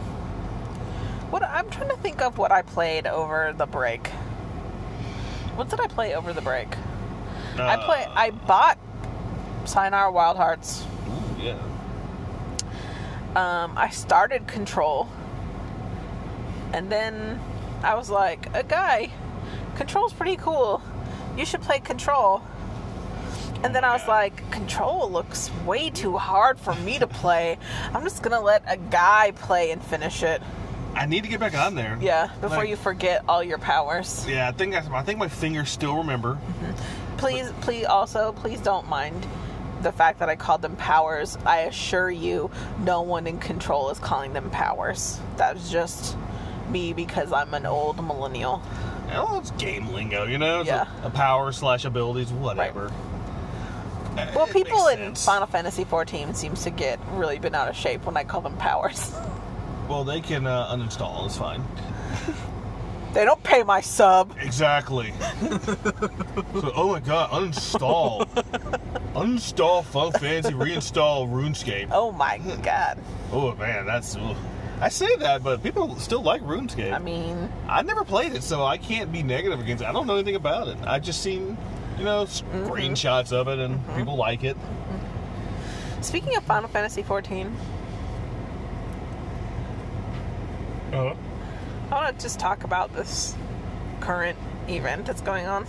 What 1.31 1.43
I'm 1.43 1.69
trying 1.69 1.89
to 1.89 1.97
think 1.97 2.21
of 2.21 2.37
what 2.37 2.51
I 2.51 2.61
played 2.61 3.07
over 3.07 3.53
the 3.57 3.65
break. 3.65 4.07
What 5.55 5.69
did 5.69 5.79
I 5.79 5.87
play 5.87 6.15
over 6.15 6.33
the 6.33 6.41
break? 6.41 6.67
I 7.63 7.77
play. 7.77 8.05
Uh, 8.05 8.11
I 8.15 8.29
bought 8.31 8.77
Sayonara 9.65 10.11
Wild 10.11 10.37
Hearts. 10.37 10.83
Ooh, 11.07 11.41
yeah. 11.43 11.57
Um, 13.35 13.77
I 13.77 13.89
started 13.89 14.47
Control, 14.47 15.07
and 16.73 16.91
then 16.91 17.39
I 17.83 17.95
was 17.95 18.09
like, 18.09 18.47
"A 18.55 18.63
guy, 18.63 19.09
Control's 19.75 20.13
pretty 20.13 20.37
cool. 20.37 20.81
You 21.37 21.45
should 21.45 21.61
play 21.61 21.79
Control." 21.79 22.41
And 23.63 23.75
then 23.75 23.83
I 23.83 23.93
was 23.93 24.07
like, 24.07 24.49
"Control 24.51 25.09
looks 25.11 25.51
way 25.65 25.89
too 25.89 26.17
hard 26.17 26.59
for 26.59 26.73
me 26.75 26.99
to 26.99 27.07
play. 27.07 27.57
I'm 27.93 28.03
just 28.03 28.21
gonna 28.23 28.41
let 28.41 28.63
a 28.67 28.77
guy 28.77 29.31
play 29.35 29.71
and 29.71 29.83
finish 29.83 30.23
it." 30.23 30.41
I 30.95 31.05
need 31.05 31.23
to 31.23 31.29
get 31.29 31.39
back 31.39 31.55
on 31.55 31.75
there. 31.75 31.95
Yeah, 32.01 32.29
before 32.41 32.59
Like- 32.59 32.69
you 32.69 32.75
forget 32.75 33.23
all 33.29 33.43
your 33.43 33.59
powers. 33.59 34.25
Yeah, 34.27 34.47
I 34.47 34.51
think 34.51 34.73
I, 34.73 34.83
I 34.97 35.03
think 35.03 35.19
my 35.19 35.27
fingers 35.27 35.69
still 35.69 35.97
remember. 35.97 36.39
Please, 37.17 37.51
please, 37.61 37.85
also, 37.85 38.31
please 38.31 38.59
don't 38.59 38.87
mind 38.87 39.25
the 39.81 39.91
fact 39.91 40.19
that 40.19 40.29
I 40.29 40.35
called 40.35 40.61
them 40.61 40.75
powers. 40.75 41.37
I 41.45 41.61
assure 41.61 42.09
you, 42.09 42.49
no 42.79 43.01
one 43.01 43.27
in 43.27 43.37
control 43.39 43.89
is 43.89 43.99
calling 43.99 44.33
them 44.33 44.49
powers. 44.49 45.19
That's 45.35 45.69
just 45.69 46.17
me 46.69 46.93
because 46.93 47.31
I'm 47.31 47.53
an 47.53 47.65
old 47.65 47.97
millennial. 48.05 48.61
Oh, 49.13 49.39
it's 49.39 49.51
game 49.51 49.87
lingo, 49.89 50.25
you 50.25 50.37
know. 50.37 50.61
It's 50.61 50.67
Yeah. 50.67 50.85
A, 51.03 51.07
a 51.07 51.09
power 51.09 51.51
slash 51.51 51.85
abilities, 51.85 52.31
whatever. 52.31 52.91
Uh, 54.17 54.27
Well, 54.35 54.45
it 54.45 54.53
people 54.53 54.87
in. 54.87 55.15
Final 55.15 55.47
Fantasy 55.47 55.85
XIV 55.85 56.35
seems 56.35 56.63
to 56.63 56.69
get 56.71 56.99
really 57.11 57.39
bent 57.39 57.55
out 57.55 57.67
of 57.69 57.75
shape 57.75 58.05
when 58.05 58.17
I 58.17 58.23
call 58.23 58.41
them 58.41 58.57
powers. 58.57 59.13
Well, 59.87 60.03
they 60.03 60.19
can 60.21 60.45
uh, 60.45 60.67
uninstall. 60.67 61.25
It's 61.25 61.37
fine. 61.37 61.63
they 63.13 63.25
don't 63.25 63.41
pay 63.43 63.63
my 63.63 63.81
sub. 63.81 64.35
Exactly. 64.39 65.11
so, 65.41 66.71
oh 66.75 66.89
my 66.93 66.99
god, 66.99 67.29
uninstall. 67.31 68.25
uninstall 69.13 69.83
Final 69.85 70.11
Fantasy, 70.11 70.53
reinstall 70.53 71.27
RuneScape. 71.29 71.89
Oh 71.91 72.11
my 72.11 72.37
god. 72.63 72.99
Oh 73.31 73.55
man, 73.55 73.85
that's. 73.85 74.15
ugh. 74.15 74.35
I 74.79 74.89
say 74.89 75.15
that, 75.17 75.43
but 75.43 75.63
people 75.63 75.95
still 75.97 76.21
like 76.21 76.41
RuneScape. 76.43 76.93
I 76.93 76.99
mean, 76.99 77.49
I 77.67 77.81
never 77.81 78.03
played 78.03 78.33
it, 78.33 78.43
so 78.43 78.63
I 78.63 78.77
can't 78.77 79.11
be 79.11 79.23
negative 79.23 79.59
against 79.59 79.83
it. 79.83 79.87
I 79.87 79.91
don't 79.91 80.05
know 80.05 80.13
anything 80.13 80.35
about 80.35 80.67
it. 80.67 80.77
I've 80.85 81.01
just 81.01 81.23
seen, 81.23 81.57
you 81.97 82.03
know, 82.03 82.25
screenshots 82.25 83.31
of 83.33 83.47
it, 83.47 83.57
and 83.57 83.79
people 83.95 84.15
like 84.15 84.43
it. 84.43 84.55
speaking 86.01 86.35
of 86.35 86.43
Final 86.43 86.69
Fantasy 86.69 87.01
XIV, 87.01 87.51
Uh-huh. 90.93 91.15
I 91.89 91.95
want 91.95 92.17
to 92.19 92.23
just 92.23 92.39
talk 92.39 92.63
about 92.63 92.93
this 92.93 93.33
current 94.01 94.37
event 94.67 95.05
that's 95.05 95.21
going 95.21 95.45
on. 95.45 95.65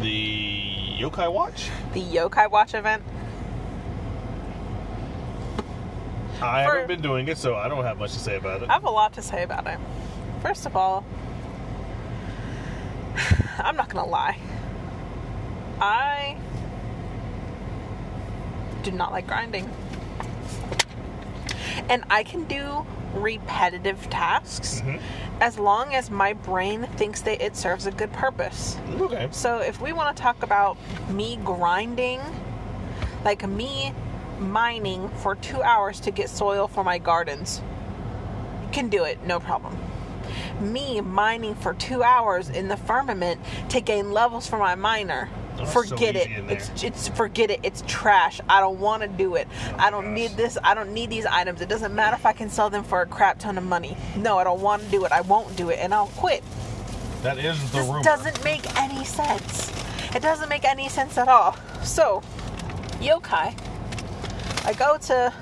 The 0.00 0.62
Yokai 0.98 1.32
Watch. 1.32 1.68
The 1.92 2.02
Yokai 2.02 2.50
Watch 2.50 2.74
event. 2.74 3.02
I 6.40 6.64
For- 6.64 6.72
haven't 6.72 6.86
been 6.88 7.02
doing 7.02 7.26
it, 7.28 7.38
so 7.38 7.56
I 7.56 7.68
don't 7.68 7.84
have 7.84 7.98
much 7.98 8.12
to 8.12 8.18
say 8.20 8.36
about 8.36 8.62
it. 8.62 8.70
I 8.70 8.74
have 8.74 8.84
a 8.84 8.90
lot 8.90 9.14
to 9.14 9.22
say 9.22 9.42
about 9.42 9.66
it. 9.66 9.78
First 10.42 10.66
of 10.66 10.76
all, 10.76 11.04
I'm 13.58 13.74
not 13.74 13.88
gonna 13.88 14.08
lie. 14.08 14.38
I 15.80 16.36
do 18.82 18.92
not 18.92 19.10
like 19.10 19.26
grinding. 19.26 19.68
And 21.88 22.04
I 22.10 22.22
can 22.22 22.44
do 22.44 22.86
repetitive 23.14 24.08
tasks 24.10 24.82
Mhm. 24.84 25.00
as 25.40 25.58
long 25.58 25.94
as 25.94 26.10
my 26.10 26.32
brain 26.32 26.86
thinks 26.96 27.22
that 27.22 27.40
it 27.40 27.56
serves 27.56 27.86
a 27.86 27.90
good 27.90 28.12
purpose. 28.12 28.76
Okay. 29.00 29.28
So 29.30 29.58
if 29.58 29.80
we 29.80 29.92
want 29.92 30.16
to 30.16 30.22
talk 30.22 30.42
about 30.42 30.76
me 31.08 31.38
grinding, 31.44 32.20
like 33.24 33.46
me 33.46 33.92
mining 34.38 35.08
for 35.22 35.34
two 35.34 35.62
hours 35.62 36.00
to 36.00 36.10
get 36.10 36.28
soil 36.28 36.68
for 36.68 36.84
my 36.84 36.98
gardens, 36.98 37.62
can 38.72 38.88
do 38.88 39.04
it, 39.04 39.24
no 39.24 39.40
problem. 39.40 39.76
Me 40.60 41.00
mining 41.00 41.54
for 41.54 41.72
two 41.74 42.02
hours 42.02 42.48
in 42.48 42.68
the 42.68 42.76
firmament 42.76 43.40
to 43.70 43.80
gain 43.80 44.12
levels 44.12 44.46
for 44.46 44.58
my 44.58 44.74
miner. 44.74 45.28
Oh, 45.58 45.64
that's 45.64 45.72
so 45.72 45.82
forget 45.82 46.16
it. 46.16 46.28
It's 46.50 46.82
it's 46.82 47.08
forget 47.08 47.50
it. 47.50 47.60
It's 47.62 47.82
trash. 47.86 48.40
I 48.48 48.60
don't 48.60 48.78
want 48.78 49.02
to 49.02 49.08
do 49.08 49.36
it. 49.36 49.48
I 49.78 49.90
don't 49.90 50.04
gosh. 50.04 50.14
need 50.14 50.30
this. 50.32 50.58
I 50.62 50.74
don't 50.74 50.92
need 50.92 51.10
these 51.10 51.26
items. 51.26 51.60
It 51.60 51.68
doesn't 51.68 51.94
matter 51.94 52.16
if 52.16 52.26
I 52.26 52.32
can 52.32 52.48
sell 52.50 52.68
them 52.70 52.84
for 52.84 53.00
a 53.02 53.06
crap 53.06 53.38
ton 53.38 53.56
of 53.58 53.64
money. 53.64 53.96
No, 54.16 54.38
I 54.38 54.44
don't 54.44 54.60
want 54.60 54.82
to 54.82 54.88
do 54.90 55.04
it. 55.04 55.12
I 55.12 55.22
won't 55.22 55.56
do 55.56 55.70
it, 55.70 55.78
and 55.80 55.94
I'll 55.94 56.08
quit. 56.08 56.42
That 57.22 57.38
is 57.38 57.58
the 57.72 57.78
This 57.78 57.86
rumor. 57.88 58.02
doesn't 58.02 58.44
make 58.44 58.76
any 58.78 59.04
sense. 59.04 59.72
It 60.14 60.20
doesn't 60.22 60.48
make 60.48 60.64
any 60.64 60.88
sense 60.88 61.18
at 61.18 61.28
all. 61.28 61.56
So, 61.82 62.22
yokai. 63.00 63.58
I 64.64 64.72
go 64.74 64.98
to 64.98 65.32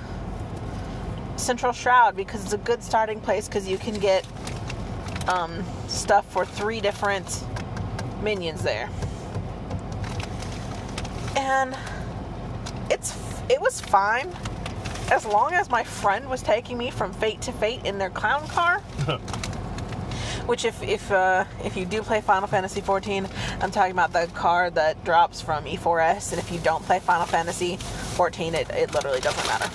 Central 1.37 1.73
Shroud 1.73 2.17
because 2.17 2.45
it's 2.45 2.53
a 2.53 2.59
good 2.59 2.83
starting 2.83 3.21
place 3.21 3.49
because 3.49 3.67
you 3.69 3.79
can 3.79 3.99
get 3.99 4.27
um, 5.29 5.65
stuff 5.89 6.31
for 6.33 6.45
three 6.47 6.81
different 6.81 7.45
minions 8.23 8.63
there. 8.63 8.89
And 11.37 11.77
it's 12.91 13.15
it 13.49 13.61
was 13.61 13.81
fine 13.81 14.31
as 15.11 15.27
long 15.27 15.53
as 15.53 15.69
my 15.69 15.85
friend 15.85 16.29
was 16.31 16.43
taking 16.43 16.79
me 16.79 16.91
from 16.91 17.13
fate 17.13 17.41
to 17.43 17.53
fate 17.53 17.85
in 17.85 17.99
their 17.99 18.11
clown 18.11 18.47
car. 18.49 18.81
Which, 20.47 20.67
if 20.67 20.83
if 20.83 21.11
uh, 21.11 21.45
if 21.65 21.75
you 21.77 21.87
do 21.87 22.03
play 22.03 22.21
Final 22.21 22.47
Fantasy 22.47 22.83
14, 22.83 23.27
I'm 23.63 23.71
talking 23.71 23.93
about 23.93 24.13
the 24.13 24.27
car 24.35 24.69
that 24.71 25.03
drops 25.03 25.41
from 25.41 25.65
E4S, 25.65 26.33
and 26.33 26.39
if 26.39 26.53
you 26.53 26.59
don't 26.59 26.85
play 26.85 26.99
Final 27.01 27.25
Fantasy 27.25 27.77
14, 27.79 28.55
it, 28.55 28.69
it 28.71 28.93
literally 28.93 29.21
doesn't 29.21 29.47
matter. 29.47 29.71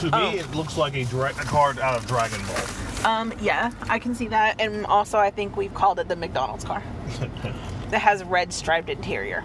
To 0.00 0.06
me, 0.06 0.10
Oh. 0.12 0.30
it 0.30 0.54
looks 0.54 0.76
like 0.78 0.94
a, 0.94 1.04
dra- 1.04 1.30
a 1.30 1.44
card 1.44 1.80
out 1.80 1.96
of 1.96 2.06
Dragon 2.06 2.40
Ball. 2.46 3.10
Um, 3.12 3.32
yeah, 3.40 3.72
I 3.88 3.98
can 3.98 4.14
see 4.14 4.28
that, 4.28 4.60
and 4.60 4.86
also 4.86 5.18
I 5.18 5.30
think 5.30 5.56
we've 5.56 5.74
called 5.74 5.98
it 5.98 6.06
the 6.06 6.16
McDonald's 6.16 6.64
car. 6.64 6.82
it 7.92 7.98
has 7.98 8.22
red 8.22 8.52
striped 8.52 8.88
interior. 8.88 9.42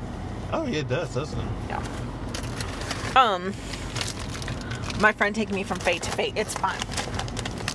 Oh, 0.51 0.65
yeah, 0.65 0.79
it 0.79 0.87
does, 0.87 1.13
doesn't 1.13 1.39
it? 1.39 1.45
Yeah. 1.69 1.83
Um, 3.15 3.53
my 4.99 5.11
friend 5.11 5.33
taking 5.35 5.55
me 5.55 5.63
from 5.63 5.79
fate 5.79 6.01
to 6.03 6.11
fate. 6.11 6.33
It's 6.35 6.53
fine. 6.53 6.79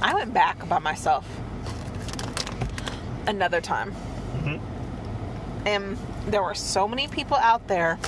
I 0.03 0.15
went 0.15 0.33
back 0.33 0.69
by 0.69 0.79
myself 0.79 1.27
another 3.27 3.61
time, 3.61 3.93
Hmm. 4.43 4.57
and 5.67 5.99
there 6.27 6.43
were 6.43 6.55
so 6.55 6.89
many 6.89 7.07
people 7.09 7.37
out 7.37 7.67
there 7.69 7.99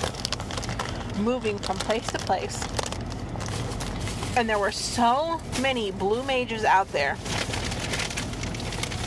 moving 1.19 1.59
from 1.59 1.77
place 1.77 2.07
to 2.09 2.19
place, 2.19 2.63
and 4.37 4.49
there 4.49 4.59
were 4.59 4.73
so 4.73 5.41
many 5.61 5.91
blue 5.91 6.23
mages 6.23 6.65
out 6.65 6.91
there 6.93 7.17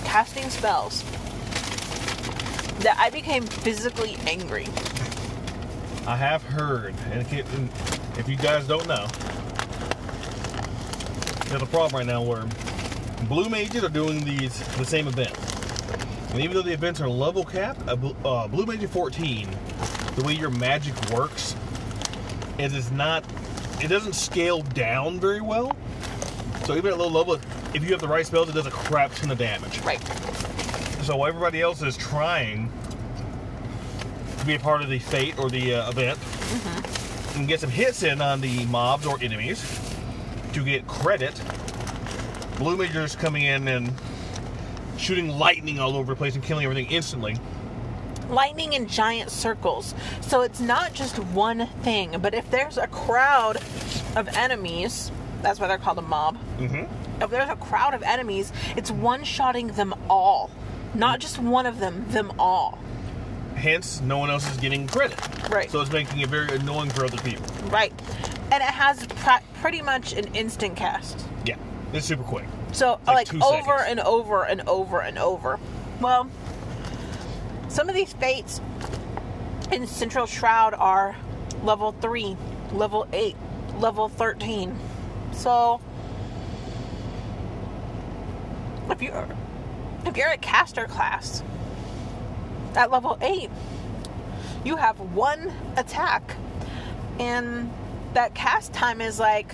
casting 0.06 0.50
spells 0.50 1.04
that 2.80 2.96
I 3.00 3.10
became 3.10 3.44
physically 3.46 4.16
angry. 4.28 4.68
I 6.08 6.16
have 6.16 6.44
heard, 6.44 6.94
and 7.12 7.22
it 7.22 7.30
can't- 7.30 7.48
and 7.54 7.70
if 8.18 8.30
you 8.30 8.36
guys 8.36 8.68
don't 8.68 8.88
know, 8.88 9.08
there's 11.50 11.62
a 11.62 11.66
problem 11.66 11.96
right 11.98 12.06
now 12.06 12.22
where 12.22 12.44
blue 13.28 13.50
mages 13.50 13.84
are 13.84 13.90
doing 13.90 14.24
these 14.24 14.60
the 14.78 14.86
same 14.86 15.08
event, 15.08 15.34
and 16.32 16.42
even 16.42 16.56
though 16.56 16.62
the 16.62 16.74
events 16.74 17.02
are 17.02 17.10
level 17.10 17.44
cap, 17.44 17.78
a 17.88 17.98
uh, 18.28 18.48
blue 18.48 18.66
mage 18.66 18.88
14, 18.88 19.50
the 20.16 20.24
way 20.24 20.34
your 20.34 20.52
magic 20.52 20.94
works 21.12 21.56
is 22.60 22.74
it's 22.74 22.92
not, 22.92 23.24
it 23.82 23.88
doesn't 23.88 24.14
scale 24.14 24.62
down 24.62 25.20
very 25.20 25.42
well. 25.42 25.76
So 26.66 26.76
even 26.76 26.92
at 26.92 26.98
low 26.98 27.08
level, 27.10 27.40
if 27.74 27.84
you 27.84 27.90
have 27.92 28.00
the 28.00 28.08
right 28.08 28.26
spells, 28.26 28.50
it 28.50 28.54
does 28.54 28.66
a 28.68 28.72
crap 28.72 29.14
ton 29.16 29.32
of 29.32 29.38
damage. 29.38 29.80
Right. 29.82 30.02
So 31.04 31.18
while 31.18 31.28
everybody 31.30 31.62
else 31.62 31.82
is 31.82 31.98
trying 31.98 32.72
to 34.46 34.52
be 34.52 34.56
a 34.56 34.60
part 34.60 34.84
of 34.84 34.90
the 34.90 35.00
fate 35.00 35.38
or 35.40 35.50
the 35.50 35.74
uh, 35.74 35.90
event 35.90 36.20
and 37.36 37.48
get 37.48 37.60
some 37.60 37.70
hits 37.70 38.04
in 38.04 38.22
on 38.22 38.42
the 38.42 38.64
mobs 38.66 39.06
or 39.08 39.18
enemies 39.22 39.82
to 40.54 40.64
get 40.64 40.88
credit, 40.88 41.42
Blue 42.60 42.78
Mages 42.78 43.16
coming 43.16 43.42
in 43.42 43.68
and 43.68 43.92
shooting 44.98 45.30
lightning 45.30 45.80
all 45.80 45.98
over 45.98 46.14
the 46.14 46.16
place 46.16 46.36
and 46.36 46.44
killing 46.44 46.64
everything 46.64 46.90
instantly. 46.92 47.38
lightning 48.30 48.74
in 48.74 48.88
giant 48.88 49.30
circles. 49.32 49.94
So 50.22 50.42
it's 50.42 50.60
not 50.60 50.94
just 50.94 51.18
one 51.18 51.68
thing, 51.82 52.18
but 52.22 52.34
if 52.34 52.50
there's 52.52 52.78
a 52.78 52.88
crowd 52.88 53.58
of 54.16 54.28
enemies, 54.36 55.12
that's 55.42 55.60
why 55.60 55.68
they're 55.68 55.78
called 55.78 55.98
a 55.98 56.04
mob. 56.04 56.38
Mm-hmm. 56.60 57.24
If 57.24 57.30
there's 57.30 57.50
a 57.50 57.56
crowd 57.56 57.94
of 57.94 58.04
enemies, 58.04 58.52
it's 58.76 58.92
one 58.92 59.24
shotting 59.24 59.68
them 59.68 59.94
all. 60.10 60.52
Not 60.94 61.20
just 61.20 61.40
one 61.40 61.66
of 61.66 61.80
them, 61.80 62.06
them 62.10 62.32
all. 62.40 62.80
Hence, 63.56 64.02
no 64.02 64.18
one 64.18 64.30
else 64.30 64.50
is 64.52 64.58
getting 64.58 64.88
credit. 64.88 65.18
Right. 65.50 65.70
So 65.72 65.82
it's 65.82 65.92
making 65.92 66.20
it 66.20 66.30
very 66.30 66.56
annoying 66.56 66.90
for 66.90 67.06
other 67.06 67.18
people. 67.18 67.46
Right. 67.70 67.94
And 68.52 68.62
it 68.62 68.70
has 68.70 69.06
pra- 69.08 69.42
pretty 69.62 69.82
much 69.82 70.14
an 70.14 70.26
instant 70.36 70.76
cast. 70.76 71.26
Yeah, 71.46 71.56
it's 71.94 72.06
super 72.06 72.24
quick. 72.24 72.46
So 72.74 73.00
like 73.08 73.32
like, 73.34 73.44
over 73.44 73.80
seconds. 73.80 73.90
and 73.90 74.00
over 74.02 74.44
and 74.46 74.62
over 74.68 75.02
and 75.02 75.18
over. 75.18 75.60
Well, 76.02 76.30
some 77.70 77.90
of 77.90 77.96
these 77.96 78.14
fates 78.14 78.62
in 79.72 79.88
Central 79.88 80.26
Shroud 80.26 80.74
are 80.74 81.16
level 81.64 81.94
3, 82.02 82.38
level 82.74 83.08
8, 83.12 83.36
level 83.80 84.10
13. 84.10 84.78
So 85.32 85.82
if 88.90 89.02
you're 89.02 89.28
if 90.06 90.16
you're 90.16 90.30
a 90.30 90.38
caster 90.38 90.86
class 90.86 91.42
at 92.76 92.92
level 92.92 93.18
8, 93.22 93.50
you 94.64 94.76
have 94.76 95.00
one 95.00 95.52
attack 95.78 96.36
and 97.20 97.72
that 98.14 98.34
cast 98.34 98.74
time 98.74 99.02
is 99.02 99.20
like 99.20 99.54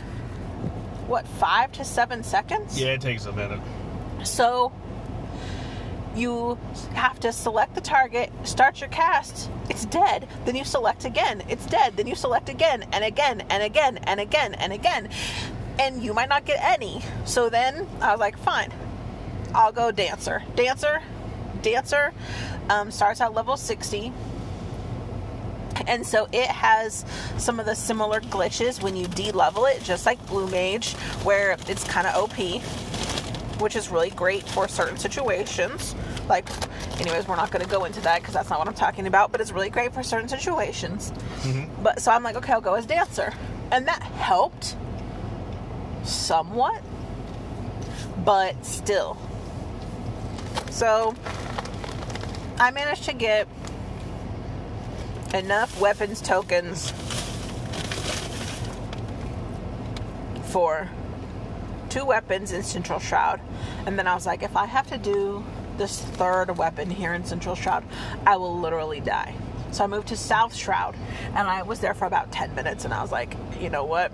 what, 1.07 1.27
5 1.27 1.73
to 1.73 1.83
7 1.83 2.23
seconds? 2.23 2.79
Yeah, 2.79 2.93
it 2.93 3.01
takes 3.01 3.25
a 3.25 3.31
minute. 3.33 3.59
So 4.23 4.71
you 6.15 6.57
have 6.93 7.19
to 7.21 7.31
select 7.33 7.75
the 7.75 7.81
target, 7.81 8.31
start 8.43 8.79
your 8.79 8.89
cast, 8.89 9.49
it's 9.69 9.85
dead. 9.85 10.27
Then 10.45 10.55
you 10.55 10.63
select 10.63 11.05
again, 11.05 11.43
it's 11.49 11.65
dead. 11.65 11.95
Then 11.97 12.07
you 12.07 12.15
select 12.15 12.49
again 12.49 12.85
and 12.91 13.03
again 13.03 13.41
and 13.49 13.63
again 13.63 13.99
and 14.03 14.19
again 14.19 14.53
and 14.55 14.73
again. 14.73 15.09
And 15.79 16.03
you 16.03 16.13
might 16.13 16.29
not 16.29 16.45
get 16.45 16.61
any. 16.61 17.01
So 17.25 17.49
then 17.49 17.87
I 18.01 18.11
was 18.11 18.19
like, 18.19 18.37
fine, 18.37 18.71
I'll 19.53 19.71
go 19.71 19.91
dancer. 19.91 20.43
Dancer, 20.55 21.01
dancer 21.61 22.13
um, 22.69 22.91
starts 22.91 23.21
at 23.21 23.33
level 23.33 23.57
60. 23.57 24.11
And 25.87 26.05
so 26.05 26.27
it 26.31 26.47
has 26.47 27.05
some 27.37 27.59
of 27.59 27.65
the 27.65 27.75
similar 27.75 28.19
glitches 28.21 28.83
when 28.83 28.95
you 28.95 29.07
de-level 29.07 29.65
it, 29.65 29.81
just 29.81 30.05
like 30.05 30.23
Blue 30.27 30.47
Mage, 30.47 30.93
where 31.23 31.57
it's 31.67 31.83
kind 31.85 32.05
of 32.05 32.15
OP 32.15 32.61
which 33.61 33.75
is 33.75 33.89
really 33.89 34.09
great 34.09 34.43
for 34.49 34.67
certain 34.67 34.97
situations. 34.97 35.95
Like, 36.27 36.49
anyways, 36.99 37.27
we're 37.27 37.35
not 37.35 37.51
going 37.51 37.63
to 37.63 37.69
go 37.69 37.85
into 37.85 38.01
that 38.01 38.19
because 38.21 38.33
that's 38.33 38.49
not 38.49 38.59
what 38.59 38.67
I'm 38.67 38.73
talking 38.73 39.05
about, 39.07 39.31
but 39.31 39.39
it's 39.39 39.51
really 39.51 39.69
great 39.69 39.93
for 39.93 40.03
certain 40.03 40.27
situations. 40.27 41.13
But 41.83 42.01
so 42.01 42.11
I'm 42.11 42.23
like, 42.23 42.35
okay, 42.37 42.53
I'll 42.53 42.61
go 42.61 42.73
as 42.73 42.85
dancer. 42.87 43.31
And 43.71 43.87
that 43.87 44.01
helped 44.01 44.75
somewhat, 46.03 46.81
but 48.25 48.65
still. 48.65 49.17
So 50.71 51.13
I 52.57 52.71
managed 52.71 53.03
to 53.03 53.13
get 53.13 53.47
enough 55.33 55.79
weapons 55.79 56.21
tokens 56.21 56.91
for 60.45 60.89
two 61.89 62.05
weapons 62.05 62.51
in 62.51 62.63
Central 62.63 62.99
Shroud. 62.99 63.41
And 63.85 63.99
then 63.99 64.07
I 64.07 64.15
was 64.15 64.25
like, 64.25 64.43
if 64.43 64.55
I 64.55 64.65
have 64.65 64.87
to 64.87 64.97
do 64.97 65.43
this 65.77 66.01
third 66.01 66.57
weapon 66.57 66.89
here 66.89 67.13
in 67.13 67.25
Central 67.25 67.55
Shroud, 67.55 67.83
I 68.25 68.37
will 68.37 68.57
literally 68.57 69.01
die. 69.01 69.35
So 69.71 69.83
I 69.83 69.87
moved 69.87 70.07
to 70.07 70.17
South 70.17 70.55
Shroud 70.55 70.95
and 71.35 71.47
I 71.47 71.63
was 71.63 71.79
there 71.79 71.93
for 71.93 72.05
about 72.05 72.31
10 72.31 72.55
minutes 72.55 72.85
and 72.85 72.93
I 72.93 73.01
was 73.01 73.11
like, 73.11 73.35
you 73.59 73.69
know 73.69 73.83
what? 73.83 74.11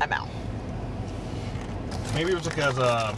I'm 0.00 0.12
out. 0.12 0.28
Maybe 2.14 2.32
it 2.32 2.34
was 2.34 2.48
because 2.48 2.78
uh, 2.78 3.14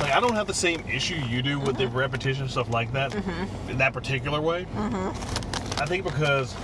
like 0.00 0.12
I 0.12 0.20
don't 0.20 0.34
have 0.34 0.46
the 0.46 0.54
same 0.54 0.84
issue 0.88 1.16
you 1.28 1.42
do 1.42 1.58
with 1.58 1.76
the 1.76 1.84
mm-hmm. 1.84 1.96
repetition 1.96 2.48
stuff 2.48 2.70
like 2.70 2.92
that 2.92 3.12
mm-hmm. 3.12 3.70
in 3.70 3.78
that 3.78 3.92
particular 3.92 4.40
way. 4.40 4.66
Mm-hmm. 4.74 5.82
I 5.82 5.86
think 5.86 6.04
because 6.04 6.54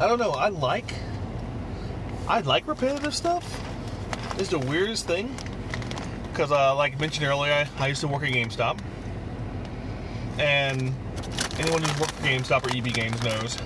I 0.00 0.06
don't 0.06 0.18
know. 0.18 0.30
I 0.30 0.48
like 0.48 0.92
I 2.28 2.40
like 2.40 2.66
repetitive 2.66 3.14
stuff. 3.14 3.62
It's 4.38 4.50
the 4.50 4.58
weirdest 4.58 5.06
thing 5.06 5.34
because, 6.36 6.52
uh, 6.52 6.74
like 6.74 6.94
I 6.94 6.98
mentioned 6.98 7.26
earlier, 7.26 7.52
I, 7.52 7.84
I 7.84 7.86
used 7.86 8.02
to 8.02 8.08
work 8.08 8.22
at 8.22 8.28
GameStop, 8.28 8.78
and 10.38 10.92
anyone 11.58 11.80
who's 11.82 11.98
worked 11.98 12.12
for 12.12 12.26
GameStop 12.26 12.66
or 12.66 12.76
EB 12.76 12.92
Games 12.92 13.22
knows 13.22 13.56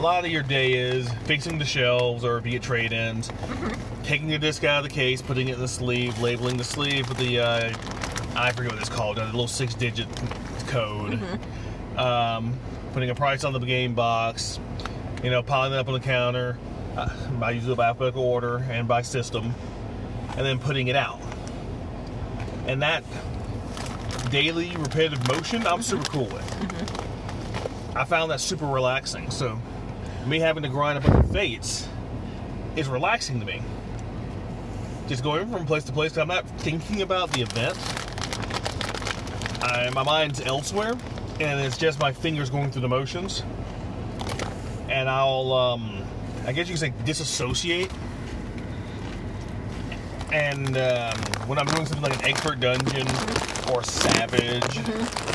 a 0.00 0.02
lot 0.02 0.24
of 0.24 0.30
your 0.30 0.42
day 0.42 0.72
is 0.72 1.12
fixing 1.24 1.58
the 1.58 1.64
shelves 1.64 2.24
or 2.24 2.40
get 2.40 2.62
trade-ins, 2.62 3.30
taking 4.02 4.28
the 4.28 4.38
disc 4.38 4.64
out 4.64 4.82
of 4.82 4.90
the 4.90 4.94
case, 4.94 5.20
putting 5.20 5.48
it 5.48 5.56
in 5.56 5.60
the 5.60 5.68
sleeve, 5.68 6.18
labeling 6.22 6.56
the 6.56 6.64
sleeve 6.64 7.06
with 7.06 7.18
the 7.18 7.38
uh, 7.38 7.74
I 8.34 8.50
forget 8.52 8.72
what 8.72 8.80
it's 8.80 8.88
called, 8.88 9.18
a 9.18 9.26
little 9.26 9.46
six-digit 9.46 10.08
code, 10.68 11.20
um, 11.98 12.58
putting 12.94 13.10
a 13.10 13.14
price 13.14 13.44
on 13.44 13.52
the 13.52 13.58
game 13.58 13.92
box, 13.92 14.58
you 15.22 15.28
know, 15.28 15.42
piling 15.42 15.74
it 15.74 15.76
up 15.76 15.86
on 15.88 15.92
the 15.92 16.00
counter 16.00 16.56
uh, 16.96 17.10
by 17.32 17.50
usually 17.50 17.74
by 17.74 17.88
alphabetical 17.88 18.24
order 18.24 18.64
and 18.70 18.88
by 18.88 19.02
system, 19.02 19.54
and 20.30 20.46
then 20.46 20.58
putting 20.58 20.88
it 20.88 20.96
out. 20.96 21.20
And 22.66 22.80
that 22.80 23.04
daily 24.30 24.74
repetitive 24.78 25.28
motion, 25.28 25.66
I'm 25.66 25.82
super 25.82 26.04
cool 26.04 26.24
with. 26.24 27.94
I 27.94 28.04
found 28.04 28.30
that 28.30 28.40
super 28.40 28.66
relaxing. 28.66 29.30
So, 29.30 29.60
me 30.26 30.38
having 30.38 30.62
to 30.62 30.68
grind 30.68 30.98
a 30.98 31.00
bunch 31.00 31.24
of 31.24 31.32
fates 31.32 31.88
is 32.76 32.88
relaxing 32.88 33.40
to 33.40 33.46
me. 33.46 33.62
Just 35.08 35.22
going 35.22 35.50
from 35.50 35.66
place 35.66 35.84
to 35.84 35.92
place, 35.92 36.16
I'm 36.16 36.28
not 36.28 36.46
thinking 36.60 37.02
about 37.02 37.32
the 37.32 37.42
event. 37.42 37.76
I, 39.62 39.90
my 39.90 40.02
mind's 40.02 40.40
elsewhere, 40.40 40.94
and 41.40 41.60
it's 41.60 41.76
just 41.76 41.98
my 41.98 42.12
fingers 42.12 42.48
going 42.48 42.70
through 42.70 42.82
the 42.82 42.88
motions. 42.88 43.42
And 44.88 45.08
I'll, 45.08 45.52
um, 45.52 46.04
I 46.46 46.52
guess 46.52 46.68
you 46.68 46.74
could 46.74 46.80
say, 46.80 46.92
disassociate. 47.04 47.90
And 50.32 50.76
um, 50.76 51.16
when 51.46 51.58
I'm 51.58 51.66
doing 51.66 51.86
something 51.86 52.02
like 52.02 52.18
an 52.20 52.24
expert 52.24 52.60
dungeon 52.60 53.06
or 53.72 53.82
Savage 53.82 54.78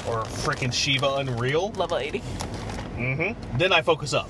or 0.08 0.24
freaking 0.24 0.72
Shiva 0.72 1.16
Unreal, 1.16 1.72
Level 1.72 1.98
80. 1.98 2.20
mm-hmm. 2.20 3.58
then 3.58 3.74
I 3.74 3.82
focus 3.82 4.14
up, 4.14 4.30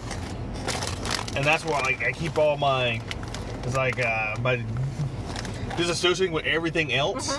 and 1.36 1.44
that's 1.46 1.66
why 1.66 1.80
like, 1.82 2.04
I 2.04 2.12
keep 2.12 2.38
all 2.38 2.58
my 2.58 3.02
it's 3.64 3.76
like 3.76 4.00
uh, 4.00 4.36
my 4.42 4.64
disassociating 5.72 6.32
with 6.32 6.46
everything 6.46 6.94
else. 6.94 7.36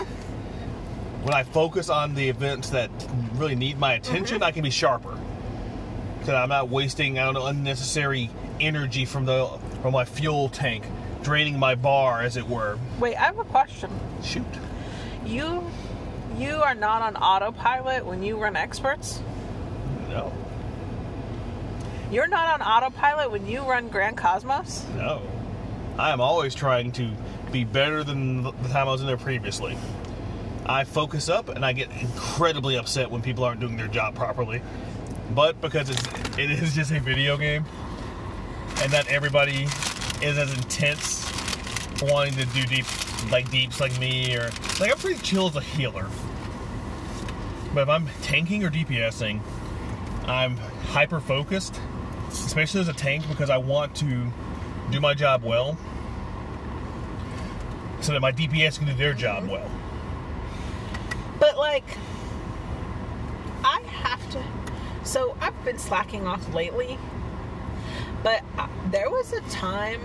When 1.23 1.35
I 1.35 1.43
focus 1.43 1.89
on 1.89 2.15
the 2.15 2.29
events 2.29 2.71
that 2.71 2.91
really 3.35 3.57
need 3.57 3.79
my 3.79 3.95
attention, 3.95 4.43
I 4.43 4.53
can 4.53 4.63
be 4.63 4.71
sharper. 4.71 5.19
because 6.27 6.35
I'm 6.35 6.49
not 6.49 6.69
wasting 6.69 7.19
I 7.19 7.25
don't 7.25 7.35
know 7.35 7.47
unnecessary 7.47 8.31
energy 8.61 9.05
from 9.05 9.27
the 9.27 9.47
from 9.81 9.93
my 9.93 10.05
fuel 10.05 10.49
tank, 10.49 10.85
draining 11.23 11.57
my 11.59 11.77
bar 11.77 12.21
as 12.23 12.37
it 12.37 12.49
were. 12.49 12.79
Wait, 12.99 13.15
I 13.17 13.27
have 13.27 13.39
a 13.39 13.45
question. 13.45 13.91
Shoot. 14.25 14.45
You 15.25 15.65
you 16.37 16.57
are 16.57 16.75
not 16.75 17.03
on 17.03 17.17
autopilot 17.17 18.05
when 18.05 18.23
you 18.23 18.37
run 18.37 18.57
experts? 18.57 19.23
No. 20.09 20.33
You're 22.11 22.29
not 22.29 22.61
on 22.61 22.67
autopilot 22.67 23.31
when 23.31 23.47
you 23.47 23.63
run 23.63 23.89
Grand 23.89 24.17
Cosmos? 24.17 24.87
No. 24.97 25.23
I 25.99 26.13
am 26.13 26.21
always 26.21 26.55
trying 26.55 26.93
to 26.93 27.11
be 27.51 27.65
better 27.65 28.05
than 28.05 28.43
the 28.43 28.53
time 28.69 28.87
I 28.89 28.93
was 28.93 29.01
in 29.01 29.07
there 29.07 29.17
previously. 29.17 29.77
I 30.67 30.85
focus 30.85 31.29
up 31.29 31.49
and 31.49 31.65
I 31.65 31.73
get 31.73 31.91
incredibly 32.01 32.77
upset 32.77 33.11
when 33.11 33.23
people 33.23 33.45
aren't 33.45 33.61
doing 33.61 33.77
their 33.77 33.89
job 33.89 34.15
properly. 34.15 34.63
But 35.35 35.61
because 35.61 35.91
it's 35.91 36.39
it 36.39 36.51
is 36.51 36.75
just 36.75 36.93
a 36.93 37.01
video 37.01 37.37
game 37.37 37.65
and 38.79 38.93
not 38.93 39.09
everybody 39.09 39.65
is 40.23 40.39
as 40.39 40.53
intense 40.53 41.25
wanting 42.03 42.35
to 42.35 42.45
do 42.47 42.63
deep 42.65 42.85
like 43.31 43.51
deeps 43.51 43.81
like 43.81 43.99
me 43.99 44.37
or 44.37 44.51
like 44.79 44.93
I'm 44.93 44.99
pretty 44.99 45.21
chill 45.21 45.49
as 45.49 45.57
a 45.57 45.61
healer. 45.61 46.07
But 47.75 47.83
if 47.83 47.89
I'm 47.89 48.09
tanking 48.23 48.65
or 48.65 48.71
DPSing, 48.71 49.41
I'm 50.27 50.57
hyper 50.57 51.21
focused, 51.21 51.81
especially 52.45 52.81
as 52.81 52.89
a 52.89 52.93
tank 52.93 53.27
because 53.29 53.51
I 53.51 53.57
want 53.57 53.95
to 53.97 54.27
do 54.91 55.01
my 55.01 55.15
job 55.15 55.43
well 55.43 55.77
so 58.01 58.13
that 58.13 58.21
my 58.21 58.33
DPS 58.33 58.79
can 58.79 58.87
do 58.87 58.95
their 58.95 59.15
job 59.15 59.49
well. 59.49 59.71
But 61.41 61.59
like, 61.59 61.85
I 63.65 63.81
have 63.81 64.31
to. 64.31 64.43
So 65.05 65.37
I've 65.41 65.65
been 65.65 65.79
slacking 65.79 66.27
off 66.27 66.53
lately, 66.55 66.99
but 68.23 68.43
uh, 68.59 68.69
there 68.91 69.11
was 69.11 69.33
a 69.33 69.41
time 69.43 70.01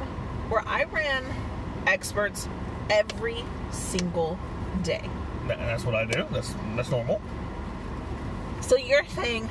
where 0.50 0.64
I 0.68 0.84
ran 0.86 1.26
experts 1.88 2.48
every 2.90 3.44
single 3.72 4.38
day. 4.84 5.10
Th- 5.48 5.58
That's 5.60 5.84
what 5.86 5.96
I 5.96 6.06
do. 6.06 6.26
That's 6.32 6.54
that's 6.76 6.90
normal. 6.92 7.22
So 8.62 8.78
you're 8.78 9.06
saying 9.06 9.50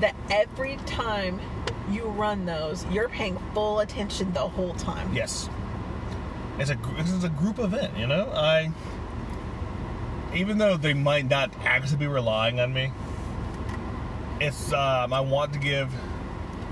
that 0.00 0.14
every 0.30 0.76
time 0.86 1.40
you 1.90 2.04
run 2.04 2.44
those, 2.46 2.84
you're 2.86 3.08
paying 3.08 3.38
full 3.54 3.80
attention 3.80 4.32
the 4.32 4.40
whole 4.40 4.74
time. 4.74 5.12
Yes. 5.14 5.48
It's 6.58 6.70
a 6.70 6.78
is 6.98 7.24
a 7.24 7.28
group 7.28 7.58
event, 7.58 7.96
you 7.96 8.06
know. 8.06 8.30
I 8.34 8.72
even 10.34 10.58
though 10.58 10.76
they 10.76 10.94
might 10.94 11.28
not 11.28 11.50
actually 11.64 11.98
be 11.98 12.06
relying 12.06 12.60
on 12.60 12.72
me, 12.72 12.92
it's 14.40 14.72
um, 14.72 15.12
I 15.12 15.20
want 15.20 15.52
to 15.52 15.58
give 15.58 15.90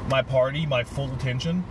my 0.09 0.22
party 0.22 0.66
my 0.66 0.85
full 0.85 1.12
attention 1.12 1.64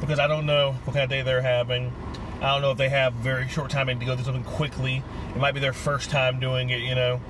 because 0.00 0.18
I 0.18 0.26
don't 0.26 0.46
know 0.46 0.72
what 0.84 0.94
kind 0.94 1.04
of 1.04 1.10
day 1.10 1.22
they're 1.22 1.42
having. 1.42 1.92
I 2.40 2.52
don't 2.52 2.62
know 2.62 2.70
if 2.70 2.78
they 2.78 2.88
have 2.88 3.14
very 3.14 3.48
short 3.48 3.70
timing 3.70 3.98
to 4.00 4.06
go 4.06 4.14
through 4.14 4.24
something 4.24 4.44
quickly. 4.44 5.02
It 5.34 5.38
might 5.38 5.52
be 5.52 5.60
their 5.60 5.72
first 5.72 6.10
time 6.10 6.38
doing 6.38 6.70
it, 6.70 6.80
you 6.80 6.94
know. 6.94 7.20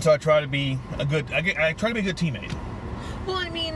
So 0.00 0.12
I 0.12 0.16
try 0.16 0.40
to 0.40 0.46
be 0.46 0.78
a 0.98 1.04
good. 1.04 1.32
I, 1.32 1.40
get, 1.40 1.56
I 1.56 1.72
try 1.72 1.88
to 1.90 1.94
be 1.94 2.00
a 2.00 2.02
good 2.02 2.16
teammate, 2.16 2.54
Well, 3.26 3.36
I 3.36 3.48
mean, 3.48 3.74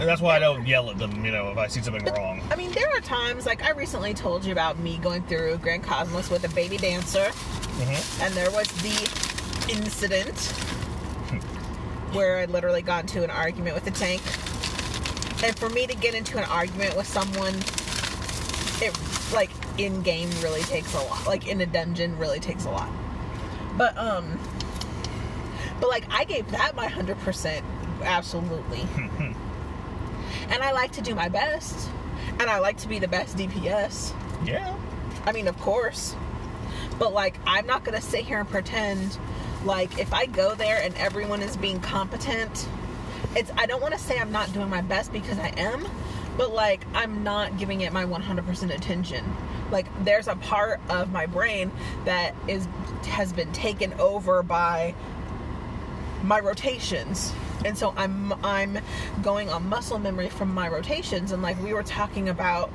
and 0.00 0.08
that's 0.08 0.22
why 0.22 0.34
I 0.34 0.38
don't 0.38 0.66
yell 0.66 0.88
at 0.88 0.96
them, 0.96 1.24
you 1.26 1.30
know, 1.30 1.50
if 1.50 1.58
I 1.58 1.66
see 1.66 1.82
something 1.82 2.02
wrong. 2.14 2.40
I 2.50 2.56
mean, 2.56 2.72
there 2.72 2.88
are 2.88 3.00
times 3.00 3.44
like 3.44 3.62
I 3.62 3.72
recently 3.72 4.14
told 4.14 4.46
you 4.46 4.52
about 4.52 4.78
me 4.78 4.96
going 4.96 5.22
through 5.24 5.58
Grand 5.58 5.82
Cosmos 5.84 6.30
with 6.30 6.42
a 6.44 6.54
baby 6.54 6.78
dancer, 6.78 7.30
hmm 7.30 8.22
and 8.22 8.32
there 8.32 8.50
was 8.50 8.66
the 8.82 9.70
incident 9.70 10.38
where 12.12 12.38
I 12.38 12.46
literally 12.46 12.80
got 12.80 13.02
into 13.02 13.22
an 13.22 13.30
argument 13.30 13.74
with 13.74 13.86
a 13.86 13.90
tank. 13.90 14.22
And 15.44 15.58
for 15.58 15.68
me 15.68 15.86
to 15.86 15.94
get 15.94 16.14
into 16.14 16.38
an 16.38 16.44
argument 16.44 16.96
with 16.96 17.06
someone, 17.06 17.54
it 18.80 18.98
like 19.34 19.50
in 19.76 20.00
game 20.00 20.30
really 20.42 20.62
takes 20.62 20.94
a 20.94 21.00
lot. 21.02 21.26
Like 21.26 21.46
in 21.46 21.60
a 21.60 21.66
dungeon 21.66 22.16
really 22.16 22.40
takes 22.40 22.64
a 22.64 22.70
lot. 22.70 22.88
But 23.76 23.96
um, 23.98 24.38
but 25.80 25.88
like 25.88 26.04
I 26.10 26.24
gave 26.24 26.50
that 26.50 26.76
my 26.76 26.86
hundred 26.86 27.18
percent, 27.20 27.64
absolutely. 28.02 28.86
and 30.48 30.62
I 30.62 30.72
like 30.72 30.92
to 30.92 31.02
do 31.02 31.14
my 31.14 31.28
best, 31.28 31.88
and 32.38 32.42
I 32.42 32.58
like 32.58 32.78
to 32.78 32.88
be 32.88 32.98
the 32.98 33.08
best 33.08 33.36
DPS. 33.36 34.12
Yeah. 34.44 34.76
I 35.26 35.32
mean, 35.32 35.48
of 35.48 35.58
course. 35.58 36.14
But 36.98 37.12
like, 37.12 37.36
I'm 37.46 37.66
not 37.66 37.84
gonna 37.84 38.00
sit 38.00 38.24
here 38.24 38.40
and 38.40 38.48
pretend 38.48 39.18
like 39.64 39.98
if 39.98 40.12
I 40.12 40.26
go 40.26 40.54
there 40.54 40.80
and 40.82 40.94
everyone 40.96 41.42
is 41.42 41.56
being 41.56 41.80
competent, 41.80 42.68
it's 43.36 43.50
I 43.56 43.66
don't 43.66 43.80
want 43.80 43.94
to 43.94 44.00
say 44.00 44.18
I'm 44.18 44.32
not 44.32 44.52
doing 44.52 44.70
my 44.70 44.80
best 44.82 45.12
because 45.12 45.38
I 45.38 45.48
am, 45.56 45.86
but 46.36 46.52
like 46.52 46.84
I'm 46.94 47.22
not 47.22 47.58
giving 47.58 47.82
it 47.82 47.92
my 47.92 48.04
100% 48.04 48.74
attention. 48.74 49.24
Like 49.70 49.86
there's 50.04 50.28
a 50.28 50.36
part 50.36 50.80
of 50.88 51.12
my 51.12 51.26
brain 51.26 51.70
that 52.04 52.34
is 52.48 52.66
has 53.08 53.32
been 53.32 53.52
taken 53.52 53.92
over 53.94 54.42
by 54.42 54.94
my 56.22 56.40
rotations. 56.40 57.32
And 57.64 57.76
so 57.76 57.92
I'm 57.96 58.32
I'm 58.44 58.78
going 59.22 59.50
on 59.50 59.68
muscle 59.68 59.98
memory 59.98 60.28
from 60.30 60.54
my 60.54 60.68
rotations 60.68 61.32
and 61.32 61.42
like 61.42 61.60
we 61.62 61.72
were 61.74 61.82
talking 61.82 62.28
about 62.28 62.70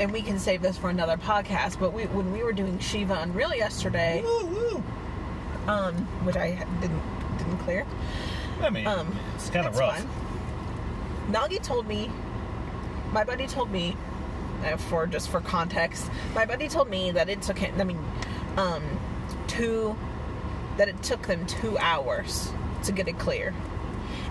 and 0.00 0.12
we 0.12 0.22
can 0.22 0.38
save 0.38 0.62
this 0.62 0.76
for 0.78 0.90
another 0.90 1.16
podcast, 1.16 1.78
but 1.80 1.92
we 1.92 2.04
when 2.04 2.32
we 2.32 2.42
were 2.44 2.52
doing 2.52 2.78
Shiva 2.78 3.14
Unreal 3.20 3.54
yesterday, 3.54 4.22
Woo, 4.24 4.46
woo. 4.46 4.82
um, 5.66 5.94
which 6.24 6.36
I 6.36 6.64
didn't 6.80 7.02
didn't 7.38 7.58
clear. 7.58 7.84
I 8.60 8.70
mean, 8.70 8.86
Um, 8.86 9.16
it's 9.34 9.50
kind 9.50 9.66
of 9.66 9.76
rough. 9.78 9.96
fine. 9.98 10.08
Nagi 11.32 11.62
told 11.62 11.86
me, 11.88 12.10
my 13.12 13.24
buddy 13.24 13.46
told 13.46 13.70
me, 13.70 13.96
uh, 14.64 14.76
for 14.76 15.06
just 15.06 15.28
for 15.30 15.40
context, 15.40 16.10
my 16.34 16.44
buddy 16.44 16.68
told 16.68 16.88
me 16.88 17.10
that 17.12 17.28
it 17.28 17.42
took 17.42 17.58
him. 17.58 17.74
I 17.80 17.84
mean, 17.84 17.98
um, 18.56 18.82
two, 19.46 19.96
that 20.78 20.88
it 20.88 21.02
took 21.02 21.26
them 21.26 21.46
two 21.46 21.76
hours 21.78 22.50
to 22.84 22.92
get 22.92 23.06
it 23.06 23.18
clear, 23.18 23.54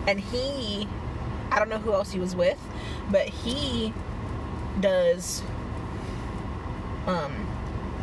and 0.08 0.20
he, 0.20 0.88
I 1.52 1.60
don't 1.60 1.70
know 1.70 1.78
who 1.78 1.94
else 1.94 2.12
he 2.12 2.20
was 2.20 2.36
with, 2.36 2.60
but 3.12 3.28
he 3.28 3.94
does, 4.80 5.44
um, 7.06 7.48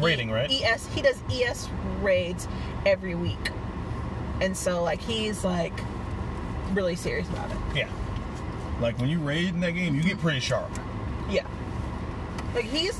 Rating, 0.00 0.30
right? 0.30 0.50
ES 0.50 0.86
he 0.88 1.02
does 1.02 1.20
ES 1.30 1.68
raids 2.00 2.48
every 2.84 3.14
week. 3.14 3.50
And 4.40 4.56
so 4.56 4.82
like 4.82 5.00
he's 5.00 5.44
like 5.44 5.72
really 6.72 6.96
serious 6.96 7.28
about 7.28 7.50
it. 7.50 7.56
Yeah. 7.74 7.88
Like 8.80 8.98
when 8.98 9.08
you 9.08 9.20
raid 9.20 9.50
in 9.50 9.60
that 9.60 9.72
game, 9.72 9.94
you 9.94 10.02
get 10.02 10.18
pretty 10.18 10.40
sharp. 10.40 10.70
Yeah. 11.30 11.46
Like 12.54 12.64
he's 12.64 12.98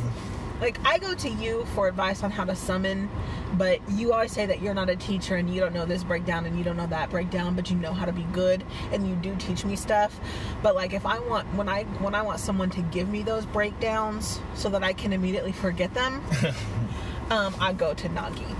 like 0.61 0.79
I 0.87 0.99
go 0.99 1.15
to 1.15 1.29
you 1.29 1.65
for 1.75 1.89
advice 1.89 2.23
on 2.23 2.31
how 2.31 2.45
to 2.45 2.55
summon, 2.55 3.11
but 3.55 3.81
you 3.91 4.13
always 4.13 4.33
say 4.33 4.47
that 4.47 4.63
you're 4.63 4.75
not 4.75 4.89
a 4.89 4.97
teacher 4.97 5.37
and 5.37 5.53
you 5.53 5.61
don't 5.61 5.75
know 5.75 5.85
this 5.85 6.05
breakdown 6.05 6.47
and 6.47 6.57
you 6.57 6.65
don't 6.65 6.77
know 6.77 6.87
that 6.87 7.11
breakdown, 7.11 7.55
but 7.55 7.71
you 7.71 7.77
know 7.77 7.93
how 7.93 8.05
to 8.05 8.13
be 8.13 8.23
good 8.33 8.65
and 8.93 9.09
you 9.09 9.15
do 9.17 9.35
teach 9.37 9.65
me 9.65 9.77
stuff. 9.77 10.19
But 10.63 10.75
like 10.75 10.93
if 10.93 11.07
I 11.07 11.19
want 11.19 11.47
when 11.55 11.69
I 11.69 11.85
when 12.01 12.15
I 12.15 12.23
want 12.23 12.41
someone 12.41 12.71
to 12.71 12.83
give 12.83 13.09
me 13.09 13.23
those 13.23 13.47
breakdowns 13.47 14.41
so 14.55 14.69
that 14.71 14.85
I 14.85 14.93
can 14.93 15.13
immediately 15.13 15.53
forget 15.53 15.93
them, 15.95 16.23
um, 17.31 17.55
I 17.61 17.73
go 17.73 17.95
to 17.95 18.09
Nagi. 18.09 18.57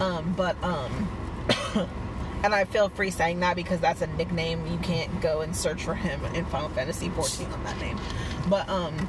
Um, 0.00 0.34
but 0.36 0.62
um 0.64 1.08
and 2.42 2.54
I 2.54 2.64
feel 2.64 2.88
free 2.88 3.10
saying 3.10 3.40
that 3.40 3.54
because 3.54 3.80
that's 3.80 4.02
a 4.02 4.06
nickname. 4.06 4.66
You 4.66 4.78
can't 4.78 5.20
go 5.20 5.42
and 5.42 5.54
search 5.54 5.84
for 5.84 5.94
him 5.94 6.24
in 6.34 6.46
Final 6.46 6.68
Fantasy 6.70 7.10
14 7.10 7.52
on 7.52 7.64
that 7.64 7.78
name. 7.78 7.98
But 8.48 8.68
um 8.68 9.08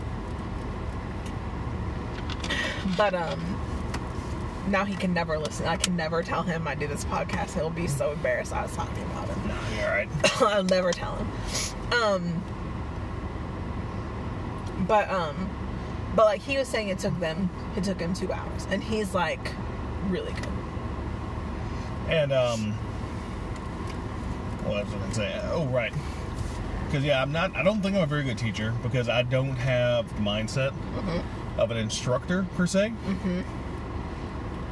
but 2.97 3.13
um 3.13 3.39
now 4.67 4.83
he 4.83 4.95
can 4.95 5.13
never 5.13 5.37
listen. 5.37 5.67
I 5.67 5.77
can 5.77 5.95
never 5.95 6.23
tell 6.23 6.41
him 6.41 6.67
I 6.67 6.73
do 6.73 6.87
this 6.87 7.05
podcast. 7.05 7.53
He'll 7.53 7.69
be 7.69 7.87
so 7.87 8.11
embarrassed 8.11 8.51
I 8.51 8.63
was 8.63 8.75
talking 8.75 9.03
about 9.03 9.27
him. 9.27 9.47
Nah, 9.47 9.77
you're 9.77 9.85
alright. 9.87 10.09
I'll 10.41 10.63
never 10.63 10.91
tell 10.91 11.15
him. 11.15 11.27
Um 11.93 12.43
but 14.87 15.09
um 15.09 15.49
but 16.15 16.25
like 16.25 16.41
he 16.41 16.57
was 16.57 16.67
saying 16.67 16.89
it 16.89 16.99
took 16.99 17.19
them 17.19 17.49
it 17.75 17.83
took 17.83 17.99
him 17.99 18.13
two 18.13 18.31
hours. 18.31 18.67
And 18.69 18.83
he's 18.83 19.13
like 19.13 19.51
really 20.09 20.33
good. 20.33 20.47
And 22.07 22.31
um, 22.31 22.73
what 24.63 24.85
was 24.85 24.93
I 24.93 24.97
gonna 24.97 25.13
say? 25.13 25.41
Oh, 25.45 25.65
right. 25.67 25.93
Because 26.85 27.03
yeah, 27.03 27.21
I'm 27.21 27.31
not. 27.31 27.55
I 27.55 27.63
don't 27.63 27.81
think 27.81 27.95
I'm 27.95 28.03
a 28.03 28.07
very 28.07 28.23
good 28.23 28.37
teacher 28.37 28.73
because 28.83 29.09
I 29.09 29.23
don't 29.23 29.55
have 29.55 30.07
the 30.15 30.21
mindset 30.21 30.73
of 31.57 31.71
an 31.71 31.77
instructor 31.77 32.45
per 32.55 32.67
se. 32.67 32.89
Mm-hmm. 33.05 33.41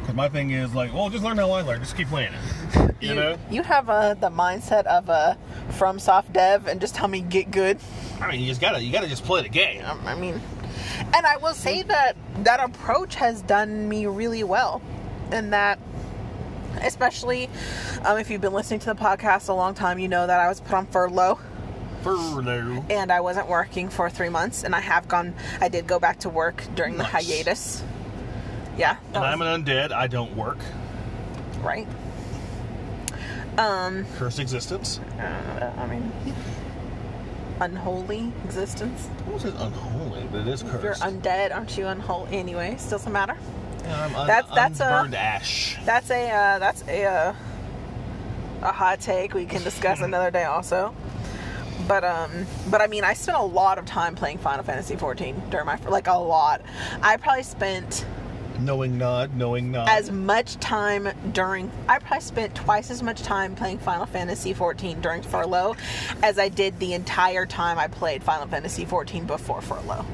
Because 0.02 0.16
my 0.16 0.28
thing 0.28 0.52
is 0.52 0.76
like, 0.76 0.94
well, 0.94 1.10
just 1.10 1.24
learn 1.24 1.38
how 1.38 1.52
I 1.52 1.62
learn. 1.62 1.80
Just 1.80 1.96
keep 1.96 2.10
playing 2.10 2.34
it. 2.34 2.96
You, 3.00 3.16
know. 3.16 3.38
you 3.50 3.64
have 3.64 3.90
uh, 3.90 4.14
the 4.14 4.30
mindset 4.30 4.86
of 4.86 5.10
a 5.10 5.38
FromSoft 5.72 6.34
dev 6.34 6.68
and 6.68 6.82
just 6.82 6.96
tell 6.96 7.08
me 7.08 7.22
get 7.22 7.52
good. 7.52 7.80
I 8.22 8.32
mean, 8.32 8.42
you 8.42 8.48
just 8.48 8.62
gotta 8.62 8.82
you 8.82 8.92
gotta 8.92 9.08
just 9.08 9.24
play 9.24 9.42
the 9.42 9.50
game. 9.50 9.84
Um, 9.86 10.00
I 10.06 10.16
mean, 10.16 10.42
and 11.14 11.26
I 11.26 11.38
will 11.38 11.54
say 11.54 11.84
that 11.84 12.16
that 12.44 12.60
approach 12.60 13.16
has 13.16 13.42
done 13.42 13.88
me 13.88 14.06
really 14.06 14.44
well, 14.44 14.82
and 15.32 15.52
that 15.54 15.80
especially 16.82 17.50
um, 18.06 18.18
if 18.18 18.30
you've 18.30 18.42
been 18.42 18.54
listening 18.54 18.80
to 18.82 18.88
the 18.88 18.96
podcast 18.96 19.50
a 19.50 19.54
long 19.54 19.74
time, 19.74 20.00
you 20.00 20.08
know 20.08 20.28
that 20.28 20.40
I 20.40 20.48
was 20.48 20.60
put 20.60 20.74
on 20.74 20.86
furlough 20.88 21.40
Furlough. 22.04 22.86
and 22.90 23.12
I 23.12 23.22
wasn't 23.22 23.48
working 23.48 23.90
for 23.90 24.10
three 24.10 24.30
months, 24.30 24.64
and 24.64 24.76
I 24.76 24.80
have 24.82 25.08
gone. 25.08 25.34
I 25.62 25.70
did 25.70 25.88
go 25.88 26.00
back 26.00 26.20
to 26.20 26.30
work 26.30 26.64
during 26.76 26.98
the 26.98 27.04
hiatus. 27.04 27.84
Yeah, 28.78 28.98
And 29.14 29.24
I'm 29.24 29.42
an 29.42 29.64
undead. 29.64 29.92
I 29.92 30.08
don't 30.08 30.36
work. 30.36 30.58
right. 31.62 31.88
Um, 33.58 34.06
Cursed 34.18 34.40
existence. 34.40 35.00
uh, 35.20 35.72
I 35.78 35.86
mean, 35.86 36.12
unholy 37.60 38.32
existence. 38.46 39.06
What 39.26 39.36
was 39.36 39.46
it 39.46 39.54
unholy? 39.60 40.28
But 40.32 40.42
it 40.42 40.48
is 40.48 40.64
If 40.64 40.82
you're 40.84 40.96
undead, 40.96 41.54
aren't 41.56 41.78
you 41.78 41.86
unholy 41.88 42.36
anyway? 42.38 42.76
Still 42.80 42.98
doesn't 42.98 43.14
matter. 43.14 43.38
Yeah, 43.84 44.06
I'm 44.06 44.16
un- 44.16 44.28
That's- 44.28 44.56
that's 44.56 44.80
a- 44.80 45.18
ash. 45.20 45.78
That's 45.86 46.10
a 46.10 46.32
uh, 46.32 46.60
that's 46.60 46.84
a 46.88 47.06
uh, 47.06 47.34
a 48.64 48.72
hot 48.72 49.00
take 49.02 49.34
we 49.36 49.46
can 49.46 49.62
discuss 49.62 50.02
another 50.10 50.32
day 50.32 50.46
also. 50.46 50.96
But 51.88 52.04
um, 52.04 52.46
but 52.70 52.82
I 52.82 52.88
mean, 52.88 53.04
I 53.04 53.14
spent 53.14 53.38
a 53.38 53.42
lot 53.44 53.78
of 53.78 53.86
time 53.86 54.16
playing 54.16 54.38
Final 54.38 54.64
Fantasy 54.64 54.96
14 54.96 55.50
during 55.50 55.66
my 55.66 55.78
like 55.88 56.08
a 56.08 56.14
lot. 56.14 56.62
I 57.02 57.18
probably 57.18 57.44
spent 57.44 58.06
Knowing 58.60 59.00
not 59.00 59.34
knowing 59.34 59.72
not 59.72 59.90
as 59.90 60.12
much 60.12 60.56
time 60.58 61.10
during. 61.34 61.72
I 61.90 61.98
probably 61.98 62.22
spent 62.22 62.54
twice 62.56 62.92
as 62.92 63.02
much 63.02 63.24
time 63.24 63.56
playing 63.56 63.80
Final 63.80 64.06
Fantasy 64.06 64.54
14 64.54 65.02
during 65.02 65.24
furlough 65.24 65.76
as 66.22 66.38
I 66.38 66.50
did 66.50 66.80
the 66.80 66.94
entire 66.94 67.48
time 67.48 67.80
I 67.80 67.88
played 67.88 68.24
Final 68.24 68.48
Fantasy 68.48 68.86
14 68.86 69.26
before 69.26 69.60
furlough. 69.62 70.06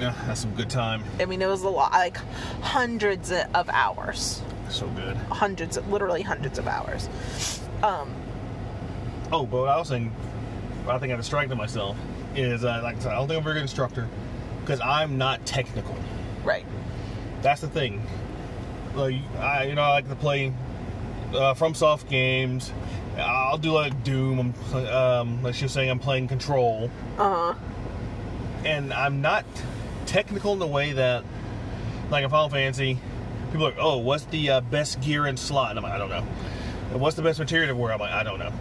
Yeah, 0.00 0.14
that's 0.26 0.40
some 0.40 0.52
good 0.56 0.68
time. 0.68 1.04
I 1.20 1.26
mean, 1.26 1.40
it 1.40 1.46
was 1.46 1.62
a 1.62 1.68
lot, 1.68 1.92
like 1.92 2.16
hundreds 2.60 3.30
of 3.30 3.70
hours, 3.70 4.42
So 4.68 4.88
good. 4.88 5.16
hundreds, 5.16 5.78
literally 5.86 6.22
hundreds 6.22 6.58
of 6.58 6.66
hours. 6.66 7.08
Um, 7.84 8.12
Oh, 9.32 9.46
but 9.46 9.62
I 9.64 9.78
was 9.78 9.88
saying, 9.88 10.12
I 10.88 10.98
think 10.98 11.12
I 11.12 11.16
distracted 11.16 11.56
myself, 11.56 11.96
is 12.36 12.64
uh, 12.64 12.80
like 12.82 12.96
I 12.96 12.98
said, 13.00 13.12
I 13.12 13.16
don't 13.16 13.28
think 13.28 13.36
I'm 13.38 13.42
a 13.42 13.44
very 13.44 13.54
good 13.54 13.62
instructor 13.62 14.08
because 14.60 14.80
I'm 14.80 15.18
not 15.18 15.44
technical. 15.46 15.96
right. 16.44 16.64
That's 17.42 17.60
the 17.60 17.68
thing. 17.68 18.02
Like 18.94 19.16
I, 19.38 19.64
you 19.64 19.74
know, 19.74 19.82
I 19.82 19.90
like 19.90 20.08
to 20.08 20.14
play 20.14 20.52
uh, 21.32 21.52
FromSoft 21.54 22.08
games. 22.08 22.72
I'll 23.18 23.58
do 23.58 23.72
like 23.72 24.02
Doom. 24.04 24.54
I'm, 24.72 24.86
um, 24.86 25.42
like 25.42 25.54
she 25.54 25.64
was 25.66 25.72
saying, 25.72 25.90
I'm 25.90 25.98
playing 25.98 26.28
Control, 26.28 26.90
Uh 27.18 27.52
huh. 27.52 27.54
and 28.64 28.92
I'm 28.94 29.20
not 29.20 29.44
technical 30.06 30.52
in 30.54 30.58
the 30.58 30.66
way 30.66 30.92
that, 30.92 31.24
like 32.10 32.24
in 32.24 32.30
Final 32.30 32.48
Fantasy, 32.48 32.98
people 33.52 33.66
are 33.66 33.70
like, 33.70 33.78
"Oh, 33.78 33.98
what's 33.98 34.24
the 34.26 34.50
uh, 34.50 34.60
best 34.62 35.00
gear 35.00 35.26
and 35.26 35.38
slot?" 35.38 35.70
And 35.70 35.78
I'm 35.78 35.82
like, 35.84 35.92
"I 35.92 35.98
don't 35.98 36.10
know." 36.10 36.24
And 36.92 37.00
what's 37.00 37.16
the 37.16 37.22
best 37.22 37.38
material 37.38 37.68
to 37.68 37.76
wear? 37.76 37.92
I'm 37.92 38.00
like, 38.00 38.12
"I 38.12 38.22
don't 38.22 38.38
know." 38.38 38.52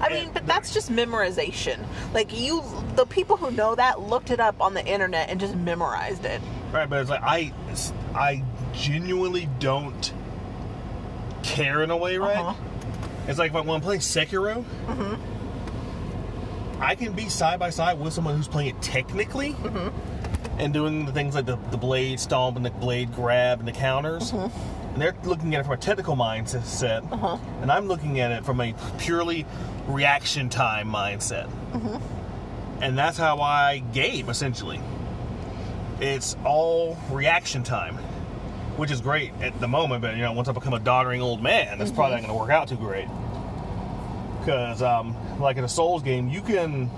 I 0.00 0.08
mean, 0.10 0.30
but 0.32 0.46
that's 0.46 0.72
just 0.72 0.90
memorization. 0.90 1.84
Like 2.12 2.38
you, 2.38 2.62
the 2.94 3.06
people 3.06 3.36
who 3.36 3.50
know 3.50 3.74
that 3.74 4.00
looked 4.00 4.30
it 4.30 4.40
up 4.40 4.60
on 4.60 4.74
the 4.74 4.86
internet 4.86 5.28
and 5.28 5.40
just 5.40 5.56
memorized 5.56 6.24
it. 6.24 6.40
Right, 6.72 6.88
but 6.88 7.00
it's 7.00 7.10
like 7.10 7.22
I, 7.22 7.52
I 8.14 8.44
genuinely 8.72 9.48
don't 9.58 10.12
care 11.42 11.82
in 11.82 11.90
a 11.90 11.96
way, 11.96 12.18
right? 12.18 12.36
Uh-huh. 12.36 12.62
It's 13.26 13.38
like 13.38 13.52
when 13.52 13.68
I'm 13.68 13.80
playing 13.80 14.00
Sekiro, 14.00 14.64
mm-hmm. 14.86 16.82
I 16.82 16.94
can 16.94 17.12
be 17.12 17.28
side 17.28 17.58
by 17.58 17.70
side 17.70 17.98
with 17.98 18.12
someone 18.12 18.36
who's 18.36 18.48
playing 18.48 18.76
it 18.76 18.82
technically 18.82 19.52
mm-hmm. 19.52 20.60
and 20.60 20.72
doing 20.72 21.04
the 21.06 21.12
things 21.12 21.34
like 21.34 21.46
the, 21.46 21.56
the 21.70 21.76
blade 21.76 22.20
stomp 22.20 22.56
and 22.56 22.64
the 22.64 22.70
blade 22.70 23.12
grab 23.14 23.58
and 23.58 23.68
the 23.68 23.72
counters. 23.72 24.32
Mm-hmm. 24.32 24.77
And 24.98 25.04
they're 25.04 25.30
looking 25.30 25.54
at 25.54 25.60
it 25.60 25.62
from 25.62 25.74
a 25.74 25.76
technical 25.76 26.16
mindset, 26.16 27.08
uh-huh. 27.12 27.38
and 27.62 27.70
I'm 27.70 27.86
looking 27.86 28.18
at 28.18 28.32
it 28.32 28.44
from 28.44 28.60
a 28.60 28.74
purely 28.98 29.46
reaction 29.86 30.48
time 30.48 30.88
mindset. 30.88 31.48
Mm-hmm. 31.70 32.82
And 32.82 32.98
that's 32.98 33.16
how 33.16 33.40
I 33.40 33.78
game 33.78 34.28
essentially. 34.28 34.80
It's 36.00 36.36
all 36.44 36.98
reaction 37.12 37.62
time, 37.62 37.94
which 38.76 38.90
is 38.90 39.00
great 39.00 39.30
at 39.40 39.60
the 39.60 39.68
moment. 39.68 40.02
But 40.02 40.16
you 40.16 40.22
know, 40.22 40.32
once 40.32 40.48
I 40.48 40.52
become 40.52 40.74
a 40.74 40.80
doddering 40.80 41.22
old 41.22 41.40
man, 41.40 41.78
that's 41.78 41.92
probably 41.92 42.16
not 42.16 42.22
mm-hmm. 42.22 42.32
going 42.32 42.36
to 42.36 42.44
work 42.44 42.50
out 42.50 42.66
too 42.66 42.74
great. 42.74 43.06
Because, 44.40 44.82
um, 44.82 45.14
like 45.38 45.58
in 45.58 45.62
a 45.62 45.68
Souls 45.68 46.02
game, 46.02 46.28
you 46.28 46.40
can 46.40 46.90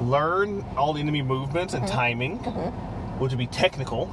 learn 0.00 0.64
all 0.76 0.92
the 0.92 1.00
enemy 1.00 1.22
movements 1.22 1.72
and 1.72 1.84
mm-hmm. 1.84 1.94
timing, 1.94 2.38
which 3.20 3.30
would 3.30 3.38
be 3.38 3.46
technical. 3.46 4.06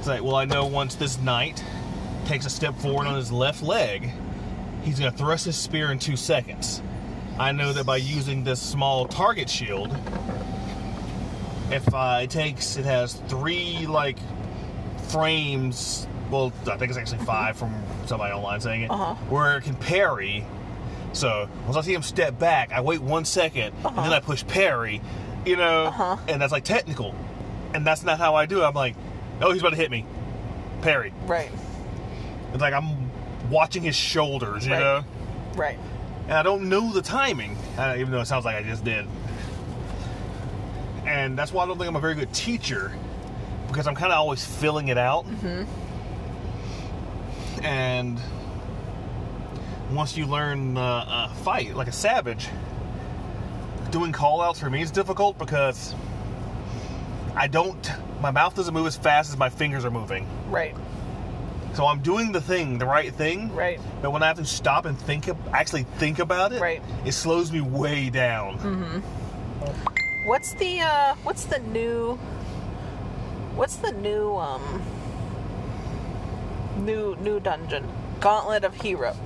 It's 0.00 0.08
like, 0.08 0.22
well, 0.22 0.36
I 0.36 0.46
know 0.46 0.64
once 0.64 0.94
this 0.94 1.20
knight 1.20 1.62
takes 2.24 2.46
a 2.46 2.50
step 2.50 2.74
forward 2.78 3.06
on 3.06 3.16
his 3.16 3.30
left 3.30 3.62
leg, 3.62 4.10
he's 4.82 4.98
going 4.98 5.12
to 5.12 5.16
thrust 5.18 5.44
his 5.44 5.56
spear 5.56 5.92
in 5.92 5.98
two 5.98 6.16
seconds. 6.16 6.80
I 7.38 7.52
know 7.52 7.74
that 7.74 7.84
by 7.84 7.98
using 7.98 8.42
this 8.42 8.62
small 8.62 9.06
target 9.06 9.50
shield, 9.50 9.94
if 11.70 11.92
uh, 11.94 12.20
it 12.22 12.30
takes, 12.30 12.78
it 12.78 12.86
has 12.86 13.12
three 13.28 13.86
like 13.86 14.16
frames. 15.08 16.06
Well, 16.30 16.50
I 16.66 16.78
think 16.78 16.90
it's 16.90 16.98
actually 16.98 17.24
five 17.26 17.56
from 17.58 17.74
somebody 18.06 18.32
online 18.32 18.60
saying 18.62 18.82
it, 18.82 18.90
Uh-huh. 18.90 19.14
where 19.28 19.58
it 19.58 19.64
can 19.64 19.74
parry. 19.74 20.46
So 21.12 21.46
once 21.66 21.76
I 21.76 21.82
see 21.82 21.92
him 21.92 22.02
step 22.02 22.38
back, 22.38 22.72
I 22.72 22.80
wait 22.80 23.00
one 23.02 23.26
second, 23.26 23.74
and 23.84 23.96
then 23.98 24.12
I 24.14 24.20
push 24.20 24.46
parry. 24.46 25.02
You 25.44 25.56
know, 25.56 25.86
Uh-huh. 25.88 26.16
and 26.26 26.40
that's 26.40 26.52
like 26.52 26.64
technical, 26.64 27.14
and 27.74 27.86
that's 27.86 28.02
not 28.02 28.18
how 28.18 28.34
I 28.34 28.46
do 28.46 28.62
it. 28.62 28.64
I'm 28.66 28.74
like, 28.74 28.94
oh, 29.40 29.52
he's 29.52 29.60
about 29.62 29.70
to 29.70 29.76
hit 29.76 29.90
me, 29.90 30.04
parry. 30.82 31.12
Right. 31.26 31.50
It's 32.52 32.60
like 32.60 32.74
I'm 32.74 33.10
watching 33.50 33.82
his 33.82 33.96
shoulders, 33.96 34.66
you 34.66 34.72
Right. 34.72 34.80
know, 34.80 35.04
Right. 35.56 35.78
and 36.24 36.32
I 36.34 36.42
don't 36.42 36.68
know 36.68 36.92
the 36.92 37.02
timing, 37.02 37.56
uh, 37.78 37.94
even 37.98 38.10
though 38.12 38.20
it 38.20 38.26
sounds 38.26 38.44
like 38.44 38.56
I 38.56 38.62
just 38.62 38.84
did. 38.84 39.06
And 41.06 41.36
that's 41.38 41.52
why 41.52 41.64
I 41.64 41.66
don't 41.66 41.78
think 41.78 41.88
I'm 41.88 41.96
a 41.96 42.00
very 42.00 42.14
good 42.14 42.32
teacher, 42.32 42.92
because 43.68 43.86
I'm 43.86 43.94
kind 43.94 44.12
of 44.12 44.18
always 44.18 44.44
filling 44.44 44.88
it 44.88 44.98
out. 44.98 45.22
Hmm. 45.24 45.64
And 47.64 48.20
once 49.92 50.16
you 50.16 50.26
learn 50.26 50.76
uh, 50.76 50.80
uh, 50.82 51.28
fight 51.28 51.74
like 51.74 51.88
a 51.88 51.92
savage, 51.92 52.48
doing 53.90 54.12
call 54.12 54.40
outs 54.40 54.60
for 54.60 54.70
me 54.70 54.82
is 54.82 54.90
difficult 54.90 55.36
because 55.38 55.94
I 57.34 57.48
don't, 57.48 57.90
my 58.20 58.30
mouth 58.30 58.54
doesn't 58.54 58.74
move 58.74 58.86
as 58.86 58.96
fast 58.96 59.30
as 59.30 59.36
my 59.38 59.48
fingers 59.48 59.84
are 59.84 59.90
moving. 59.90 60.26
Right. 60.50 60.74
So 61.74 61.86
I'm 61.86 62.00
doing 62.00 62.32
the 62.32 62.40
thing, 62.40 62.78
the 62.78 62.86
right 62.86 63.12
thing. 63.14 63.54
Right. 63.54 63.80
But 64.02 64.10
when 64.10 64.22
I 64.22 64.26
have 64.26 64.36
to 64.38 64.44
stop 64.44 64.86
and 64.86 64.98
think, 64.98 65.28
actually 65.52 65.84
think 65.98 66.18
about 66.18 66.52
it, 66.52 66.60
Right. 66.60 66.82
it 67.04 67.12
slows 67.12 67.52
me 67.52 67.60
way 67.60 68.10
down. 68.10 68.58
Mm-hmm. 68.58 70.26
What's 70.28 70.52
the 70.54 70.80
uh 70.80 71.14
what's 71.22 71.44
the 71.44 71.58
new 71.60 72.16
what's 73.56 73.76
the 73.76 73.92
new 73.92 74.36
um 74.36 74.82
new 76.78 77.16
new 77.16 77.40
dungeon? 77.40 77.86
Gauntlet 78.20 78.64
of 78.64 78.74
Hero. 78.74 79.16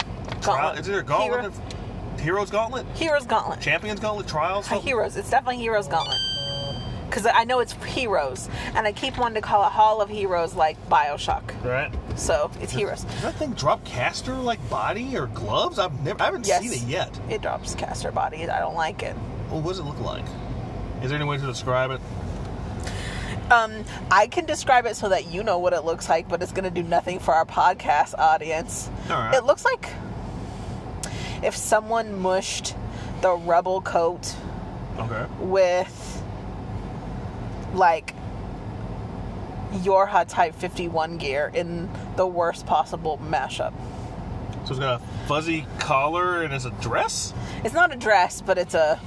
Trial, 0.40 0.74
is 0.76 0.86
there 0.86 1.01
a 1.01 1.03
gauntlet? 1.03 1.40
Hero, 1.40 1.47
Of, 1.47 2.20
Heroes 2.20 2.51
Gauntlet? 2.51 2.86
Heroes 2.95 3.26
Gauntlet. 3.26 3.61
Champions 3.61 4.01
Gauntlet? 4.01 4.28
Trials? 4.28 4.68
Heroes. 4.68 5.16
It's 5.16 5.30
definitely 5.30 5.59
Heroes 5.59 5.88
Gauntlet. 5.88 6.18
Because 7.14 7.30
I 7.32 7.44
know 7.44 7.60
it's 7.60 7.72
Heroes, 7.84 8.48
and 8.74 8.88
I 8.88 8.92
keep 8.92 9.16
wanting 9.18 9.36
to 9.36 9.40
call 9.40 9.64
it 9.64 9.70
Hall 9.70 10.00
of 10.00 10.08
Heroes 10.10 10.56
like 10.56 10.76
Bioshock. 10.88 11.44
Right. 11.64 11.94
So 12.18 12.50
it's 12.60 12.72
Heroes. 12.72 13.04
Does 13.04 13.22
that 13.22 13.34
thing 13.36 13.52
drop 13.52 13.84
caster 13.84 14.34
like 14.34 14.58
body 14.68 15.16
or 15.16 15.28
gloves? 15.28 15.78
I've 15.78 15.92
never, 16.02 16.20
I 16.20 16.24
haven't 16.24 16.44
Yes. 16.48 16.62
seen 16.62 16.72
it 16.72 16.82
yet. 16.88 17.16
It 17.30 17.40
drops 17.40 17.76
caster 17.76 18.10
body. 18.10 18.48
I 18.50 18.58
don't 18.58 18.74
like 18.74 19.04
it. 19.04 19.14
Well, 19.48 19.60
what 19.60 19.70
does 19.70 19.78
it 19.78 19.84
look 19.84 20.00
like? 20.00 20.24
Is 21.04 21.10
there 21.10 21.16
any 21.20 21.24
way 21.24 21.36
to 21.38 21.46
describe 21.46 21.92
it? 21.92 22.00
Um, 23.52 23.84
I 24.10 24.26
can 24.26 24.44
describe 24.44 24.84
it 24.86 24.96
so 24.96 25.08
that 25.10 25.26
you 25.32 25.44
know 25.44 25.58
what 25.60 25.72
it 25.72 25.84
looks 25.84 26.08
like, 26.08 26.28
but 26.28 26.42
it's 26.42 26.50
going 26.50 26.64
to 26.64 26.70
do 26.70 26.82
nothing 26.82 27.20
for 27.20 27.32
our 27.32 27.44
podcast 27.44 28.18
audience. 28.18 28.90
All 29.08 29.18
right. 29.18 29.34
It 29.36 29.44
looks 29.44 29.64
like 29.64 29.88
if 31.44 31.54
someone 31.56 32.18
mushed 32.20 32.74
the 33.20 33.34
rebel 33.34 33.82
coat 33.82 34.34
Okay. 34.98 35.26
with 35.38 36.13
like 37.75 38.14
Yorha 39.72 40.27
Type 40.29 40.55
51 40.55 41.18
gear 41.18 41.51
in 41.53 41.91
the 42.16 42.27
worst 42.27 42.66
possible 42.66 43.18
mashup. 43.18 43.72
So 44.64 44.70
it's 44.70 44.79
got 44.79 45.01
a 45.01 45.05
fuzzy 45.27 45.66
collar 45.79 46.43
and 46.43 46.55
it's 46.55 46.64
a 46.64 46.70
dress? 46.70 47.35
It's 47.64 47.75
not 47.75 47.93
a 47.93 47.97
dress, 47.97 48.41
but 48.41 48.57
it's 48.57 48.75
a 48.75 49.01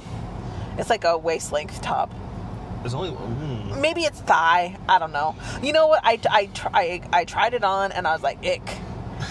it's 0.76 0.90
like 0.90 1.04
a 1.04 1.18
waist 1.18 1.50
length 1.50 1.82
top. 1.82 2.12
There's 2.82 2.94
only 2.94 3.10
mm, 3.10 3.80
maybe 3.80 4.02
it's 4.02 4.20
thigh. 4.20 4.76
I 4.88 5.00
don't 5.00 5.12
know. 5.12 5.34
You 5.62 5.72
know 5.72 5.88
what? 5.88 6.00
I 6.04 6.20
I 6.30 6.50
I, 6.72 7.02
I 7.12 7.24
tried 7.24 7.54
it 7.54 7.64
on 7.64 7.90
and 7.90 8.06
I 8.06 8.12
was 8.12 8.22
like 8.22 8.44
ick. 8.46 8.62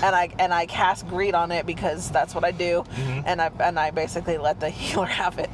And 0.03 0.13
I 0.13 0.29
and 0.37 0.53
I 0.53 0.65
cast 0.65 1.07
greed 1.07 1.33
on 1.33 1.53
it 1.53 1.65
because 1.65 2.11
that's 2.11 2.35
what 2.35 2.43
I 2.43 2.51
do, 2.51 2.83
and 3.25 3.41
I 3.41 3.49
and 3.61 3.79
I 3.79 3.91
basically 3.91 4.37
let 4.37 4.59
the 4.59 4.69
healer 4.69 5.05
have 5.05 5.39
it. 5.39 5.49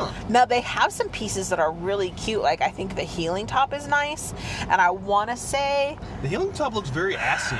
Now 0.28 0.44
they 0.44 0.60
have 0.60 0.92
some 0.92 1.08
pieces 1.08 1.48
that 1.48 1.58
are 1.58 1.72
really 1.72 2.10
cute. 2.10 2.42
Like 2.42 2.60
I 2.60 2.68
think 2.70 2.94
the 2.96 3.02
healing 3.02 3.46
top 3.46 3.72
is 3.74 3.86
nice, 3.88 4.32
and 4.68 4.80
I 4.80 4.90
want 4.90 5.30
to 5.30 5.36
say, 5.36 5.98
The 6.22 6.28
healing 6.28 6.52
top 6.52 6.74
looks 6.74 6.90
very 6.90 7.14
Asian. 7.16 7.58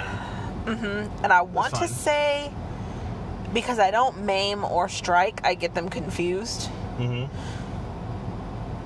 and 0.66 1.32
I 1.32 1.42
want 1.42 1.74
to 1.76 1.88
say, 1.88 2.50
because 3.52 3.78
I 3.78 3.90
don't 3.90 4.22
maim 4.24 4.64
or 4.64 4.88
strike, 4.88 5.40
I 5.44 5.54
get 5.54 5.74
them 5.74 5.88
confused. 5.88 6.66
hmm 6.98 7.24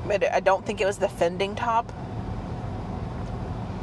But 0.09 0.33
I 0.33 0.41
don't 0.41 0.65
think 0.65 0.81
it 0.81 0.87
was 0.87 0.99
the 0.99 1.09
fending 1.09 1.55
top. 1.55 1.93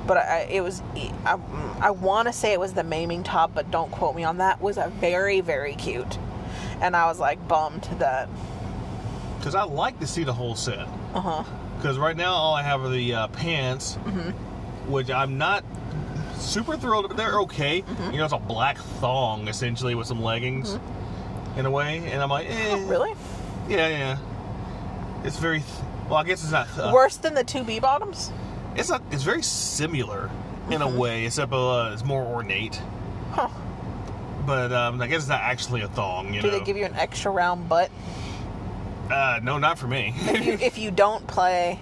But 0.07 0.17
I, 0.17 0.47
it 0.49 0.61
was. 0.61 0.81
I, 1.25 1.37
I 1.79 1.91
want 1.91 2.27
to 2.27 2.33
say 2.33 2.53
it 2.53 2.59
was 2.59 2.73
the 2.73 2.83
maiming 2.83 3.21
top, 3.23 3.53
but 3.53 3.69
don't 3.69 3.91
quote 3.91 4.15
me 4.15 4.23
on 4.23 4.37
that. 4.37 4.59
Was 4.59 4.77
a 4.77 4.87
very 4.99 5.41
very 5.41 5.75
cute, 5.75 6.17
and 6.81 6.95
I 6.95 7.05
was 7.05 7.19
like 7.19 7.47
bummed 7.47 7.83
that. 7.99 8.27
Because 9.41 9.55
I 9.55 9.63
like 9.63 9.99
to 10.01 10.05
see 10.07 10.23
the 10.23 10.33
whole 10.33 10.55
set. 10.55 10.87
Uh 11.15 11.19
huh. 11.19 11.43
Because 11.77 11.97
right 11.97 12.15
now 12.15 12.31
all 12.31 12.53
I 12.53 12.61
have 12.61 12.81
are 12.83 12.89
the 12.89 13.13
uh, 13.15 13.27
pants, 13.29 13.95
which 14.87 15.09
I'm 15.09 15.39
not 15.39 15.63
super 16.35 16.77
thrilled, 16.77 17.07
but 17.07 17.17
they're 17.17 17.39
okay. 17.41 17.83
You 18.11 18.17
know, 18.17 18.23
it's 18.25 18.33
a 18.33 18.37
black 18.37 18.77
thong 18.77 19.47
essentially 19.47 19.95
with 19.95 20.05
some 20.05 20.21
leggings, 20.21 20.77
in 21.57 21.65
a 21.65 21.71
way, 21.71 21.97
and 22.11 22.21
I'm 22.21 22.29
like, 22.29 22.47
eh, 22.49 22.85
Really? 22.87 23.13
Yeah, 23.67 23.87
yeah. 23.87 24.17
It's 25.23 25.37
very. 25.37 25.59
Th- 25.61 25.71
well, 26.07 26.19
I 26.19 26.23
guess 26.23 26.43
it's 26.43 26.51
not. 26.51 26.67
Uh, 26.77 26.91
Worse 26.93 27.17
than 27.17 27.33
the 27.33 27.43
two 27.43 27.63
B 27.63 27.79
bottoms? 27.79 28.31
It's 28.75 28.89
not. 28.89 29.01
It's 29.11 29.23
very 29.23 29.41
similar 29.43 30.29
in 30.69 30.81
a 30.83 30.87
way, 30.87 31.25
except 31.25 31.51
uh, 31.51 31.89
it's 31.93 32.05
more 32.05 32.23
ornate. 32.23 32.79
Huh. 33.31 33.49
But 34.45 34.71
um, 34.71 35.01
I 35.01 35.07
guess 35.07 35.19
it's 35.21 35.29
not 35.29 35.41
actually 35.41 35.81
a 35.81 35.87
thong. 35.87 36.33
You 36.33 36.41
Do 36.41 36.47
know. 36.51 36.59
they 36.59 36.63
give 36.65 36.77
you 36.77 36.85
an 36.85 36.93
extra 36.95 37.31
round 37.31 37.67
butt? 37.69 37.89
Uh, 39.11 39.39
no, 39.43 39.57
not 39.57 39.77
for 39.77 39.87
me. 39.87 40.13
if 40.17 40.45
you, 40.45 40.53
if 40.53 40.77
you 40.77 40.91
don't 40.91 41.25
play 41.27 41.79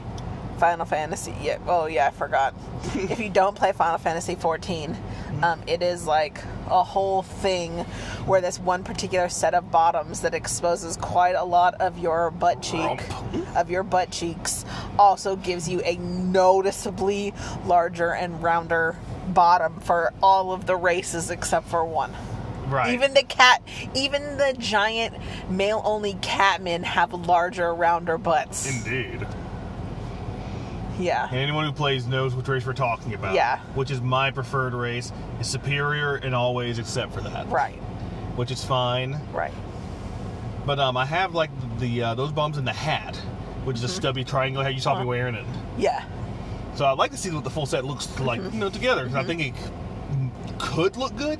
Final 0.57 0.85
Fantasy, 0.85 1.33
yeah, 1.41 1.57
oh 1.67 1.85
yeah, 1.85 2.07
I 2.07 2.11
forgot. 2.11 2.53
if 2.95 3.19
you 3.19 3.29
don't 3.29 3.55
play 3.55 3.71
Final 3.71 3.97
Fantasy 3.97 4.35
14, 4.35 4.97
um, 5.41 5.61
it 5.67 5.81
is 5.81 6.05
like 6.05 6.41
a 6.67 6.83
whole 6.83 7.21
thing 7.21 7.79
where 8.25 8.41
this 8.41 8.59
one 8.59 8.83
particular 8.83 9.29
set 9.29 9.53
of 9.53 9.71
bottoms 9.71 10.21
that 10.21 10.33
exposes 10.33 10.97
quite 10.97 11.35
a 11.35 11.43
lot 11.43 11.75
of 11.75 11.97
your 11.97 12.29
butt 12.31 12.61
cheek, 12.61 12.81
Rump. 12.81 13.55
of 13.57 13.69
your 13.71 13.83
butt 13.83 14.11
cheeks, 14.11 14.65
also 14.97 15.35
gives 15.35 15.69
you 15.69 15.81
a 15.85 15.95
noticeably 15.97 17.33
larger 17.65 18.13
and 18.13 18.43
rounder 18.43 18.97
bottom 19.29 19.79
for 19.79 20.11
all 20.21 20.51
of 20.51 20.65
the 20.65 20.75
races 20.75 21.29
except 21.29 21.67
for 21.67 21.85
one. 21.85 22.11
Right. 22.69 22.93
Even 22.93 23.13
the 23.13 23.23
cat, 23.23 23.61
even 23.93 24.37
the 24.37 24.55
giant 24.57 25.15
male-only 25.49 26.13
catmen 26.15 26.83
have 26.83 27.13
larger, 27.13 27.73
rounder 27.73 28.17
butts. 28.17 28.67
Indeed. 28.85 29.25
Yeah. 30.99 31.27
And 31.29 31.37
anyone 31.37 31.65
who 31.65 31.71
plays 31.71 32.07
knows 32.07 32.35
which 32.35 32.47
race 32.47 32.65
we're 32.65 32.73
talking 32.73 33.13
about. 33.13 33.33
Yeah. 33.33 33.59
Which 33.73 33.89
is 33.89 34.01
my 34.01 34.31
preferred 34.31 34.73
race. 34.73 35.11
Is 35.39 35.47
superior 35.47 36.17
in 36.17 36.33
all 36.33 36.53
ways 36.53 36.77
except 36.77 37.13
for 37.13 37.21
that. 37.21 37.47
Right. 37.47 37.75
Which 38.35 38.51
is 38.51 38.63
fine. 38.65 39.19
Right. 39.31 39.53
But 40.65 40.77
um, 40.79 40.97
I 40.97 41.05
have 41.05 41.33
like 41.33 41.49
the 41.79 42.03
uh, 42.03 42.15
those 42.15 42.31
bumps 42.33 42.57
in 42.57 42.65
the 42.65 42.73
hat, 42.73 43.15
which 43.63 43.77
is 43.77 43.83
a 43.83 43.87
stubby 43.87 44.25
triangle 44.25 44.61
hat. 44.61 44.73
You 44.75 44.81
saw 44.81 44.93
me 44.95 44.99
Uh-huh. 44.99 45.07
wearing 45.07 45.35
it. 45.35 45.45
Yeah. 45.77 46.03
So 46.75 46.85
I'd 46.85 46.97
like 46.97 47.11
to 47.11 47.17
see 47.17 47.31
what 47.31 47.45
the 47.45 47.49
full 47.49 47.65
set 47.65 47.85
looks 47.85 48.19
like, 48.19 48.41
Mm-hmm. 48.41 48.53
you 48.55 48.59
know, 48.59 48.69
together. 48.69 49.05
'cause 49.05 49.15
I 49.15 49.23
think 49.23 49.41
it 49.41 49.53
could 50.59 50.97
look 50.97 51.15
good. 51.15 51.39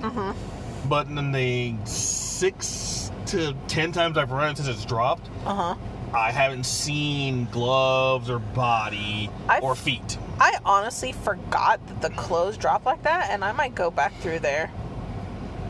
But 0.89 1.07
in 1.07 1.31
the 1.31 1.75
six 1.85 3.11
to 3.27 3.53
ten 3.67 3.91
times 3.91 4.17
I've 4.17 4.31
run 4.31 4.51
it 4.51 4.57
since 4.57 4.67
it's 4.67 4.85
dropped, 4.85 5.29
Uh 5.45 5.53
huh. 5.53 5.75
I 6.13 6.31
haven't 6.31 6.65
seen 6.65 7.47
gloves 7.51 8.29
or 8.31 8.39
body 8.39 9.29
I've- 9.47 9.63
or 9.63 9.75
feet. 9.75 10.17
I 10.41 10.57
honestly 10.65 11.11
forgot 11.11 11.85
that 11.87 12.01
the 12.01 12.09
clothes 12.11 12.57
drop 12.57 12.85
like 12.85 13.03
that, 13.03 13.29
and 13.29 13.43
I 13.43 13.51
might 13.51 13.75
go 13.75 13.91
back 13.91 14.13
through 14.21 14.39
there. 14.39 14.71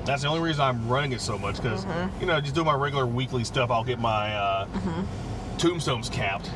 That's 0.05 0.21
the 0.21 0.29
only 0.29 0.41
reason 0.41 0.61
I'm 0.61 0.87
running 0.87 1.11
it 1.11 1.19
so 1.21 1.37
much 1.37 1.57
because 1.57 1.83
Mm-hmm. 1.85 2.21
you 2.21 2.25
know 2.27 2.39
just 2.39 2.55
doing 2.55 2.67
my 2.67 2.73
regular 2.75 3.05
weekly 3.05 3.43
stuff. 3.43 3.69
I'll 3.71 3.83
get 3.83 3.99
my 3.99 4.33
uh, 4.33 4.67
tomestones 5.57 6.09
capped. 6.09 6.49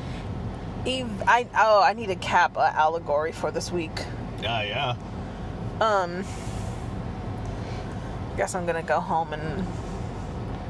Eve, 0.86 1.09
I 1.28 1.47
oh, 1.57 1.82
I 1.84 1.93
need 1.93 2.09
a 2.09 2.16
cap 2.16 2.57
uh, 2.57 2.72
allegory 2.74 3.32
for 3.34 3.51
this 3.51 3.72
week. 3.72 3.91
Yeah, 4.41 4.61
yeah. 4.64 4.95
Um. 5.82 6.24
Guess 8.38 8.55
I'm 8.55 8.65
gonna 8.65 8.81
go 8.84 8.99
home 8.99 9.34
and 9.34 9.65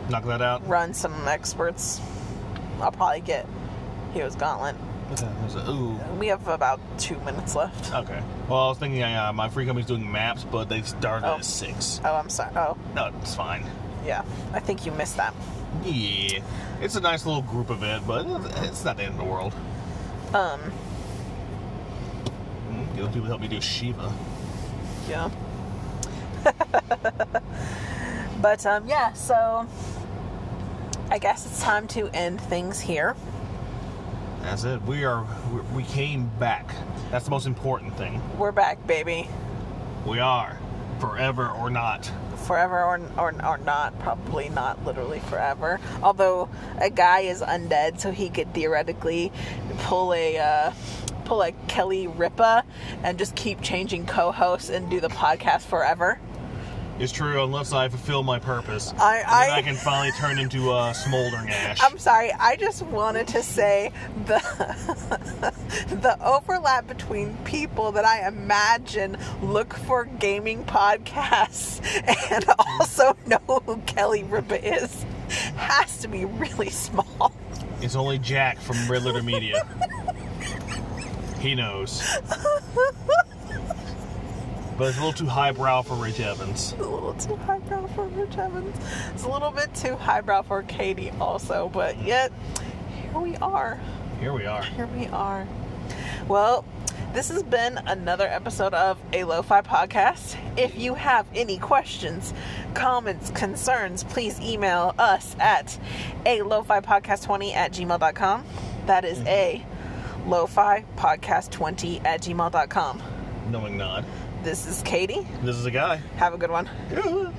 Knock 0.09 0.26
that 0.26 0.41
out. 0.41 0.68
run 0.68 0.93
some 0.93 1.28
experts. 1.28 2.01
I'll 2.82 2.91
probably 2.91 3.22
get 3.22 3.45
Hero's 4.14 4.36
Gauntlet. 4.36 4.76
That? 5.16 5.70
Ooh. 5.70 5.99
We 6.20 6.28
have 6.28 6.47
about 6.47 6.80
two 6.97 7.18
minutes 7.20 7.55
left. 7.55 7.93
Okay. 7.93 8.22
Well, 8.49 8.59
I 8.59 8.70
was 8.70 8.80
thinking 8.80 9.03
uh, 9.03 9.32
my 9.34 9.47
free 9.49 9.66
company's 9.66 9.88
doing 9.88 10.11
maps, 10.11 10.43
but 10.43 10.70
they 10.70 10.82
started 10.82 11.28
Oh. 11.28 11.36
at 11.36 11.45
six. 11.45 12.01
Oh, 12.03 12.16
I'm 12.16 12.30
sorry. 12.30 12.51
Oh, 12.55 12.76
No, 12.95 13.11
it's 13.22 13.36
fine. 13.36 13.64
yeah. 14.05 14.24
I 14.53 14.59
think 14.59 14.86
you 14.86 14.91
missed 14.91 15.18
that. 15.18 15.34
Yeah, 15.84 16.39
it's 16.82 16.95
a 16.95 17.01
nice 17.01 17.26
little 17.26 17.41
group 17.43 17.70
event, 17.70 18.05
but 18.07 18.26
it's 18.64 18.84
not 18.84 18.97
the 18.97 19.03
end 19.03 19.14
of 19.14 19.20
the 19.20 19.26
world. 19.32 19.53
Um. 20.34 20.59
Mm, 22.72 22.95
The 22.95 23.03
other 23.03 23.11
people 23.11 23.28
help 23.28 23.41
me 23.41 23.47
do 23.47 23.61
Shiva. 23.61 24.11
Yeah. 25.07 25.30
but 28.41 28.66
um, 28.66 28.88
yeah, 28.88 29.14
so 29.14 29.68
I 31.10 31.18
guess 31.18 31.46
it's 31.46 31.62
time 31.62 31.88
to 31.89 32.10
end 32.14 32.41
things 32.41 32.80
here. 32.80 33.16
That's 34.41 34.64
it. 34.66 34.82
We 34.84 35.06
are. 35.06 35.26
we- 35.74 35.84
came 35.84 36.30
back. 36.39 36.70
That's 37.12 37.26
the 37.26 37.32
most 37.32 37.46
important 37.46 37.96
thing. 37.98 38.22
We're 38.38 38.52
back, 38.52 38.86
baby. 38.88 39.30
We 40.06 40.20
are, 40.20 40.58
forever 41.00 41.50
or 41.50 41.70
not. 41.70 42.12
Forever 42.48 42.84
or, 42.84 43.00
or, 43.18 43.34
or 43.46 43.58
not, 43.60 43.98
probably 44.00 44.50
not 44.50 44.84
literally 44.86 45.20
forever. 45.20 45.80
Although 46.02 46.50
a 46.80 46.89
guy 46.89 47.22
is 47.22 47.41
undead, 47.41 48.00
so 48.00 48.12
he 48.12 48.30
could 48.30 48.54
theoretically 48.54 49.32
pull 49.80 50.14
a 50.14 50.38
uh, 50.39 50.74
pull 51.26 51.41
a 51.41 51.52
Kelly 51.68 52.08
Ripa 52.08 52.66
and 53.04 53.18
just 53.18 53.36
keep 53.36 53.62
changing 53.62 54.06
co-hosts 54.06 54.70
and 54.70 54.89
do 54.89 55.00
the 55.00 55.10
podcast 55.10 55.62
forever. 55.62 56.20
It's 57.00 57.12
true, 57.12 57.44
unless 57.44 57.74
I 57.74 57.89
fulfill 57.89 58.22
my 58.24 58.38
purpose. 58.39 58.94
I- 59.00 59.24
I- 59.26 59.50
I 59.58 59.62
can 59.64 59.76
finally 59.76 60.12
turn 60.14 60.38
into 60.38 60.72
uh, 60.72 60.94
smoldering 60.94 61.50
ash. 61.50 61.82
I'm 61.82 61.98
sorry. 61.98 62.32
I 62.34 62.56
just 62.56 62.84
wanted 62.84 63.28
to 63.30 63.41
say 63.41 63.91
the 64.26 64.39
the 66.02 66.18
overlap 66.24 66.88
between 66.88 67.36
people 67.46 67.91
that 67.94 68.06
I 68.06 68.28
imagine 68.28 69.18
look 69.41 69.74
for 69.74 70.06
gaming 70.06 70.64
podcasts 70.66 71.82
and 72.32 72.46
also 72.80 73.18
know 73.26 73.39
who 73.66 73.78
Kelly 73.88 74.24
Ripa 74.24 74.64
is 74.64 75.04
has 75.56 75.98
to 76.00 76.08
be 76.08 76.26
really 76.26 76.70
small. 76.70 77.34
It's 77.82 77.96
only 77.96 78.20
Jack 78.20 78.60
from 78.60 78.78
Red 78.89 79.04
Letter 79.04 79.24
Media. 79.24 79.66
he 81.39 81.56
knows. 81.56 82.04
But 84.78 84.89
it's 84.89 84.97
a 84.97 85.01
little 85.01 85.13
too 85.13 85.28
highbrow 85.28 85.84
for 85.84 85.95
Rich 85.95 86.19
Evans. 86.19 86.74
It's 86.74 86.82
a 86.82 86.89
little 86.89 87.13
too 87.13 87.36
highbrow 87.36 87.88
for 87.88 88.07
Rich 88.07 88.38
Evans. 88.38 88.76
It's 89.13 89.24
a 89.24 89.30
little 89.30 89.51
bit 89.51 89.74
too 89.76 89.95
highbrow 89.95 90.41
for 90.43 90.63
Katie 90.63 91.11
also, 91.19 91.69
but 91.71 92.01
yet 92.01 92.32
here 92.89 93.19
we 93.19 93.36
are. 93.38 93.80
Here 94.19 94.34
we 94.34 94.45
are. 94.45 94.63
Here 94.63 94.88
we 94.88 95.07
are. 95.07 95.47
Well, 96.28 96.65
this 97.13 97.30
has 97.30 97.43
been 97.43 97.78
another 97.86 98.28
episode 98.28 98.74
of 98.74 98.97
a 99.13 99.24
Lo-Fi 99.24 99.61
Podcast. 99.61 100.36
If 100.57 100.76
you 100.76 100.95
have 100.95 101.28
any 101.36 101.59
questions, 101.59 102.34
comments, 102.74 103.30
concerns, 103.32 104.03
please 104.03 104.39
email 104.41 104.95
us 104.97 105.36
at 105.39 105.78
a 106.26 106.41
lo-fi 106.41 106.80
podcast 106.80 107.24
20 107.26 107.53
at 107.53 107.71
gmail.com. 107.71 108.45
That 108.88 109.05
is 109.05 109.19
mm-hmm. 109.19 109.28
a 109.28 109.65
lo-fi 110.28 110.86
podcast 110.97 111.51
20 111.51 111.99
at 111.99 112.21
gmail.com. 112.21 113.03
Knowing 113.51 113.78
not. 113.78 114.03
This 114.44 114.68
is 114.68 114.82
Katie. 114.84 115.26
This 115.41 115.56
is 115.56 115.66
a 115.66 115.72
guy. 115.72 116.02
Have 116.18 116.34
a 116.34 116.38
good 116.38 116.52
one. 116.52 116.70
Yeah. 116.91 117.32